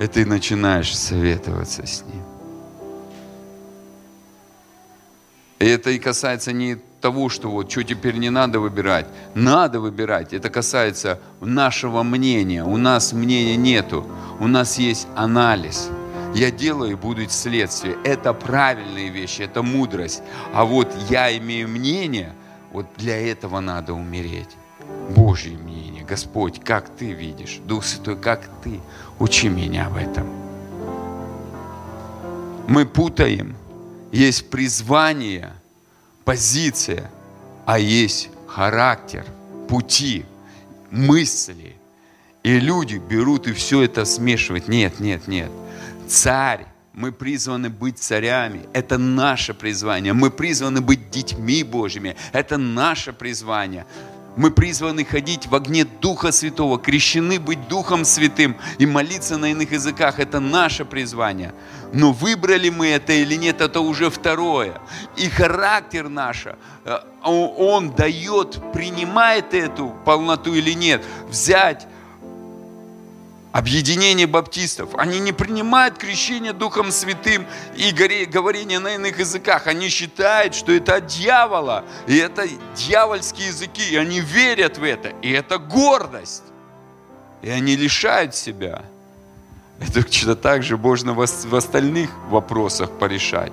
И 0.00 0.06
ты 0.06 0.26
начинаешь 0.26 0.96
советоваться 0.96 1.86
с 1.86 2.02
ним. 2.02 2.22
И 5.58 5.66
это 5.66 5.90
и 5.90 5.98
касается 5.98 6.52
не 6.52 6.76
того, 7.06 7.28
что 7.28 7.50
вот 7.50 7.70
что 7.70 7.84
теперь 7.84 8.16
не 8.16 8.30
надо 8.30 8.58
выбирать. 8.58 9.06
Надо 9.34 9.78
выбирать. 9.78 10.32
Это 10.32 10.50
касается 10.50 11.20
нашего 11.40 12.02
мнения. 12.02 12.64
У 12.64 12.76
нас 12.76 13.12
мнения 13.12 13.56
нету. 13.56 14.04
У 14.40 14.48
нас 14.48 14.76
есть 14.76 15.06
анализ. 15.14 15.88
Я 16.34 16.50
делаю 16.50 16.90
и 16.90 16.94
буду 16.96 17.28
следствие. 17.28 17.96
Это 18.02 18.32
правильные 18.32 19.08
вещи, 19.10 19.42
это 19.42 19.62
мудрость. 19.62 20.20
А 20.52 20.64
вот 20.64 20.92
я 21.08 21.30
имею 21.38 21.68
мнение, 21.68 22.32
вот 22.72 22.86
для 22.96 23.16
этого 23.30 23.60
надо 23.60 23.94
умереть. 23.94 24.56
Божье 25.14 25.56
мнение. 25.56 26.04
Господь, 26.04 26.58
как 26.64 26.88
ты 26.88 27.12
видишь? 27.12 27.60
Дух 27.64 27.84
Святой, 27.84 28.16
как 28.16 28.40
ты? 28.64 28.80
Учи 29.20 29.48
меня 29.48 29.88
в 29.90 29.96
этом. 29.96 30.26
Мы 32.66 32.84
путаем. 32.84 33.54
Есть 34.10 34.50
призвание– 34.50 35.52
позиция, 36.26 37.10
а 37.64 37.78
есть 37.78 38.30
характер, 38.48 39.24
пути, 39.68 40.26
мысли. 40.90 41.76
И 42.42 42.60
люди 42.60 42.96
берут 42.96 43.46
и 43.46 43.52
все 43.52 43.82
это 43.82 44.04
смешивают. 44.04 44.68
Нет, 44.68 45.00
нет, 45.00 45.28
нет. 45.28 45.50
Царь, 46.08 46.66
мы 46.92 47.12
призваны 47.12 47.70
быть 47.70 47.98
царями. 47.98 48.66
Это 48.72 48.98
наше 48.98 49.54
призвание. 49.54 50.12
Мы 50.12 50.30
призваны 50.30 50.80
быть 50.80 51.10
детьми 51.10 51.62
Божьими. 51.62 52.16
Это 52.32 52.56
наше 52.56 53.12
призвание. 53.12 53.86
Мы 54.36 54.50
призваны 54.50 55.04
ходить 55.04 55.46
в 55.46 55.54
огне 55.54 55.84
Духа 55.84 56.30
Святого, 56.30 56.78
крещены 56.78 57.40
быть 57.40 57.68
Духом 57.68 58.04
Святым 58.04 58.56
и 58.78 58.84
молиться 58.84 59.38
на 59.38 59.50
иных 59.50 59.72
языках. 59.72 60.20
Это 60.20 60.40
наше 60.40 60.84
призвание. 60.84 61.54
Но 61.92 62.12
выбрали 62.12 62.68
мы 62.68 62.88
это 62.88 63.14
или 63.14 63.34
нет, 63.34 63.62
это 63.62 63.80
уже 63.80 64.10
второе. 64.10 64.80
И 65.16 65.30
характер 65.30 66.10
наш, 66.10 66.46
э, 66.46 66.98
он 67.22 67.94
дает, 67.94 68.60
принимает 68.72 69.54
эту 69.54 69.94
полноту 70.04 70.54
или 70.54 70.72
нет, 70.72 71.02
взять 71.28 71.86
объединение 73.56 74.26
баптистов. 74.26 74.94
Они 74.96 75.18
не 75.18 75.32
принимают 75.32 75.96
крещение 75.96 76.52
Духом 76.52 76.92
Святым 76.92 77.46
и 77.74 77.90
говорение 77.90 78.78
на 78.80 78.96
иных 78.96 79.18
языках. 79.18 79.66
Они 79.66 79.88
считают, 79.88 80.54
что 80.54 80.72
это 80.72 80.96
от 80.96 81.06
дьявола, 81.06 81.82
и 82.06 82.18
это 82.18 82.46
дьявольские 82.74 83.48
языки, 83.48 83.82
и 83.90 83.96
они 83.96 84.20
верят 84.20 84.76
в 84.76 84.82
это, 84.82 85.08
и 85.22 85.30
это 85.30 85.56
гордость. 85.56 86.42
И 87.40 87.48
они 87.48 87.76
лишают 87.76 88.34
себя. 88.34 88.82
Это 89.80 90.02
что-то 90.12 90.36
так 90.36 90.62
же 90.62 90.76
можно 90.76 91.14
в 91.14 91.54
остальных 91.54 92.10
вопросах 92.28 92.90
порешать. 92.90 93.52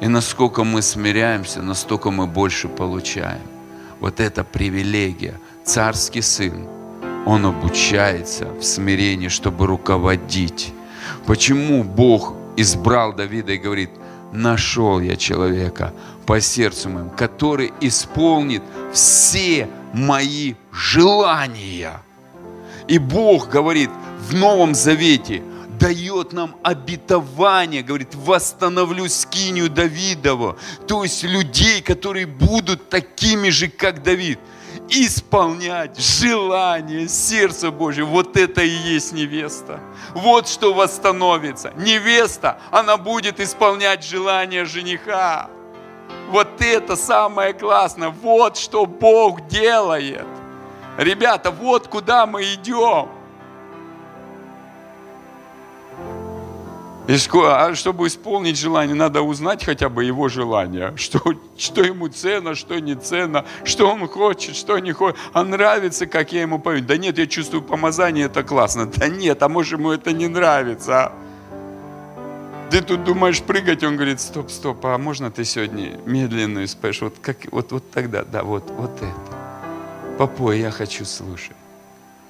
И 0.00 0.08
насколько 0.08 0.64
мы 0.64 0.80
смиряемся, 0.80 1.60
настолько 1.60 2.10
мы 2.10 2.26
больше 2.26 2.68
получаем. 2.68 3.42
Вот 4.00 4.18
это 4.18 4.44
привилегия– 4.44 5.38
царский 5.64 6.20
сын, 6.20 6.68
он 7.26 7.46
обучается 7.46 8.46
в 8.52 8.62
смирении, 8.62 9.28
чтобы 9.28 9.66
руководить. 9.66 10.72
Почему 11.26 11.82
Бог 11.82 12.34
избрал 12.56 13.14
Давида 13.14 13.52
и 13.52 13.58
говорит, 13.58 13.90
нашел 14.32 15.00
я 15.00 15.16
человека 15.16 15.92
по 16.26 16.40
сердцу 16.40 16.90
моему, 16.90 17.10
который 17.10 17.72
исполнит 17.80 18.62
все 18.92 19.68
мои 19.94 20.54
желания. 20.70 22.02
И 22.86 22.98
Бог 22.98 23.48
говорит 23.48 23.90
в 24.28 24.34
Новом 24.34 24.74
Завете, 24.74 25.42
дает 25.80 26.32
нам 26.32 26.56
обетование, 26.62 27.82
говорит, 27.82 28.14
восстановлю 28.14 29.08
скинию 29.08 29.70
Давидову, 29.70 30.56
то 30.86 31.02
есть 31.04 31.24
людей, 31.24 31.80
которые 31.80 32.26
будут 32.26 32.90
такими 32.90 33.48
же, 33.48 33.68
как 33.68 34.02
Давид– 34.02 34.38
исполнять 34.88 35.98
желание 35.98 37.08
сердца 37.08 37.70
Божьего. 37.70 38.06
Вот 38.06 38.36
это 38.36 38.62
и 38.62 38.68
есть 38.68 39.12
невеста. 39.12 39.80
Вот 40.14 40.48
что 40.48 40.74
восстановится. 40.74 41.72
Невеста, 41.76 42.58
она 42.70 42.96
будет 42.96 43.40
исполнять 43.40 44.04
желание 44.04 44.64
жениха. 44.64 45.48
Вот 46.30 46.60
это 46.60 46.96
самое 46.96 47.52
классное. 47.52 48.10
Вот 48.10 48.56
что 48.56 48.86
Бог 48.86 49.46
делает. 49.48 50.26
Ребята, 50.98 51.50
вот 51.50 51.88
куда 51.88 52.26
мы 52.26 52.42
идем. 52.54 53.08
И 57.06 57.18
а 57.34 57.74
чтобы 57.74 58.06
исполнить 58.06 58.58
желание, 58.58 58.94
надо 58.94 59.20
узнать 59.20 59.62
хотя 59.62 59.90
бы 59.90 60.04
его 60.04 60.28
желание, 60.28 60.94
что, 60.96 61.20
что 61.56 61.82
ему 61.82 62.08
ценно, 62.08 62.54
что 62.54 62.80
не 62.80 62.94
ценно, 62.94 63.44
что 63.64 63.90
он 63.90 64.08
хочет, 64.08 64.56
что 64.56 64.78
не 64.78 64.92
хочет, 64.92 65.18
а 65.34 65.44
нравится, 65.44 66.06
как 66.06 66.32
я 66.32 66.42
ему 66.42 66.58
пою. 66.58 66.82
Да 66.82 66.96
нет, 66.96 67.18
я 67.18 67.26
чувствую 67.26 67.62
помазание, 67.62 68.26
это 68.26 68.42
классно. 68.42 68.86
Да 68.86 69.08
нет, 69.08 69.42
а 69.42 69.48
может 69.48 69.78
ему 69.78 69.90
это 69.90 70.12
не 70.12 70.28
нравится. 70.28 71.12
Ты 72.70 72.80
тут 72.80 73.04
думаешь 73.04 73.42
прыгать, 73.42 73.84
он 73.84 73.96
говорит, 73.96 74.20
стоп, 74.20 74.50
стоп, 74.50 74.84
а 74.86 74.96
можно 74.96 75.30
ты 75.30 75.44
сегодня 75.44 76.00
медленно 76.06 76.66
споешь? 76.66 77.02
Вот, 77.02 77.16
как, 77.20 77.36
вот, 77.52 77.70
вот 77.70 77.90
тогда, 77.90 78.24
да, 78.24 78.42
вот, 78.42 78.70
вот 78.70 78.96
это. 78.96 80.16
Попой, 80.16 80.60
я 80.60 80.70
хочу 80.70 81.04
слушать. 81.04 81.56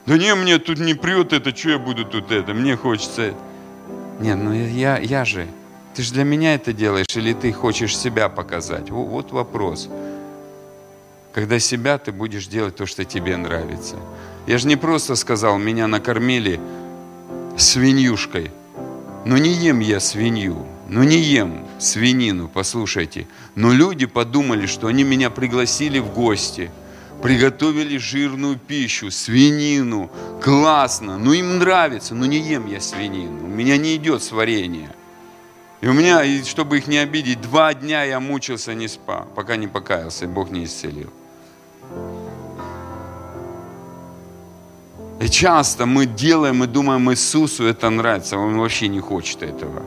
Да 0.07 0.19
не, 0.19 0.35
мне 0.35 0.59
тут 0.59 0.81
не 0.81 0.95
прет 0.95 1.33
это, 1.33 1.57
что 1.57 1.71
я 1.71 1.79
буду 1.79 2.05
тут 2.05 2.33
это, 2.33 2.53
мне 2.53 2.77
хочется 2.77 3.23
это. 3.23 3.54
Нет, 4.21 4.39
ну 4.39 4.53
я, 4.53 4.99
я 4.99 5.25
же. 5.25 5.47
Ты 5.95 6.03
же 6.03 6.13
для 6.13 6.25
меня 6.25 6.55
это 6.55 6.73
делаешь, 6.73 7.07
или 7.15 7.33
ты 7.33 7.53
хочешь 7.53 7.97
себя 7.97 8.29
показать? 8.29 8.91
Вот, 8.91 9.07
вот 9.07 9.33
вопрос. 9.33 9.89
Когда 11.33 11.59
себя 11.59 11.99
ты 11.99 12.13
будешь 12.13 12.47
делать 12.47 12.77
то, 12.77 12.87
что 12.87 13.05
тебе 13.05 13.37
нравится. 13.37 13.97
Я 14.47 14.59
же 14.59 14.69
не 14.69 14.77
просто 14.77 15.15
сказал, 15.17 15.59
меня 15.59 15.87
накормили 15.87 16.61
свинюшкой. 17.57 18.51
Но 19.25 19.39
не 19.39 19.53
ем 19.53 19.81
я 19.81 20.01
свинью, 20.01 20.67
но 20.89 21.03
не 21.03 21.17
ем 21.17 21.65
свинину, 21.79 22.49
послушайте. 22.53 23.27
Но 23.55 23.73
люди 23.73 24.07
подумали, 24.07 24.67
что 24.67 24.89
они 24.89 25.03
меня 25.03 25.31
пригласили 25.31 25.99
в 25.99 26.13
гости– 26.13 26.71
приготовили 27.23 27.97
жирную 27.99 28.57
пищу, 28.57 29.11
свинину, 29.11 30.11
классно, 30.43 31.19
ну 31.19 31.33
им 31.33 31.59
нравится, 31.59 32.15
но 32.15 32.27
не 32.27 32.39
ем 32.39 32.67
я 32.67 32.81
свинину, 32.81 33.45
у 33.45 33.49
меня 33.49 33.77
не 33.77 33.97
идет 33.97 34.23
сварение. 34.23 34.91
И 35.81 35.87
у 35.87 35.93
меня, 35.93 36.25
и 36.25 36.43
чтобы 36.45 36.79
их 36.79 36.87
не 36.87 36.99
обидеть, 36.99 37.41
два 37.43 37.75
дня 37.75 38.05
я 38.05 38.19
мучился, 38.19 38.75
не 38.75 38.89
спа, 38.89 39.27
пока 39.35 39.57
не 39.57 39.67
покаялся, 39.67 40.25
и 40.25 40.29
Бог 40.29 40.51
не 40.51 40.65
исцелил. 40.65 41.11
И 45.21 45.29
часто 45.29 45.87
мы 45.87 46.07
делаем 46.07 46.65
и 46.65 46.67
думаем, 46.67 47.11
Иисусу 47.11 47.65
это 47.65 47.91
нравится, 47.91 48.37
Он 48.39 48.59
вообще 48.59 48.89
не 48.89 49.01
хочет 49.01 49.43
этого. 49.43 49.83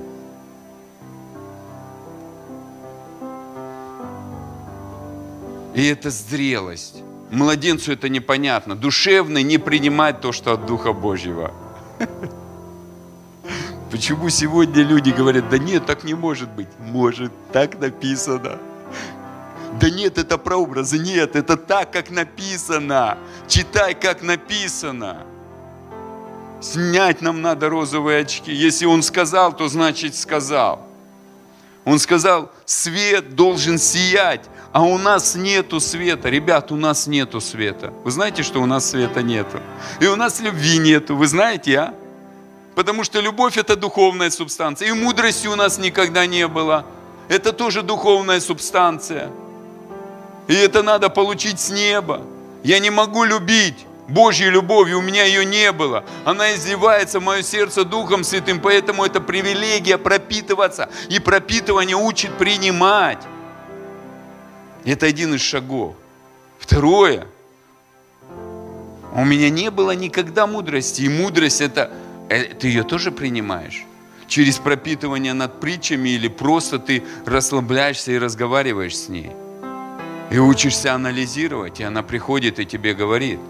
И 5.76 5.86
это 5.86 6.10
зрелость. 6.10 7.04
Младенцу 7.30 7.92
это 7.92 8.10
непонятно. 8.10 8.76
Душевный 8.76 9.44
не 9.44 9.58
принимает 9.58 10.22
то, 10.22 10.32
что 10.32 10.54
от 10.54 10.66
Духа 10.66 10.94
Божьего. 10.94 11.54
Почему 13.92 14.30
сегодня 14.30 14.84
люди 14.84 15.12
говорят, 15.12 15.50
да 15.50 15.58
нет, 15.58 15.86
так 15.86 16.04
не 16.04 16.14
может 16.14 16.50
быть. 16.50 16.68
Может, 16.80 17.32
так 17.52 17.80
написано. 17.80 18.60
Да 19.80 19.90
нет, 19.90 20.18
это 20.18 20.38
прообразы. 20.38 20.98
Нет, 20.98 21.36
это 21.36 21.58
так, 21.58 21.92
как 21.92 22.10
написано. 22.10 23.18
Читай, 23.48 23.94
как 23.94 24.22
написано. 24.22 25.24
Снять 26.62 27.22
нам 27.22 27.42
надо 27.42 27.70
розовые 27.70 28.22
очки. 28.22 28.52
Если 28.52 28.86
он 28.86 29.04
сказал, 29.04 29.56
то 29.56 29.68
значит 29.68 30.16
сказал. 30.16 30.86
Он 31.86 32.00
сказал, 32.00 32.52
свет 32.66 33.36
должен 33.36 33.78
сиять, 33.78 34.42
а 34.78 34.82
у 34.84 35.00
нас 35.00 35.34
нету 35.34 35.80
света. 35.80 36.30
Ребят, 36.30 36.72
у 36.72 36.76
нас 36.76 37.08
нету 37.08 37.42
света. 37.42 37.92
Вы 38.04 38.12
знаете, 38.12 38.44
что 38.44 38.62
у 38.62 38.68
нас 38.68 38.88
света 38.88 39.24
нету? 39.24 39.60
И 40.00 40.06
у 40.06 40.16
нас 40.16 40.40
любви 40.40 40.78
нету. 40.78 41.16
Вы 41.16 41.26
знаете, 41.26 41.80
а? 41.80 41.94
Потому 42.76 43.04
что 43.04 43.20
любовь– 43.20 43.58
это 43.58 43.76
духовная 43.76 44.30
субстанция. 44.30 44.90
И 44.90 44.92
мудрости 44.92 45.48
у 45.48 45.56
нас 45.56 45.80
никогда 45.80 46.28
не 46.28 46.48
было. 46.48 46.86
Это 47.28 47.54
тоже 47.54 47.82
духовная 47.82 48.40
субстанция. 48.40 49.32
И 50.48 50.54
это 50.54 50.84
надо 50.84 51.10
получить 51.10 51.60
с 51.60 51.72
неба. 51.72 52.22
Я 52.64 52.78
не 52.78 52.92
могу 52.92 53.24
любить 53.24 53.88
Божьей 54.08 54.52
любовью, 54.52 55.00
у 55.00 55.02
меня 55.02 55.24
ее 55.24 55.44
не 55.44 55.72
было. 55.72 56.04
Она 56.24 56.54
изливается 56.54 57.20
в 57.20 57.24
мое 57.24 57.42
сердце 57.42 57.84
Духом 57.84 58.24
Святым, 58.24 58.60
поэтому 58.60 59.04
это 59.04 59.22
привилегия 59.22 59.98
пропитываться. 59.98 60.88
И 61.10 61.18
пропитывание 61.18 61.96
учит 61.96 62.38
принимать. 62.38 63.18
Это 64.88 65.06
один 65.06 65.34
из 65.34 65.42
шагов. 65.42 65.96
Второе. 66.60 67.28
У 69.14 69.26
меня 69.26 69.50
не 69.50 69.70
было 69.70 69.92
никогда 69.92 70.48
мудрости. 70.48 71.02
И 71.02 71.10
мудрость 71.10 71.62
это, 71.62 71.92
э, 72.30 72.54
ты 72.54 72.68
ее 72.68 72.84
тоже 72.84 73.12
принимаешь. 73.12 73.86
Через 74.28 74.58
пропитывание 74.58 75.34
над 75.34 75.60
притчами 75.60 76.10
или 76.10 76.28
просто 76.28 76.80
ты 76.80 77.04
расслабляешься 77.26 78.14
и 78.14 78.18
разговариваешь 78.18 78.98
с 78.98 79.10
ней. 79.10 79.32
И 80.32 80.40
учишься 80.40 80.94
анализировать, 80.94 81.80
и 81.80 81.84
она 81.84 82.02
приходит 82.02 82.60
и 82.60 82.66
тебе 82.66 82.94
говорит– 82.94 83.40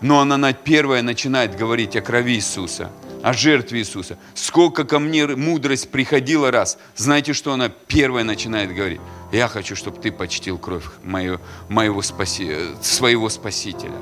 но 0.00 0.20
она 0.20 0.52
первая 0.52 1.02
начинает 1.02 1.56
говорить 1.56 1.96
о 1.96 2.00
крови 2.00 2.34
Иисуса, 2.34 2.90
о 3.22 3.32
жертве 3.32 3.80
Иисуса. 3.80 4.16
Сколько 4.34 4.84
ко 4.84 4.98
мне 4.98 5.26
мудрость 5.26 5.90
приходила 5.90 6.50
раз. 6.50 6.78
Знаете, 6.94 7.32
что 7.32 7.52
она 7.52 7.68
первая 7.68 8.24
начинает 8.24 8.72
говорить? 8.74 9.00
Я 9.32 9.48
хочу, 9.48 9.76
чтобы 9.76 10.00
ты 10.00 10.10
почтил 10.10 10.58
кровь 10.58 10.84
моего, 11.02 11.38
моего 11.68 12.02
спаси, 12.02 12.50
своего 12.80 13.28
Спасителя. 13.28 13.98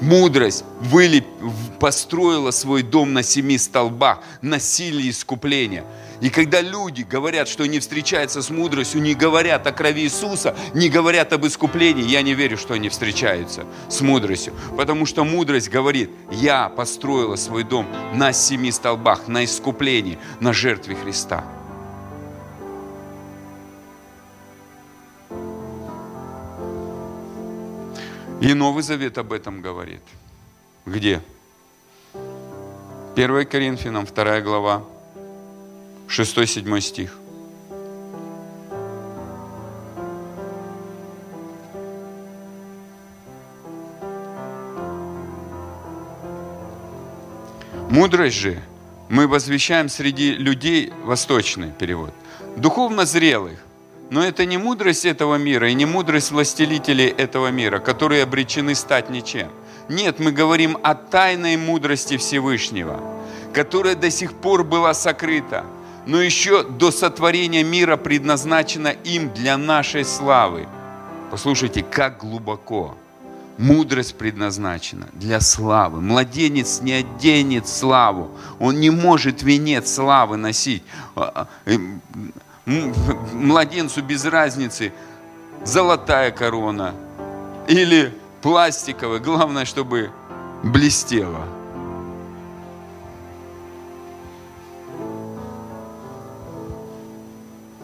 Мудрость 0.00 0.64
вылеп, 0.80 1.24
построила 1.80 2.50
свой 2.50 2.82
дом 2.82 3.12
на 3.12 3.22
семи 3.22 3.56
столбах, 3.58 4.20
на 4.42 4.58
силе 4.58 5.08
искупления– 5.08 5.84
и 6.20 6.30
когда 6.30 6.62
люди 6.62 7.02
говорят, 7.02 7.48
что 7.48 7.64
они 7.64 7.80
встречаются 7.80 8.40
с 8.40 8.48
мудростью, 8.48 9.02
не 9.02 9.14
говорят 9.14 9.66
о 9.66 9.72
крови 9.72 10.02
Иисуса, 10.04 10.56
не 10.72 10.88
говорят 10.88 11.34
об 11.34 11.46
искуплении, 11.46 12.08
я 12.08 12.22
не 12.22 12.32
верю, 12.32 12.56
что 12.56 12.72
они 12.72 12.88
встречаются 12.88 13.66
с 13.90 14.00
мудростью. 14.00 14.54
Потому 14.76 15.06
что 15.06 15.24
мудрость 15.24 15.68
говорит, 15.68 16.10
я 16.30 16.70
построила 16.70 17.36
свой 17.36 17.62
дом 17.64 17.86
на 18.14 18.32
семи 18.32 18.70
столбах, 18.72 19.28
на 19.28 19.44
искуплении, 19.44 20.18
на 20.40 20.52
жертве 20.52 20.94
Христа. 20.94 21.44
И 28.44 28.52
Новый 28.52 28.82
Завет 28.82 29.16
об 29.16 29.32
этом 29.32 29.62
говорит. 29.62 30.02
Где? 30.84 31.22
1 33.16 33.46
Коринфянам, 33.46 34.04
2 34.04 34.40
глава, 34.42 34.84
6-7 36.08 36.80
стих. 36.82 37.18
Мудрость 47.88 48.36
же 48.36 48.62
мы 49.08 49.26
возвещаем 49.26 49.88
среди 49.88 50.34
людей, 50.34 50.92
восточный 51.02 51.72
перевод, 51.72 52.12
духовно 52.58 53.06
зрелых. 53.06 53.63
Но 54.14 54.22
это 54.22 54.46
не 54.46 54.58
мудрость 54.58 55.06
этого 55.06 55.34
мира 55.34 55.68
и 55.68 55.74
не 55.74 55.86
мудрость 55.86 56.30
властелителей 56.30 57.08
этого 57.08 57.48
мира, 57.48 57.80
которые 57.80 58.22
обречены 58.22 58.76
стать 58.76 59.10
ничем. 59.10 59.48
Нет, 59.88 60.20
мы 60.20 60.30
говорим 60.30 60.78
о 60.84 60.94
тайной 60.94 61.56
мудрости 61.56 62.16
Всевышнего, 62.16 63.00
которая 63.52 63.96
до 63.96 64.12
сих 64.12 64.34
пор 64.34 64.62
была 64.62 64.94
сокрыта, 64.94 65.64
но 66.06 66.22
еще 66.22 66.62
до 66.62 66.92
сотворения 66.92 67.64
мира 67.64 67.96
предназначена 67.96 68.90
им 69.02 69.34
для 69.34 69.56
нашей 69.56 70.04
славы. 70.04 70.68
Послушайте, 71.32 71.82
как 71.82 72.18
глубоко. 72.18 72.96
Мудрость 73.58 74.16
предназначена 74.16 75.08
для 75.14 75.40
славы. 75.40 76.00
Младенец 76.00 76.80
не 76.82 76.92
оденет 76.92 77.66
славу. 77.66 78.30
Он 78.60 78.78
не 78.78 78.90
может 78.90 79.42
венец 79.42 79.92
славы 79.92 80.36
носить. 80.36 80.84
Младенцу 82.66 84.02
без 84.02 84.24
разницы, 84.24 84.92
золотая 85.64 86.30
корона 86.30 86.94
или 87.68 88.16
пластиковая. 88.40 89.18
Главное, 89.18 89.64
чтобы 89.64 90.10
блестела. 90.62 91.46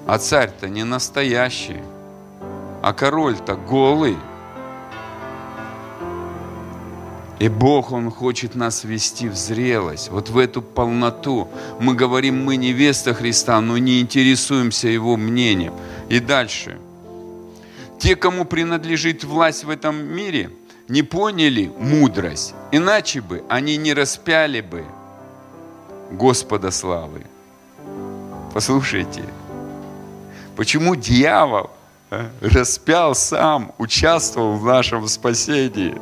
А 0.07 0.19
царь-то 0.19 0.69
не 0.69 0.83
настоящий, 0.83 1.83
а 2.83 2.93
король-то 2.93 3.55
голый. 3.55 4.17
И 7.41 7.49
Бог, 7.49 7.93
Он 7.93 8.11
хочет 8.11 8.55
нас 8.55 8.85
вести 8.85 9.29
в 9.29 9.35
зрелость, 9.35 10.11
вот 10.11 10.29
в 10.29 10.39
эту 10.39 10.63
полноту. 10.63 11.49
Мы 11.81 11.95
говорим, 11.95 12.45
мы 12.45 12.57
невеста 12.57 13.15
Христа, 13.15 13.61
но 13.61 13.79
не 13.79 14.01
интересуемся 14.01 14.89
Его 14.89 15.17
мнением. 15.17 15.75
И 16.09 16.21
дальше. 16.21 16.79
Те, 17.99 18.15
кому 18.15 18.45
принадлежит 18.45 19.25
власть 19.25 19.65
в 19.65 19.71
этом 19.71 19.97
мире, 19.97 20.51
не 20.89 21.03
поняли 21.03 21.73
мудрость, 21.79 22.55
иначе 22.73 23.21
бы 23.21 23.43
они 23.49 23.77
не 23.77 23.95
распяли 23.95 24.61
бы 24.61 24.85
Господа 26.11 26.71
славы. 26.71 27.25
Послушайте, 28.53 29.23
Почему 30.61 30.95
дьявол 30.95 31.71
а, 32.11 32.29
распял 32.43 33.15
сам, 33.15 33.73
участвовал 33.79 34.59
в 34.59 34.65
нашем 34.67 35.09
спасении? 35.09 35.97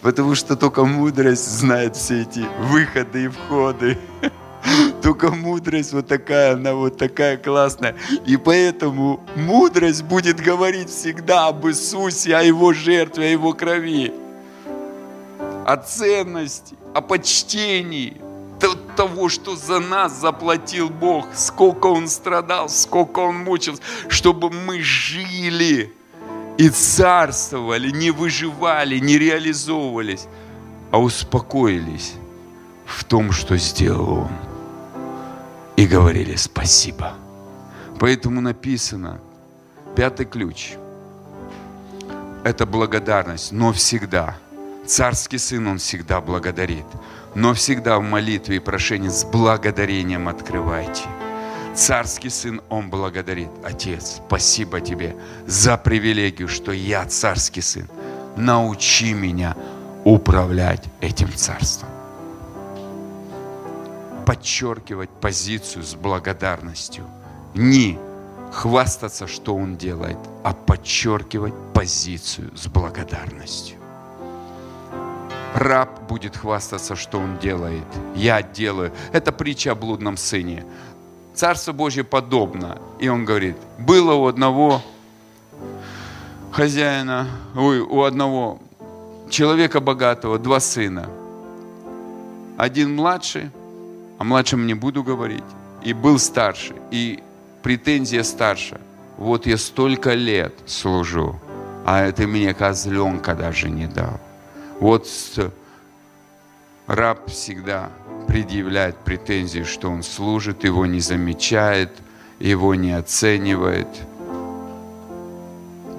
Потому 0.00 0.34
что 0.34 0.56
только 0.56 0.84
мудрость 0.84 1.48
знает 1.58 1.96
все 1.96 2.22
эти 2.22 2.46
выходы 2.70 3.24
и 3.24 3.28
входы. 3.28 3.98
Только 5.02 5.30
мудрость 5.30 5.92
вот 5.92 6.06
такая, 6.08 6.54
она 6.54 6.74
вот 6.74 6.96
такая 6.96 7.36
классная. 7.36 7.94
И 8.26 8.36
поэтому 8.36 9.20
мудрость 9.36 10.02
будет 10.02 10.40
говорить 10.40 10.88
всегда 10.88 11.48
об 11.48 11.66
Иисусе, 11.66 12.36
о 12.36 12.42
Его 12.42 12.72
жертве, 12.72 13.26
о 13.26 13.30
Его 13.30 13.52
крови. 13.52 14.12
О 15.66 15.76
ценности, 15.76 16.76
о 16.94 17.00
почтении, 17.00 18.20
того, 18.96 19.28
что 19.28 19.56
за 19.56 19.80
нас 19.80 20.12
заплатил 20.20 20.88
Бог, 20.88 21.26
сколько 21.34 21.86
Он 21.88 22.08
страдал, 22.08 22.68
сколько 22.68 23.20
Он 23.20 23.36
мучился, 23.38 23.82
чтобы 24.08 24.50
мы 24.50 24.80
жили 24.82 25.92
и 26.58 26.68
царствовали, 26.68 27.90
не 27.90 28.10
выживали, 28.10 28.98
не 28.98 29.18
реализовывались, 29.18 30.26
а 30.90 31.00
успокоились 31.00 32.14
в 32.86 33.04
том, 33.04 33.32
что 33.32 33.56
сделал 33.56 34.18
Он. 34.18 34.32
И 35.76 35.86
говорили 35.86 36.36
спасибо. 36.36 37.14
Поэтому 37.98 38.40
написано, 38.40 39.20
пятый 39.96 40.26
ключ– 40.26 40.74
это 42.44 42.66
благодарность, 42.66 43.52
но 43.52 43.72
всегда. 43.72 44.36
Царский 44.86 45.38
сын, 45.38 45.66
он 45.66 45.78
всегда 45.78 46.20
благодарит 46.20 46.84
но 47.34 47.52
всегда 47.52 47.98
в 47.98 48.02
молитве 48.02 48.56
и 48.56 48.60
прошении 48.60 49.08
с 49.08 49.24
благодарением 49.24 50.28
открывайте. 50.28 51.02
Царский 51.74 52.30
сын, 52.30 52.60
он 52.68 52.88
благодарит. 52.88 53.48
Отец, 53.64 54.20
спасибо 54.26 54.80
тебе 54.80 55.16
за 55.46 55.76
привилегию, 55.76 56.46
что 56.46 56.70
я 56.70 57.04
царский 57.04 57.62
сын. 57.62 57.88
Научи 58.36 59.12
меня 59.12 59.56
управлять 60.04 60.84
этим 61.00 61.32
царством. 61.34 61.88
Подчеркивать 64.24 65.10
позицию 65.10 65.82
с 65.82 65.94
благодарностью. 65.94 67.04
Не 67.54 67.98
хвастаться, 68.52 69.26
что 69.26 69.56
он 69.56 69.76
делает, 69.76 70.18
а 70.44 70.52
подчеркивать 70.52 71.54
позицию 71.72 72.56
с 72.56 72.68
благодарностью 72.68 73.78
раб 75.54 76.02
будет 76.08 76.36
хвастаться, 76.36 76.96
что 76.96 77.18
он 77.18 77.38
делает. 77.38 77.84
Я 78.14 78.42
делаю. 78.42 78.92
Это 79.12 79.32
притча 79.32 79.72
о 79.72 79.74
блудном 79.74 80.16
сыне. 80.16 80.64
Царство 81.34 81.72
Божье 81.72 82.04
подобно. 82.04 82.78
И 83.00 83.08
он 83.08 83.24
говорит, 83.24 83.56
было 83.78 84.14
у 84.14 84.26
одного 84.26 84.82
хозяина, 86.52 87.26
ой, 87.56 87.80
у 87.80 88.02
одного 88.02 88.60
человека 89.28 89.80
богатого 89.80 90.38
два 90.38 90.60
сына. 90.60 91.08
Один 92.56 92.94
младший, 92.94 93.50
а 94.18 94.24
младшим 94.24 94.66
не 94.66 94.74
буду 94.74 95.02
говорить, 95.02 95.42
и 95.82 95.92
был 95.92 96.20
старше, 96.20 96.76
и 96.92 97.22
претензия 97.62 98.22
старше. 98.22 98.80
Вот 99.16 99.46
я 99.46 99.58
столько 99.58 100.14
лет 100.14 100.54
служу, 100.66 101.40
а 101.84 102.10
ты 102.12 102.28
мне 102.28 102.54
козленка 102.54 103.34
даже 103.34 103.68
не 103.70 103.86
дал. 103.86 104.20
Вот 104.78 105.08
раб 106.86 107.28
всегда 107.28 107.90
предъявляет 108.26 108.96
претензии, 108.96 109.62
что 109.62 109.90
он 109.90 110.02
служит, 110.02 110.64
его 110.64 110.86
не 110.86 111.00
замечает, 111.00 111.90
его 112.38 112.74
не 112.74 112.92
оценивает. 112.92 113.88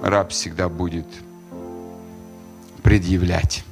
Раб 0.02 0.32
всегда 0.32 0.70
будет 0.70 1.08
предъявлять. 2.84 3.64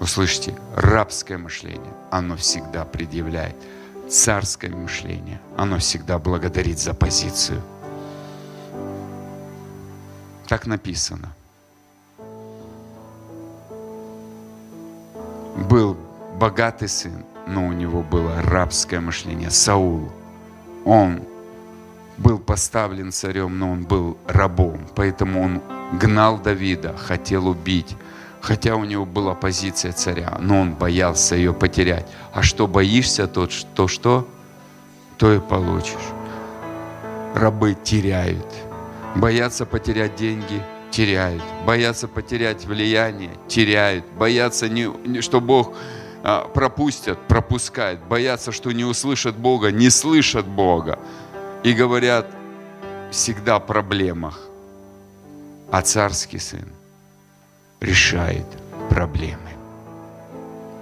Услышите, 0.00 0.54
рабское 0.74 1.38
мышление, 1.38 1.92
оно 2.10 2.36
всегда 2.36 2.84
предъявляет. 2.84 3.56
Царское 4.08 4.70
мышление, 4.70 5.40
оно 5.56 5.78
всегда 5.78 6.18
благодарит 6.18 6.78
за 6.78 6.94
позицию. 6.94 7.62
Так 10.46 10.66
написано. 10.66 11.32
Был 15.68 15.96
богатый 16.38 16.88
сын, 16.88 17.24
но 17.46 17.66
у 17.66 17.72
него 17.72 18.02
было 18.02 18.42
рабское 18.42 19.00
мышление. 19.00 19.50
Саул, 19.50 20.10
он 20.84 21.22
был 22.18 22.38
поставлен 22.38 23.12
царем, 23.12 23.58
но 23.58 23.72
он 23.72 23.84
был 23.84 24.16
рабом. 24.26 24.80
Поэтому 24.94 25.42
он 25.42 25.62
гнал 25.98 26.38
Давида, 26.38 26.96
хотел 26.96 27.48
убить. 27.48 27.96
Хотя 28.40 28.76
у 28.76 28.84
него 28.84 29.04
была 29.04 29.34
позиция 29.34 29.92
царя, 29.92 30.36
но 30.40 30.60
он 30.60 30.74
боялся 30.74 31.34
ее 31.34 31.52
потерять. 31.52 32.06
А 32.32 32.42
что 32.42 32.66
боишься, 32.66 33.26
то, 33.26 33.48
то 33.74 33.88
что? 33.88 34.28
То 35.18 35.32
и 35.32 35.40
получишь. 35.40 35.94
Рабы 37.34 37.76
теряют. 37.82 38.46
Боятся 39.16 39.66
потерять 39.66 40.14
деньги, 40.14 40.62
теряют. 40.90 41.42
Боятся 41.66 42.06
потерять 42.06 42.66
влияние, 42.66 43.32
теряют. 43.48 44.04
Боятся, 44.16 44.68
не, 44.68 45.20
что 45.22 45.40
Бог 45.40 45.74
пропустят, 46.54 47.18
пропускают. 47.28 48.00
Боятся, 48.02 48.50
что 48.50 48.72
не 48.72 48.84
услышат 48.84 49.36
Бога, 49.36 49.70
не 49.70 49.90
слышат 49.90 50.46
Бога. 50.46 50.98
И 51.62 51.72
говорят 51.72 52.26
всегда 53.10 53.56
о 53.56 53.60
проблемах. 53.60 54.40
А 55.70 55.82
царский 55.82 56.38
сын 56.38 56.66
решает 57.80 58.46
проблемы. 58.90 59.50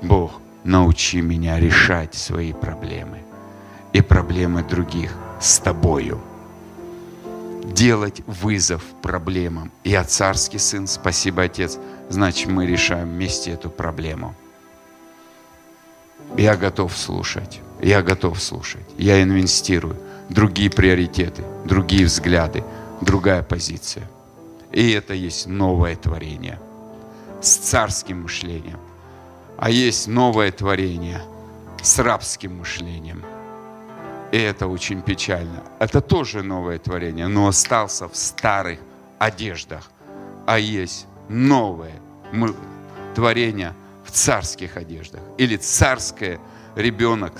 Бог, 0.03 0.40
научи 0.64 1.20
меня 1.20 1.59
решать 1.59 2.14
свои 2.14 2.53
проблемы 2.53 3.18
и 3.92 4.01
проблемы 4.01 4.62
других 4.62 5.12
с 5.40 5.59
тобою. 5.59 6.20
Делать 7.64 8.22
вызов 8.26 8.82
проблемам. 9.03 9.70
Я 9.84 10.05
царский 10.05 10.59
сын, 10.59 10.86
спасибо, 10.86 11.42
Отец. 11.42 11.78
Значит, 12.09 12.51
мы 12.51 12.66
решаем 12.66 13.09
вместе 13.09 13.51
эту 13.51 13.70
проблему. 13.70 14.34
Я 16.36 16.56
готов 16.56 16.96
слушать. 16.96 17.60
Я 17.80 18.02
готов 18.02 18.40
слушать. 18.40 18.86
Я 18.98 19.22
инвестирую. 19.22 19.96
Другие 20.28 20.70
приоритеты, 20.70 21.44
другие 21.64 22.06
взгляды, 22.06 22.64
другая 23.00 23.42
позиция. 23.42 24.08
И 24.72 24.90
это 24.92 25.14
есть 25.14 25.46
новое 25.46 25.96
творение 25.96 26.58
с 27.40 27.56
царским 27.56 28.22
мышлением. 28.22 28.80
А 29.58 29.70
есть 29.70 30.08
новое 30.08 30.50
творение 30.50 31.22
с 31.82 31.98
рабским 31.98 32.58
мышлением. 32.58 33.22
И 34.32 34.38
это 34.38 34.66
очень 34.66 35.02
печально. 35.02 35.62
Это 35.78 36.00
тоже 36.00 36.42
новое 36.42 36.78
творение, 36.78 37.28
но 37.28 37.46
остался 37.46 38.08
в 38.08 38.16
старых 38.16 38.80
одеждах. 39.18 39.90
А 40.46 40.58
есть 40.58 41.06
новое 41.28 42.00
творение 43.14 43.74
царских 44.14 44.76
одеждах. 44.76 45.20
Или 45.38 45.56
царское 45.56 46.38
ребенок 46.76 47.32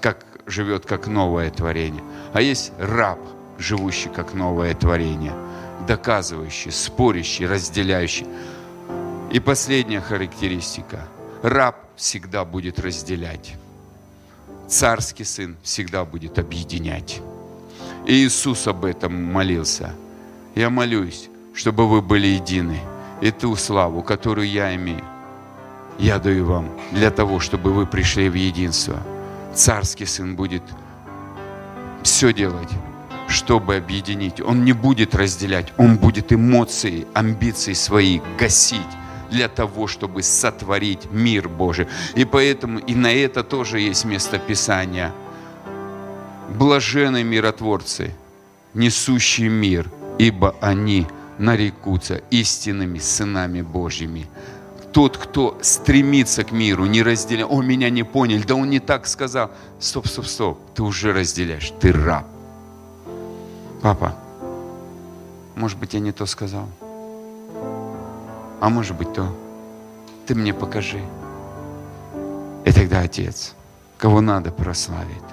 как 0.00 0.24
живет 0.46 0.86
как 0.86 1.06
новое 1.06 1.50
творение. 1.50 2.02
А 2.32 2.40
есть 2.40 2.72
раб, 2.78 3.20
живущий 3.58 4.08
как 4.08 4.34
новое 4.34 4.74
творение– 4.74 5.34
доказывающий, 5.86 6.70
спорящий, 6.72 7.46
разделяющий. 7.46 8.26
И 9.30 9.40
последняя 9.40 10.00
характеристика. 10.00 11.08
Раб 11.42 11.76
всегда 11.96 12.44
будет 12.44 12.78
разделять. 12.78 13.54
Царский 14.68 15.24
сын 15.24 15.56
всегда 15.62 16.04
будет 16.04 16.38
объединять. 16.38 17.20
И 18.06 18.12
Иисус 18.12 18.66
об 18.66 18.84
этом 18.84 19.32
молился. 19.32 19.94
Я 20.54 20.70
молюсь, 20.70 21.28
чтобы 21.54 21.88
вы 21.88 22.02
были 22.02 22.26
едины. 22.28 22.80
И 23.20 23.30
ту 23.30 23.56
славу, 23.56 24.02
которую 24.02 24.48
я 24.48 24.74
имею, 24.74 25.04
я 25.98 26.18
даю 26.18 26.46
вам 26.46 26.68
для 26.92 27.10
того, 27.10 27.40
чтобы 27.40 27.72
вы 27.72 27.86
пришли 27.86 28.28
в 28.28 28.34
единство. 28.34 29.02
Царский 29.54 30.06
сын 30.06 30.36
будет 30.36 30.62
все 32.02 32.32
делать 32.32 32.70
чтобы 33.32 33.76
объединить. 33.76 34.40
Он 34.40 34.64
не 34.64 34.72
будет 34.72 35.14
разделять, 35.14 35.72
он 35.78 35.96
будет 35.96 36.32
эмоции, 36.32 37.06
амбиции 37.14 37.72
свои 37.72 38.20
гасить 38.38 38.80
для 39.30 39.48
того, 39.48 39.86
чтобы 39.86 40.22
сотворить 40.22 41.10
мир 41.10 41.48
Божий. 41.48 41.88
И 42.14 42.24
поэтому 42.24 42.78
и 42.78 42.94
на 42.94 43.12
это 43.12 43.42
тоже 43.42 43.80
есть 43.80 44.04
место 44.04 44.38
Писания. 44.38 45.12
Блажены 46.50 47.24
миротворцы, 47.24 48.14
несущие 48.74 49.48
мир, 49.48 49.90
ибо 50.18 50.54
они 50.60 51.06
нарекутся 51.38 52.20
истинными 52.30 52.98
сынами 52.98 53.62
Божьими. 53.62 54.26
Тот, 54.92 55.16
кто 55.16 55.58
стремится 55.62 56.44
к 56.44 56.52
миру, 56.52 56.84
не 56.84 57.02
разделяет, 57.02 57.50
о, 57.50 57.62
меня 57.62 57.88
не 57.88 58.02
поняли, 58.02 58.42
да 58.42 58.54
он 58.54 58.68
не 58.68 58.78
так 58.78 59.06
сказал. 59.06 59.50
Стоп, 59.80 60.06
стоп, 60.06 60.26
стоп, 60.26 60.58
ты 60.74 60.82
уже 60.82 61.12
разделяешь, 61.12 61.72
ты 61.80 61.92
раб. 61.92 62.26
Папа, 63.80 64.14
может 65.56 65.78
быть, 65.78 65.94
я 65.94 66.00
не 66.00 66.12
то 66.12 66.26
сказал. 66.26 66.68
А 68.60 68.68
может 68.68 68.96
быть, 68.96 69.12
то. 69.12 69.26
Ты 70.26 70.34
мне 70.34 70.54
покажи. 70.54 71.02
И 72.64 72.72
тогда 72.72 73.00
Отец, 73.00 73.54
кого 73.98 74.20
надо, 74.20 74.52
прославит. 74.52 75.24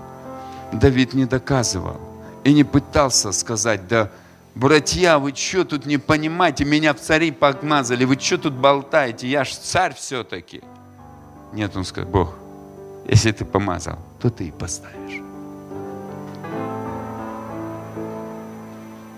Давид 0.71 1.13
не 1.13 1.25
доказывал 1.25 1.97
и 2.43 2.53
не 2.53 2.63
пытался 2.63 3.31
сказать, 3.31 3.87
да, 3.87 4.09
братья, 4.55 5.17
вы 5.17 5.33
что 5.35 5.63
тут 5.63 5.85
не 5.85 5.97
понимаете, 5.97 6.65
меня 6.65 6.93
в 6.93 6.99
цари 6.99 7.31
погмазали, 7.31 8.05
вы 8.05 8.19
что 8.19 8.37
тут 8.37 8.53
болтаете, 8.53 9.27
я 9.27 9.43
ж 9.43 9.53
царь 9.53 9.93
все-таки. 9.95 10.61
Нет, 11.53 11.75
он 11.75 11.85
сказал, 11.85 12.09
Бог, 12.09 12.35
если 13.07 13.31
ты 13.31 13.45
помазал, 13.45 13.99
то 14.19 14.29
ты 14.29 14.47
и 14.47 14.51
поставишь. 14.51 15.21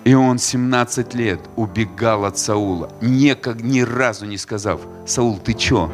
И 0.04 0.16
он 0.16 0.40
17 0.40 1.14
лет 1.14 1.40
убегал 1.56 2.26
от 2.26 2.38
Саула, 2.38 2.90
никак, 3.02 3.62
ни 3.62 3.82
разу 3.82 4.26
не 4.26 4.38
сказав, 4.38 4.82
Саул, 5.06 5.38
ты 5.38 5.54
чё? 5.54 5.92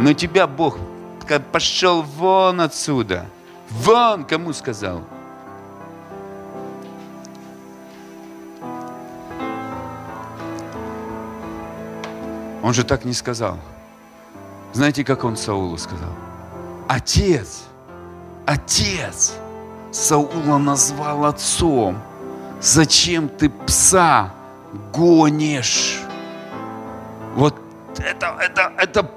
Но 0.00 0.12
тебя 0.12 0.46
Бог 0.46 0.78
пошел 1.52 2.02
вон 2.02 2.60
отсюда. 2.60 3.26
Вон, 3.70 4.24
кому 4.24 4.52
сказал? 4.52 5.02
Он 12.66 12.74
же 12.74 12.82
так 12.82 13.04
не 13.04 13.12
сказал. 13.12 13.58
Знаете, 14.72 15.04
как 15.04 15.22
он 15.22 15.36
Саулу 15.36 15.78
сказал? 15.78 16.10
Отец, 16.88 17.62
отец. 18.44 19.34
Саула 19.92 20.58
назвал 20.58 21.26
отцом. 21.26 21.96
Зачем 22.60 23.28
ты 23.28 23.50
пса 23.50 24.34
гонишь? 24.92 26.00
Вот 27.36 27.54
это, 27.98 28.36
это, 28.40 28.72
это 28.76 29.10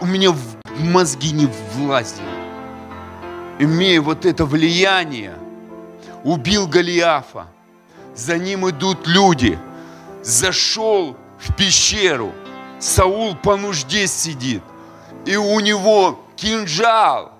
у 0.00 0.06
меня 0.06 0.32
в 0.32 0.80
мозги 0.80 1.30
не 1.30 1.48
влазит. 1.76 2.20
Имея 3.60 4.00
вот 4.00 4.26
это 4.26 4.44
влияние, 4.44 5.36
убил 6.24 6.66
Голиафа. 6.66 7.46
За 8.16 8.36
ним 8.38 8.68
идут 8.68 9.06
люди. 9.06 9.56
Зашел 10.24 11.16
в 11.38 11.54
пещеру. 11.54 12.32
Саул 12.78 13.34
по 13.34 13.56
нужде 13.56 14.06
сидит. 14.06 14.62
И 15.24 15.36
у 15.36 15.60
него 15.60 16.18
кинжал. 16.36 17.32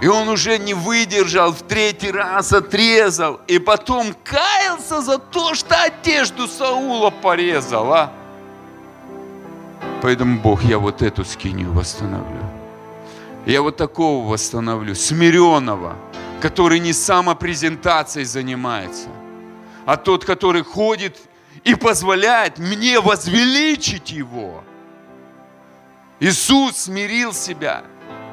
И 0.00 0.08
он 0.08 0.28
уже 0.28 0.58
не 0.58 0.74
выдержал, 0.74 1.52
в 1.52 1.62
третий 1.62 2.10
раз 2.10 2.52
отрезал. 2.52 3.40
И 3.46 3.58
потом 3.58 4.14
каялся 4.24 5.00
за 5.00 5.18
то, 5.18 5.54
что 5.54 5.74
одежду 5.82 6.46
Саула 6.46 7.10
порезал. 7.10 7.92
А? 7.92 8.12
Поэтому, 10.02 10.38
Бог, 10.40 10.62
я 10.64 10.78
вот 10.78 11.02
эту 11.02 11.24
скинию 11.24 11.72
восстановлю. 11.72 12.42
Я 13.46 13.62
вот 13.62 13.76
такого 13.76 14.28
восстановлю, 14.28 14.94
смиренного, 14.94 15.96
который 16.40 16.78
не 16.80 16.92
самопрезентацией 16.92 18.26
занимается, 18.26 19.08
а 19.86 19.96
тот, 19.96 20.24
который 20.24 20.62
ходит 20.62 21.16
и 21.66 21.74
позволяет 21.74 22.58
мне 22.58 23.00
возвеличить 23.00 24.12
его. 24.12 24.62
Иисус 26.20 26.76
смирил 26.76 27.32
себя 27.32 27.82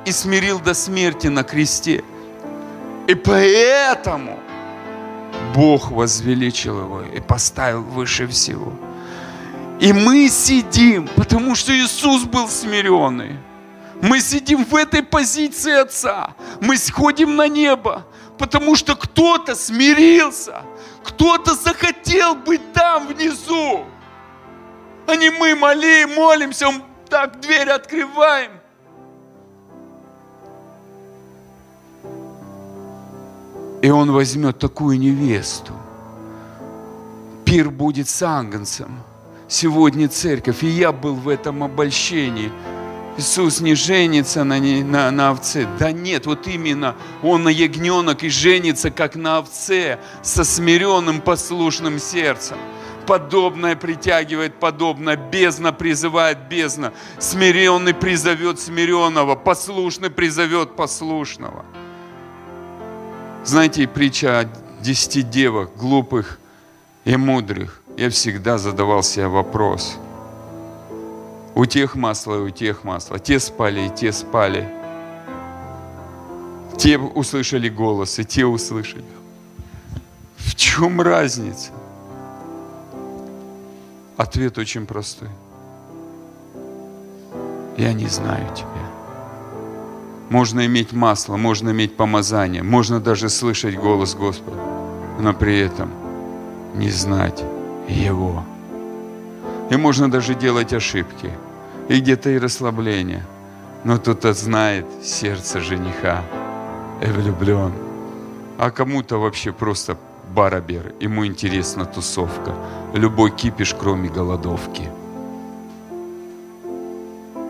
и 0.05 0.11
смирил 0.11 0.59
до 0.59 0.75
смерти 0.75 1.27
на 1.27 1.43
кресте. 1.43 2.03
И 3.07 3.15
поэтому 3.15 4.39
Бог 5.55 5.89
возвеличил 5.89 6.79
его 6.79 7.01
и 7.01 7.19
поставил 7.19 7.81
выше 7.81 8.27
всего. 8.27 8.71
И 9.79 9.91
мы 9.91 10.29
сидим, 10.29 11.07
потому 11.15 11.55
что 11.55 11.75
Иисус 11.75 12.25
был 12.25 12.47
смиренный. 12.47 13.39
Мы 13.99 14.21
сидим 14.21 14.63
в 14.63 14.75
этой 14.75 15.01
позиции 15.01 15.81
Отца. 15.81 16.35
Мы 16.61 16.77
сходим 16.77 17.35
на 17.35 17.47
небо, 17.47 18.05
потому 18.37 18.75
что 18.75 18.95
кто-то 18.95 19.55
смирился, 19.55 20.61
кто-то 21.03 21.55
захотел 21.55 22.35
быть 22.35 22.73
там 22.73 23.07
внизу. 23.07 23.85
А 25.05 25.15
не 25.15 25.29
мы 25.29 25.55
моли, 25.55 26.05
молимся, 26.05 26.67
так 27.09 27.39
дверь 27.41 27.69
открываем. 27.69 28.51
И 33.81 33.89
он 33.89 34.11
возьмет 34.13 34.59
такую 34.59 34.97
невесту. 34.97 35.73
Пир 37.43 37.69
будет 37.69 38.07
с 38.07 38.21
ангенцем. 38.21 39.03
Сегодня 39.49 40.07
церковь, 40.07 40.63
и 40.63 40.67
я 40.67 40.93
был 40.93 41.15
в 41.15 41.27
этом 41.27 41.63
обольщении. 41.63 42.49
Иисус 43.17 43.61
не 43.61 43.75
женится 43.75 44.43
на, 44.43 44.57
не, 44.59 44.83
на, 44.83 45.11
на 45.11 45.29
овце. 45.29 45.67
Да 45.77 45.91
нет, 45.91 46.25
вот 46.25 46.47
именно 46.47 46.95
Он 47.21 47.43
на 47.43 47.49
ягненок 47.49 48.23
и 48.23 48.29
женится, 48.29 48.89
как 48.89 49.15
на 49.15 49.37
овце, 49.37 49.99
со 50.23 50.43
смиренным 50.43 51.21
послушным 51.21 51.99
сердцем. 51.99 52.57
Подобное 53.05 53.75
притягивает 53.75 54.59
подобное, 54.59 55.15
бездна 55.17 55.73
призывает 55.73 56.47
бездна. 56.47 56.93
Смиренный 57.19 57.93
призовет 57.93 58.59
смиренного, 58.59 59.35
послушный 59.35 60.09
призовет 60.09 60.75
послушного. 60.75 61.65
Знаете, 63.43 63.87
притча 63.87 64.39
о 64.39 64.45
десяти 64.81 65.21
девах, 65.21 65.69
глупых 65.75 66.39
и 67.03 67.17
мудрых. 67.17 67.81
Я 67.97 68.09
всегда 68.09 68.57
задавал 68.57 69.03
себе 69.03 69.27
вопрос. 69.27 69.97
У 71.55 71.65
тех 71.65 71.95
масло, 71.95 72.37
у 72.37 72.49
тех 72.49 72.83
масло. 72.83 73.19
Те 73.19 73.39
спали, 73.39 73.87
и 73.87 73.89
те 73.89 74.11
спали. 74.11 74.67
Те 76.77 76.97
услышали 76.97 77.69
голос, 77.69 78.17
и 78.19 78.25
те 78.25 78.45
услышали. 78.45 79.05
В 80.37 80.55
чем 80.55 81.01
разница? 81.01 81.71
Ответ 84.17 84.57
очень 84.57 84.85
простой. 84.85 85.29
Я 87.77 87.93
не 87.93 88.07
знаю 88.07 88.47
тебя. 88.55 88.67
Можно 90.29 90.65
иметь 90.65 90.93
масло, 90.93 91.37
можно 91.37 91.69
иметь 91.69 91.95
помазание, 91.95 92.63
можно 92.63 92.99
даже 92.99 93.29
слышать 93.29 93.75
голос 93.75 94.15
Господа, 94.15 94.57
но 95.19 95.33
при 95.33 95.59
этом 95.59 95.91
не 96.75 96.89
знать 96.89 97.43
Его. 97.87 98.43
И 99.69 99.75
можно 99.75 100.09
даже 100.09 100.33
делать 100.33 100.73
ошибки, 100.73 101.29
и 101.89 101.99
где-то 101.99 102.29
и 102.29 102.39
расслабление. 102.39 103.23
Но 103.83 103.97
кто-то 103.97 104.33
знает 104.33 104.85
сердце 105.03 105.59
жениха 105.59 106.23
и 107.01 107.05
влюблен. 107.07 107.73
А 108.57 108.71
кому-то 108.71 109.17
вообще 109.17 109.51
просто 109.51 109.97
барабер. 110.33 110.93
Ему 110.99 111.25
интересна 111.25 111.85
тусовка. 111.85 112.55
Любой 112.93 113.31
кипиш, 113.31 113.75
кроме 113.79 114.09
голодовки. 114.09 114.89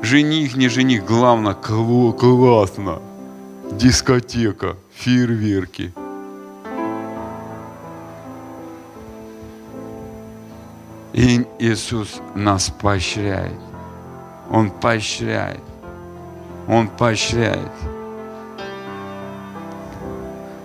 Жених, 0.01 0.57
не 0.57 0.69
жених, 0.69 1.05
главное, 1.05 1.53
классно. 1.53 2.99
Дискотека, 3.71 4.75
фейерверки. 4.93 5.93
И 11.13 11.45
Иисус 11.59 12.21
нас 12.35 12.69
поощряет. 12.81 13.72
Он 14.53 14.69
поощряет. 14.69 15.63
Он 16.67 16.87
поощряет. 16.87 17.71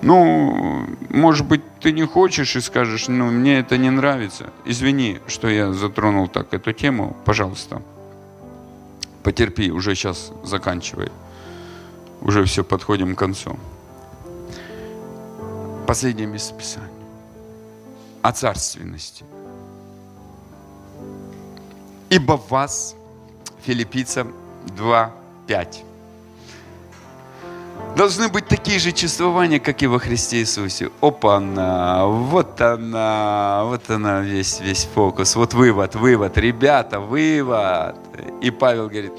Ну, 0.03 0.86
может 1.09 1.47
быть, 1.47 1.62
ты 1.80 1.93
не 1.93 2.07
хочешь 2.07 2.55
и 2.55 2.61
скажешь, 2.61 3.09
ну, 3.09 3.30
мне 3.30 3.61
это 3.61 3.78
не 3.78 3.89
нравится. 3.89 4.51
Извини, 4.66 5.20
что 5.26 5.49
я 5.49 5.72
затронул 5.72 6.28
так 6.28 6.53
эту 6.53 6.74
тему, 6.74 7.16
пожалуйста. 7.24 7.80
Потерпи, 9.22 9.72
уже 9.72 9.95
сейчас 9.95 10.32
заканчивай. 10.45 11.11
Уже 12.20 12.45
все, 12.45 12.64
подходим 12.64 13.16
к 13.16 13.18
концу. 13.18 13.59
Последнее 15.86 16.26
место 16.26 16.55
Писания. 16.55 16.91
О 18.20 18.32
царственности. 18.32 19.24
Ибо 22.11 22.39
вас, 22.51 22.95
филиппийцам 23.69 24.33
2, 24.77 25.12
5 25.47 25.85
должны 27.97 28.29
быть 28.29 28.47
такие 28.49 28.79
же 28.79 28.93
чувствования, 28.93 29.59
как 29.59 29.83
и 29.83 29.87
во 29.87 29.99
Христе 29.99 30.39
Иисусе. 30.39 30.91
Опа, 31.01 31.37
она, 31.37 32.07
вот 32.07 32.61
она, 32.61 33.64
вот 33.64 33.91
она 33.91 34.21
весь, 34.21 34.61
весь 34.61 34.89
фокус. 34.95 35.37
Вот 35.37 35.55
вывод, 35.55 35.97
вывод, 35.97 36.39
ребята, 36.39 37.01
вывод. 37.01 37.97
И 38.41 38.51
Павел 38.51 38.89
говорит, 38.89 39.12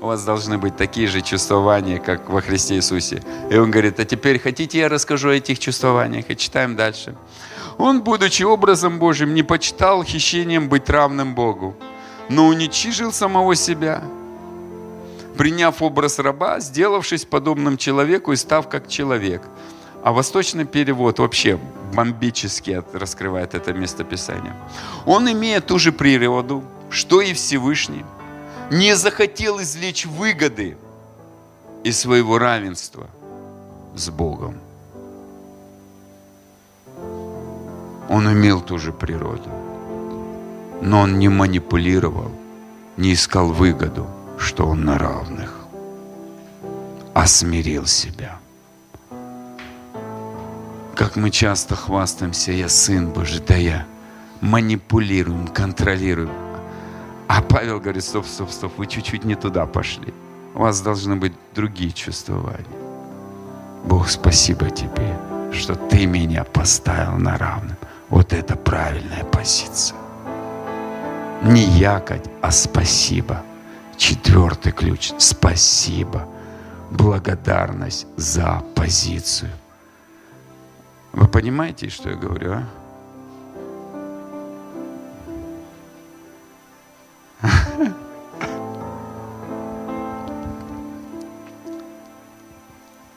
у 0.00 0.06
вас 0.06 0.24
должны 0.24 0.58
быть 0.58 0.76
такие 0.76 1.06
же 1.06 1.20
чувствования, 1.20 1.98
как 1.98 2.28
во 2.28 2.40
Христе 2.40 2.74
Иисусе. 2.74 3.22
И 3.50 3.56
он 3.56 3.70
говорит, 3.70 4.00
а 4.00 4.04
теперь 4.04 4.38
хотите, 4.40 4.78
я 4.78 4.88
расскажу 4.88 5.28
о 5.28 5.32
этих 5.32 5.58
чувствованиях? 5.58 6.30
И 6.30 6.36
читаем 6.36 6.76
дальше. 6.76 7.14
Он, 7.78 8.02
будучи 8.02 8.42
образом 8.42 8.98
Божьим, 8.98 9.34
не 9.34 9.42
почитал 9.42 10.02
хищением 10.04 10.68
быть 10.68 10.90
равным 10.90 11.34
Богу, 11.34 11.76
но 12.28 12.46
уничижил 12.46 13.12
самого 13.12 13.54
себя– 13.54 14.02
приняв 15.38 15.82
образ 15.82 16.18
раба, 16.18 16.60
сделавшись 16.60 17.24
подобным 17.24 17.76
человеку 17.76 18.32
и 18.32 18.36
став 18.36 18.68
как 18.68 18.88
человек. 18.88 19.42
А 20.02 20.12
восточный 20.12 20.64
перевод 20.64 21.20
вообще 21.20 21.58
бомбически 21.94 22.82
раскрывает 22.92 23.54
это 23.54 23.72
местописание. 23.72 24.52
Он, 25.06 25.30
имея 25.30 25.60
ту 25.60 25.78
же 25.78 25.92
природу, 25.92 26.64
что 26.90 27.20
и 27.20 27.32
Всевышний, 27.32 28.04
не 28.70 28.96
захотел 28.96 29.60
извлечь 29.60 30.06
выгоды 30.06 30.76
из 31.84 32.00
своего 32.00 32.38
равенства 32.38 33.06
с 33.94 34.10
Богом. 34.10 34.54
Он 38.08 38.32
имел 38.32 38.60
ту 38.60 38.78
же 38.78 38.92
природу, 38.92 39.50
но 40.80 41.00
он 41.00 41.18
не 41.18 41.28
манипулировал, 41.28 42.30
не 42.96 43.12
искал 43.12 43.52
выгоду– 43.52 44.06
что 44.38 44.66
он 44.66 44.84
на 44.84 44.98
равных, 44.98 45.52
а 47.12 47.26
смирил 47.26 47.86
себя. 47.86 48.38
Как 50.94 51.16
мы 51.16 51.30
часто 51.30 51.76
хвастаемся, 51.76 52.52
я 52.52 52.68
сын 52.68 53.10
Божий, 53.10 53.40
да 53.46 53.56
я 53.56 53.86
манипулируем, 54.40 55.48
контролируем. 55.48 56.30
А 57.26 57.42
Павел 57.42 57.78
говорит, 57.78 58.04
стоп, 58.04 58.26
стоп, 58.26 58.50
стоп, 58.50 58.72
вы 58.78 58.86
чуть-чуть 58.86 59.24
не 59.24 59.34
туда 59.34 59.66
пошли. 59.66 60.14
У 60.54 60.60
вас 60.60 60.80
должны 60.80 61.16
быть 61.16 61.34
другие 61.54 61.92
чувствования. 61.92 62.64
Бог, 63.84 64.08
спасибо 64.08 64.70
тебе, 64.70 65.18
что 65.52 65.74
ты 65.74 66.06
меня 66.06 66.44
поставил 66.44 67.16
на 67.18 67.36
равным. 67.36 67.76
Вот 68.08 68.32
это 68.32 68.56
правильная 68.56 69.24
позиция. 69.24 69.96
Не 71.42 71.62
якать, 71.62 72.28
а 72.42 72.50
спасибо. 72.50 73.42
Четвертый 73.96 74.72
ключ. 74.72 75.12
Спасибо. 75.18 76.28
Благодарность 76.90 78.06
за 78.16 78.62
позицию. 78.74 79.50
Вы 81.12 81.28
понимаете, 81.28 81.88
что 81.88 82.10
я 82.10 82.16
говорю, 82.16 82.52
а? 82.52 82.62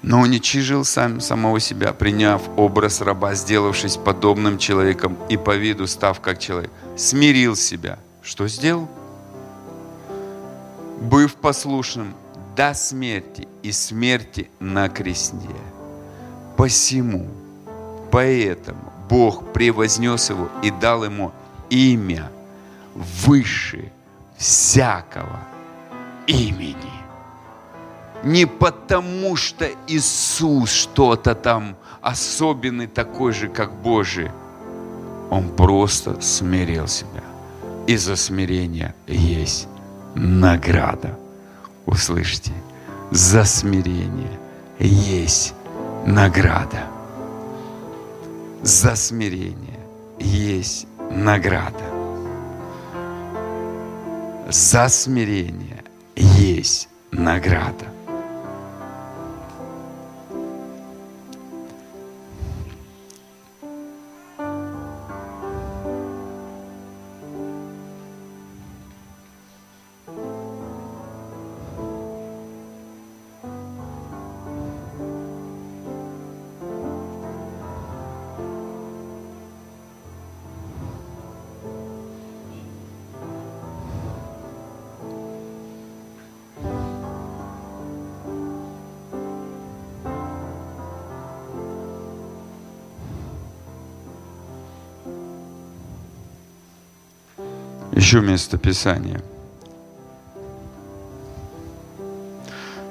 но 0.03 0.19
уничижил 0.19 0.83
сам 0.83 1.21
самого 1.21 1.59
себя, 1.59 1.93
приняв 1.93 2.41
образ 2.57 3.01
раба, 3.01 3.33
сделавшись 3.33 3.97
подобным 3.97 4.57
человеком 4.57 5.17
и 5.29 5.37
по 5.37 5.55
виду 5.55 5.87
став 5.87 6.19
как 6.19 6.37
человек. 6.37 6.71
Смирил 6.97 7.55
себя. 7.55 7.97
Что 8.21 8.47
сделал? 8.47 8.87
быв 11.01 11.35
послушным 11.35 12.13
до 12.55 12.73
смерти 12.73 13.47
и 13.63 13.71
смерти 13.71 14.49
на 14.59 14.87
кресте. 14.87 15.35
Посему, 16.55 17.27
поэтому 18.11 18.93
Бог 19.09 19.51
превознес 19.51 20.29
его 20.29 20.49
и 20.61 20.69
дал 20.69 21.03
ему 21.03 21.31
имя 21.69 22.31
выше 22.93 23.91
всякого 24.37 25.39
имени. 26.27 26.75
Не 28.23 28.45
потому, 28.45 29.35
что 29.35 29.67
Иисус 29.87 30.71
что-то 30.71 31.33
там 31.33 31.75
особенный 32.01 32.87
такой 32.87 33.31
же, 33.31 33.49
как 33.49 33.73
Божий. 33.73 34.29
Он 35.31 35.49
просто 35.49 36.21
смирил 36.21 36.87
себя. 36.87 37.23
И 37.87 37.97
за 37.97 38.15
смирение 38.15 38.93
есть 39.07 39.67
награда. 40.15 41.17
Услышьте, 41.85 42.51
за 43.11 43.43
смирение 43.43 44.39
есть 44.79 45.53
награда. 46.05 46.87
За 48.63 48.95
смирение 48.95 49.79
есть 50.19 50.87
награда. 51.11 51.83
За 54.49 54.87
смирение 54.89 55.83
есть 56.15 56.89
награда. 57.11 57.85
Еще 98.11 98.19
место 98.19 98.57
Писания. 98.57 99.21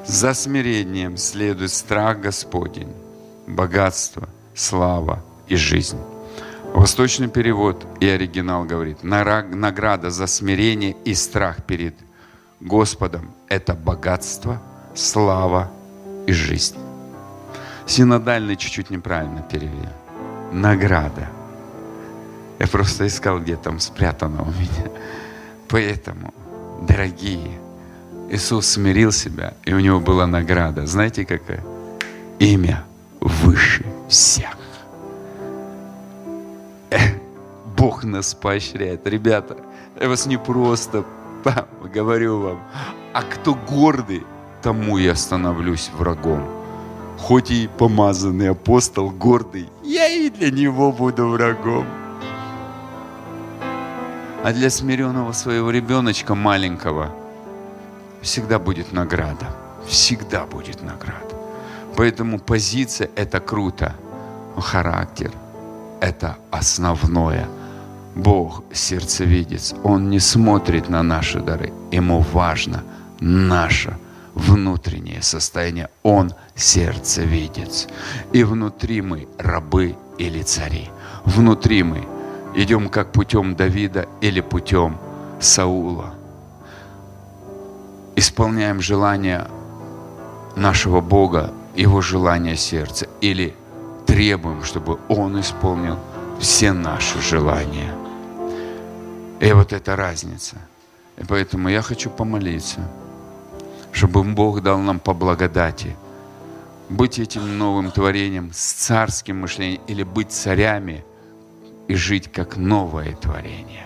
За 0.06 0.32
смирением 0.32 1.18
следует 1.18 1.72
страх 1.72 2.22
Господень, 2.22 2.90
богатство, 3.46 4.30
слава 4.54 5.22
и 5.46 5.56
жизнь. 5.56 5.98
Восточный 6.72 7.28
перевод 7.28 7.84
и 8.00 8.08
оригинал 8.08 8.64
говорит, 8.64 9.02
награда 9.02 10.08
за 10.08 10.26
смирение 10.26 10.96
и 11.04 11.12
страх 11.12 11.64
перед 11.66 11.94
Господом– 12.58 13.30
это 13.50 13.74
богатство, 13.74 14.62
слава 14.94 15.70
и 16.26 16.32
жизнь. 16.32 16.78
Синодальный 17.86 18.56
чуть-чуть 18.56 18.88
неправильно 18.88 19.42
перевели. 19.42 19.90
Награда– 20.50 21.28
я 22.60 22.66
просто 22.66 23.06
искал, 23.06 23.40
где 23.40 23.56
там 23.56 23.80
спрятано 23.80 24.42
у 24.42 24.50
меня. 24.50 24.90
Поэтому, 25.68 26.34
дорогие, 26.82 27.58
Иисус 28.30 28.66
смирил 28.66 29.12
себя, 29.12 29.54
и 29.64 29.72
у 29.72 29.80
него 29.80 29.98
была 29.98 30.26
награда. 30.26 30.86
Знаете 30.86 31.24
какая? 31.24 31.64
Имя 32.38 32.84
выше 33.20 33.84
всех. 34.08 34.56
Бог 37.76 38.04
нас 38.04 38.34
поощряет. 38.34 39.06
Ребята, 39.06 39.56
я 39.98 40.08
вас 40.08 40.26
не 40.26 40.36
просто 40.36 41.04
говорю 41.94 42.40
вам, 42.40 42.60
а 43.14 43.22
кто 43.22 43.54
гордый, 43.54 44.22
тому 44.62 44.98
я 44.98 45.14
становлюсь 45.14 45.90
врагом. 45.96 46.46
Хоть 47.18 47.50
и 47.50 47.70
помазанный 47.78 48.50
апостол 48.50 49.10
гордый, 49.10 49.66
я 49.82 50.08
и 50.08 50.28
для 50.28 50.50
него 50.50 50.92
буду 50.92 51.28
врагом. 51.28 51.86
А 54.42 54.52
для 54.54 54.70
смиренного 54.70 55.32
своего 55.32 55.70
ребеночка 55.70 56.34
маленького 56.34 57.14
всегда 58.22 58.58
будет 58.58 58.90
награда. 58.90 59.46
Всегда 59.86 60.46
будет 60.46 60.82
награда. 60.82 61.36
Поэтому 61.94 62.38
позиция– 62.38 63.10
это 63.16 63.40
круто. 63.40 63.94
Характер– 64.56 65.30
это 66.00 66.38
основное. 66.50 67.48
Бог 68.14 68.64
сердцевидец. 68.72 69.74
Он 69.84 70.08
не 70.08 70.20
смотрит 70.20 70.88
на 70.88 71.02
наши 71.02 71.40
дары. 71.40 71.70
Ему 71.92 72.20
важно 72.20 72.82
наше 73.20 73.94
внутреннее 74.34 75.20
состояние. 75.20 75.90
Он 76.02 76.32
сердцевидец. 76.54 77.88
И 78.32 78.42
внутри 78.42 79.02
мы 79.02 79.28
рабы 79.38 79.96
или 80.16 80.42
цари. 80.42 80.88
Внутри 81.26 81.82
мы– 81.82 82.08
идем 82.54 82.88
как 82.88 83.12
путем 83.12 83.54
Давида 83.54 84.08
или 84.20 84.40
путем 84.40 84.98
Саула. 85.40 86.14
Исполняем 88.16 88.80
желание 88.80 89.46
нашего 90.56 91.00
Бога, 91.00 91.52
Его 91.74 92.00
желание 92.00 92.56
сердца, 92.56 93.06
или 93.20 93.54
требуем, 94.06 94.62
чтобы 94.62 94.98
Он 95.08 95.40
исполнил 95.40 95.98
все 96.38 96.72
наши 96.72 97.20
желания. 97.20 97.94
И 99.40 99.52
вот 99.52 99.72
эта 99.72 99.96
разница. 99.96 100.56
И 101.16 101.24
поэтому 101.24 101.68
я 101.68 101.82
хочу 101.82 102.10
помолиться, 102.10 102.80
чтобы 103.92 104.22
Бог 104.22 104.62
дал 104.62 104.78
нам 104.78 104.98
по 104.98 105.14
благодати 105.14 105.96
быть 106.88 107.18
этим 107.18 107.56
новым 107.56 107.92
творением 107.92 108.50
с 108.52 108.72
царским 108.72 109.40
мышлением 109.40 109.80
или 109.86 110.02
быть 110.02 110.32
царями– 110.32 111.04
и 111.90 111.94
жить 111.96 112.30
как 112.30 112.56
новое 112.56 113.16
творение. 113.16 113.84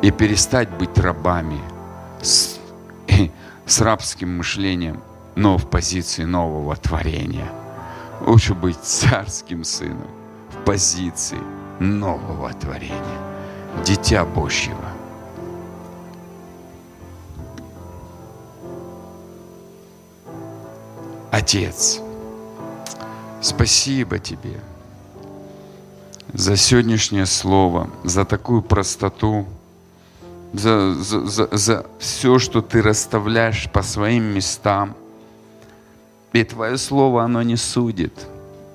И 0.00 0.10
перестать 0.10 0.70
быть 0.70 0.96
рабами 0.96 1.60
с, 2.22 2.58
с 3.66 3.80
рабским 3.82 4.38
мышлением, 4.38 5.02
но 5.36 5.58
в 5.58 5.68
позиции 5.68 6.24
нового 6.24 6.74
творения. 6.76 7.50
Лучше 8.22 8.54
быть 8.54 8.78
царским 8.78 9.64
сыном 9.64 10.08
в 10.48 10.64
позиции 10.64 11.38
нового 11.78 12.50
творения, 12.54 13.20
дитя 13.84 14.24
Божьего. 14.24 14.88
Отец, 21.30 22.00
спасибо 23.42 24.18
Тебе– 24.18 24.58
за 26.34 26.56
сегодняшнее 26.56 27.26
слово, 27.26 27.88
за 28.02 28.24
такую 28.24 28.60
простоту, 28.60 29.46
за, 30.52 30.94
за, 30.94 31.26
за, 31.26 31.48
за 31.52 31.86
все, 32.00 32.38
что 32.40 32.60
ты 32.60 32.82
расставляешь 32.82 33.70
по 33.72 33.82
своим 33.82 34.24
местам. 34.24 34.94
И 36.32 36.42
Твое 36.42 36.76
Слово, 36.76 37.22
оно 37.22 37.42
не 37.42 37.56
судит. 37.56 38.26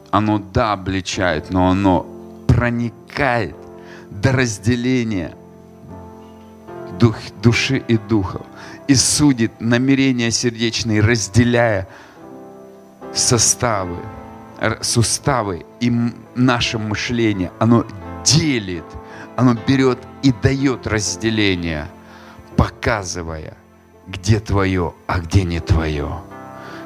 Оно, 0.09 0.39
да, 0.39 0.71
обличает, 0.71 1.49
но 1.49 1.69
оно 1.69 2.05
проникает 2.47 3.55
до 4.09 4.31
разделения 4.31 5.35
дух, 6.97 7.17
души 7.43 7.83
и 7.87 7.97
духов 7.97 8.45
и 8.87 8.95
судит 8.95 9.51
намерения 9.59 10.31
сердечные, 10.31 11.01
разделяя 11.01 11.87
составы 13.13 13.97
суставы 14.81 15.65
и 15.79 15.91
наше 16.35 16.77
мышление, 16.77 17.51
оно 17.59 17.85
делит, 18.25 18.85
оно 19.35 19.55
берет 19.67 19.99
и 20.21 20.31
дает 20.31 20.85
разделение, 20.87 21.87
показывая, 22.57 23.55
где 24.07 24.39
твое, 24.39 24.93
а 25.07 25.19
где 25.19 25.43
не 25.43 25.59
твое. 25.59 26.21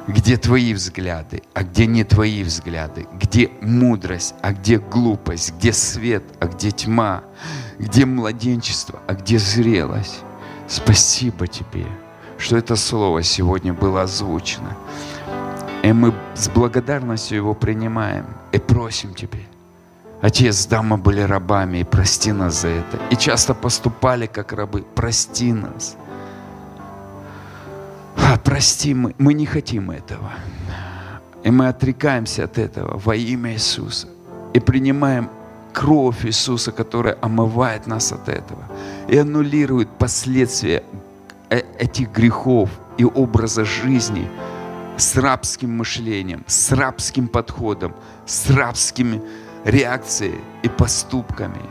Где 0.06 0.36
твои 0.36 0.74
взгляды, 0.74 1.44
а 1.54 1.64
где 1.64 1.86
не 1.86 2.04
твои 2.04 2.44
взгляды. 2.44 3.08
Где 3.14 3.50
мудрость, 3.62 4.36
а 4.42 4.52
где 4.52 4.78
глупость. 4.78 5.54
Где 5.54 5.72
свет, 5.72 6.24
а 6.42 6.48
где 6.48 6.72
тьма. 6.72 7.24
Где 7.80 8.06
младенчество, 8.06 9.00
а 9.08 9.14
где 9.14 9.40
зрелость. 9.40 10.20
Спасибо 10.68 11.48
тебе, 11.48 11.86
что 12.38 12.58
это 12.58 12.76
слово 12.76 13.24
сегодня 13.24 13.74
было 13.74 14.02
озвучено. 14.02 14.76
И 15.84 15.92
мы 15.92 16.14
с 16.34 16.50
благодарностью 16.50 17.38
его 17.38 17.54
принимаем 17.54 18.26
и 18.54 18.58
просим 18.58 19.14
Тебе. 19.14 19.40
Отец, 20.22 20.66
да, 20.68 20.82
мы 20.82 20.98
были 20.98 21.20
рабами, 21.20 21.80
и 21.80 21.84
прости 21.84 22.32
нас 22.32 22.62
за 22.62 22.70
это. 22.70 22.98
И 23.12 23.18
часто 23.18 23.54
поступали 23.54 24.26
как 24.26 24.54
рабы. 24.54 24.86
Прости 24.96 25.52
нас. 25.52 25.98
А 28.16 28.38
прости, 28.38 28.94
мы, 28.94 29.14
мы 29.18 29.34
не 29.34 29.46
хотим 29.46 29.92
этого. 29.92 30.32
И 31.44 31.52
мы 31.52 31.68
отрекаемся 31.68 32.46
от 32.46 32.58
этого 32.58 32.98
во 32.98 33.16
имя 33.16 33.52
Иисуса. 33.52 34.08
И 34.54 34.62
принимаем 34.62 35.30
кровь 35.74 36.26
Иисуса, 36.26 36.72
которая 36.72 37.18
омывает 37.22 37.88
нас 37.88 38.14
от 38.14 38.30
этого. 38.30 38.64
И 39.10 39.18
аннулирует 39.18 39.90
последствия 39.90 40.84
э, 41.50 41.62
этих 41.78 42.14
грехов 42.14 42.70
и 42.98 43.04
образа 43.04 43.66
жизни 43.66 44.30
с 44.98 45.16
рабским 45.18 45.78
мышлением, 45.78 46.44
с 46.48 46.72
рабским 46.72 47.28
подходом, 47.28 47.94
с 48.26 48.50
рабскими 48.50 49.22
реакциями 49.66 50.42
и 50.64 50.70
поступками. 50.70 51.62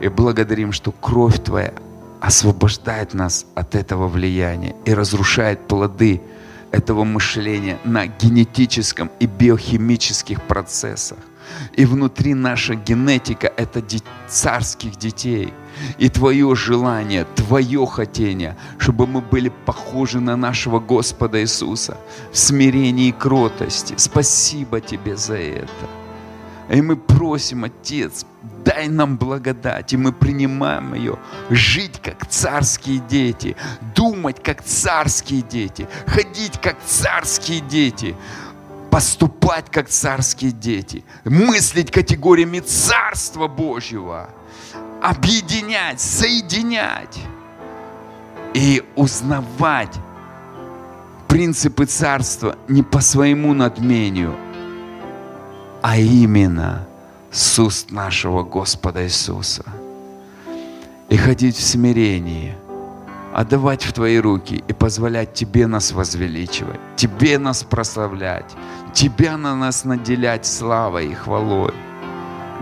И 0.00 0.08
благодарим, 0.08 0.72
что 0.72 0.92
кровь 0.92 1.42
Твоя 1.42 1.74
освобождает 2.20 3.14
нас 3.14 3.46
от 3.54 3.74
этого 3.74 4.08
влияния 4.08 4.74
и 4.84 4.94
разрушает 4.94 5.66
плоды 5.66 6.20
этого 6.70 7.04
мышления 7.04 7.78
на 7.84 8.06
генетическом 8.06 9.10
и 9.18 9.26
биохимических 9.26 10.42
процессах. 10.42 11.18
И 11.74 11.84
внутри 11.84 12.34
наша 12.34 12.74
генетика– 12.74 13.52
это 13.56 13.82
царских 14.28 14.96
детей. 14.96 15.52
И 15.98 16.08
твое 16.08 16.54
желание, 16.54 17.24
твое 17.36 17.86
хотение, 17.86 18.56
чтобы 18.78 19.06
мы 19.06 19.20
были 19.20 19.50
похожи 19.66 20.20
на 20.20 20.36
нашего 20.36 20.78
Господа 20.80 21.40
Иисуса 21.40 21.96
в 22.32 22.38
смирении 22.38 23.08
и 23.08 23.12
кротости. 23.12 23.94
Спасибо 23.96 24.80
тебе 24.80 25.16
за 25.16 25.36
это. 25.36 25.88
И 26.70 26.80
мы 26.82 26.96
просим, 26.96 27.64
Отец, 27.64 28.24
дай 28.64 28.88
нам 28.88 29.16
благодать, 29.16 29.92
и 29.92 29.96
мы 29.96 30.12
принимаем 30.12 30.94
ее. 30.94 31.18
Жить 31.50 32.00
как 32.00 32.28
царские 32.28 33.02
дети, 33.08 33.56
думать 33.96 34.40
как 34.42 34.62
царские 34.62 35.42
дети, 35.42 35.88
ходить 36.06 36.60
как 36.60 36.76
царские 36.86 37.60
дети, 37.60 38.14
поступать 38.90 39.70
как 39.70 39.88
царские 39.88 40.52
дети, 40.52 41.04
мыслить 41.24 41.90
категориями 41.90 42.60
Царства 42.60 43.46
Божьего, 43.46 44.30
объединять, 45.02 46.00
соединять. 46.00 47.18
И 48.52 48.82
узнавать 48.96 49.94
принципы 51.28 51.84
царства 51.84 52.56
не 52.66 52.82
по 52.82 53.00
своему 53.00 53.54
надмению, 53.54 54.34
а 55.82 55.96
именно 55.96 56.88
с 57.30 57.58
уст 57.60 57.92
нашего 57.92 58.42
Господа 58.42 59.04
Иисуса. 59.04 59.64
И 61.08 61.16
ходить 61.16 61.56
в 61.56 61.64
смирении, 61.64 62.56
отдавать 63.32 63.84
в 63.84 63.92
Твои 63.92 64.18
руки 64.18 64.62
и 64.66 64.72
позволять 64.72 65.34
Тебе 65.34 65.66
нас 65.66 65.92
возвеличивать, 65.92 66.80
Тебе 66.96 67.38
нас 67.38 67.62
прославлять, 67.62 68.54
Тебя 68.92 69.36
на 69.36 69.54
нас 69.54 69.84
наделять 69.84 70.46
славой 70.46 71.08
и 71.08 71.14
хвалой. 71.14 71.74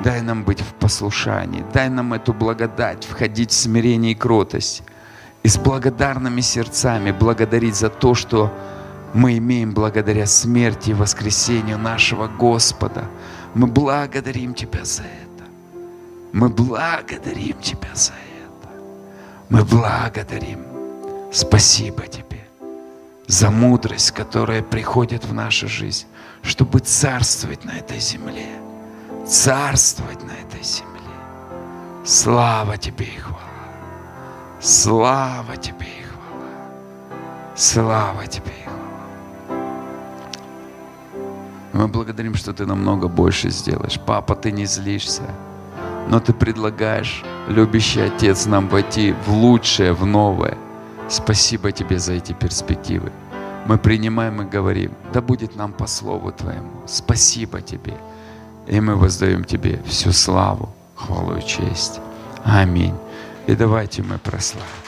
Дай 0.04 0.20
нам 0.20 0.44
быть 0.44 0.60
в 0.60 0.74
послушании, 0.74 1.64
дай 1.72 1.88
нам 1.88 2.12
эту 2.12 2.32
благодать, 2.32 3.04
входить 3.04 3.50
в 3.50 3.54
смирение 3.54 4.12
и 4.12 4.14
кротость. 4.14 4.82
И 5.42 5.48
с 5.48 5.56
благодарными 5.56 6.40
сердцами 6.40 7.10
благодарить 7.10 7.74
за 7.74 7.88
то, 7.88 8.14
что 8.14 8.52
мы 9.14 9.38
имеем 9.38 9.72
благодаря 9.72 10.26
смерти 10.26 10.90
и 10.90 10.94
воскресению 10.94 11.78
нашего 11.78 12.28
Господа. 12.28 13.04
Мы 13.54 13.66
благодарим 13.66 14.54
Тебя 14.54 14.84
за 14.84 15.02
это. 15.02 15.44
Мы 16.32 16.48
благодарим 16.48 17.58
Тебя 17.60 17.94
за 17.94 18.12
это. 18.12 18.27
Мы 19.50 19.64
благодарим. 19.64 20.60
Спасибо 21.32 22.06
Тебе 22.06 22.44
за 23.26 23.50
мудрость, 23.50 24.10
которая 24.10 24.62
приходит 24.62 25.24
в 25.24 25.32
нашу 25.32 25.68
жизнь, 25.68 26.06
чтобы 26.42 26.80
царствовать 26.80 27.64
на 27.64 27.78
этой 27.78 27.98
земле. 27.98 28.46
Царствовать 29.26 30.22
на 30.22 30.32
этой 30.32 30.62
земле. 30.62 30.88
Слава 32.04 32.76
Тебе 32.76 33.06
и 33.06 33.18
хвала. 33.18 33.38
Слава 34.60 35.56
Тебе 35.56 35.86
и 35.86 36.02
хвала. 36.02 37.56
Слава 37.56 38.26
Тебе 38.26 38.52
и 38.52 38.64
хвала. 38.64 38.78
Мы 41.72 41.88
благодарим, 41.88 42.34
что 42.34 42.52
Ты 42.52 42.66
намного 42.66 43.08
больше 43.08 43.50
сделаешь. 43.50 43.98
Папа, 44.06 44.34
Ты 44.34 44.52
не 44.52 44.66
злишься, 44.66 45.22
но 46.08 46.20
Ты 46.20 46.32
предлагаешь, 46.32 47.22
любящий 47.48 48.00
Отец, 48.00 48.46
нам 48.46 48.68
войти 48.68 49.14
в 49.26 49.32
лучшее, 49.32 49.92
в 49.92 50.06
новое. 50.06 50.56
Спасибо 51.08 51.72
Тебе 51.72 51.98
за 51.98 52.14
эти 52.14 52.32
перспективы. 52.32 53.10
Мы 53.66 53.78
принимаем 53.78 54.42
и 54.42 54.44
говорим, 54.44 54.92
да 55.12 55.20
будет 55.20 55.56
нам 55.56 55.72
по 55.72 55.86
Слову 55.86 56.32
Твоему. 56.32 56.70
Спасибо 56.86 57.60
Тебе. 57.60 57.94
И 58.66 58.80
мы 58.80 58.96
воздаем 58.96 59.44
Тебе 59.44 59.80
всю 59.86 60.12
славу, 60.12 60.68
хвалу 60.94 61.36
и 61.36 61.42
честь. 61.46 62.00
Аминь. 62.44 62.94
И 63.46 63.54
давайте 63.54 64.02
мы 64.02 64.18
прославим. 64.18 64.87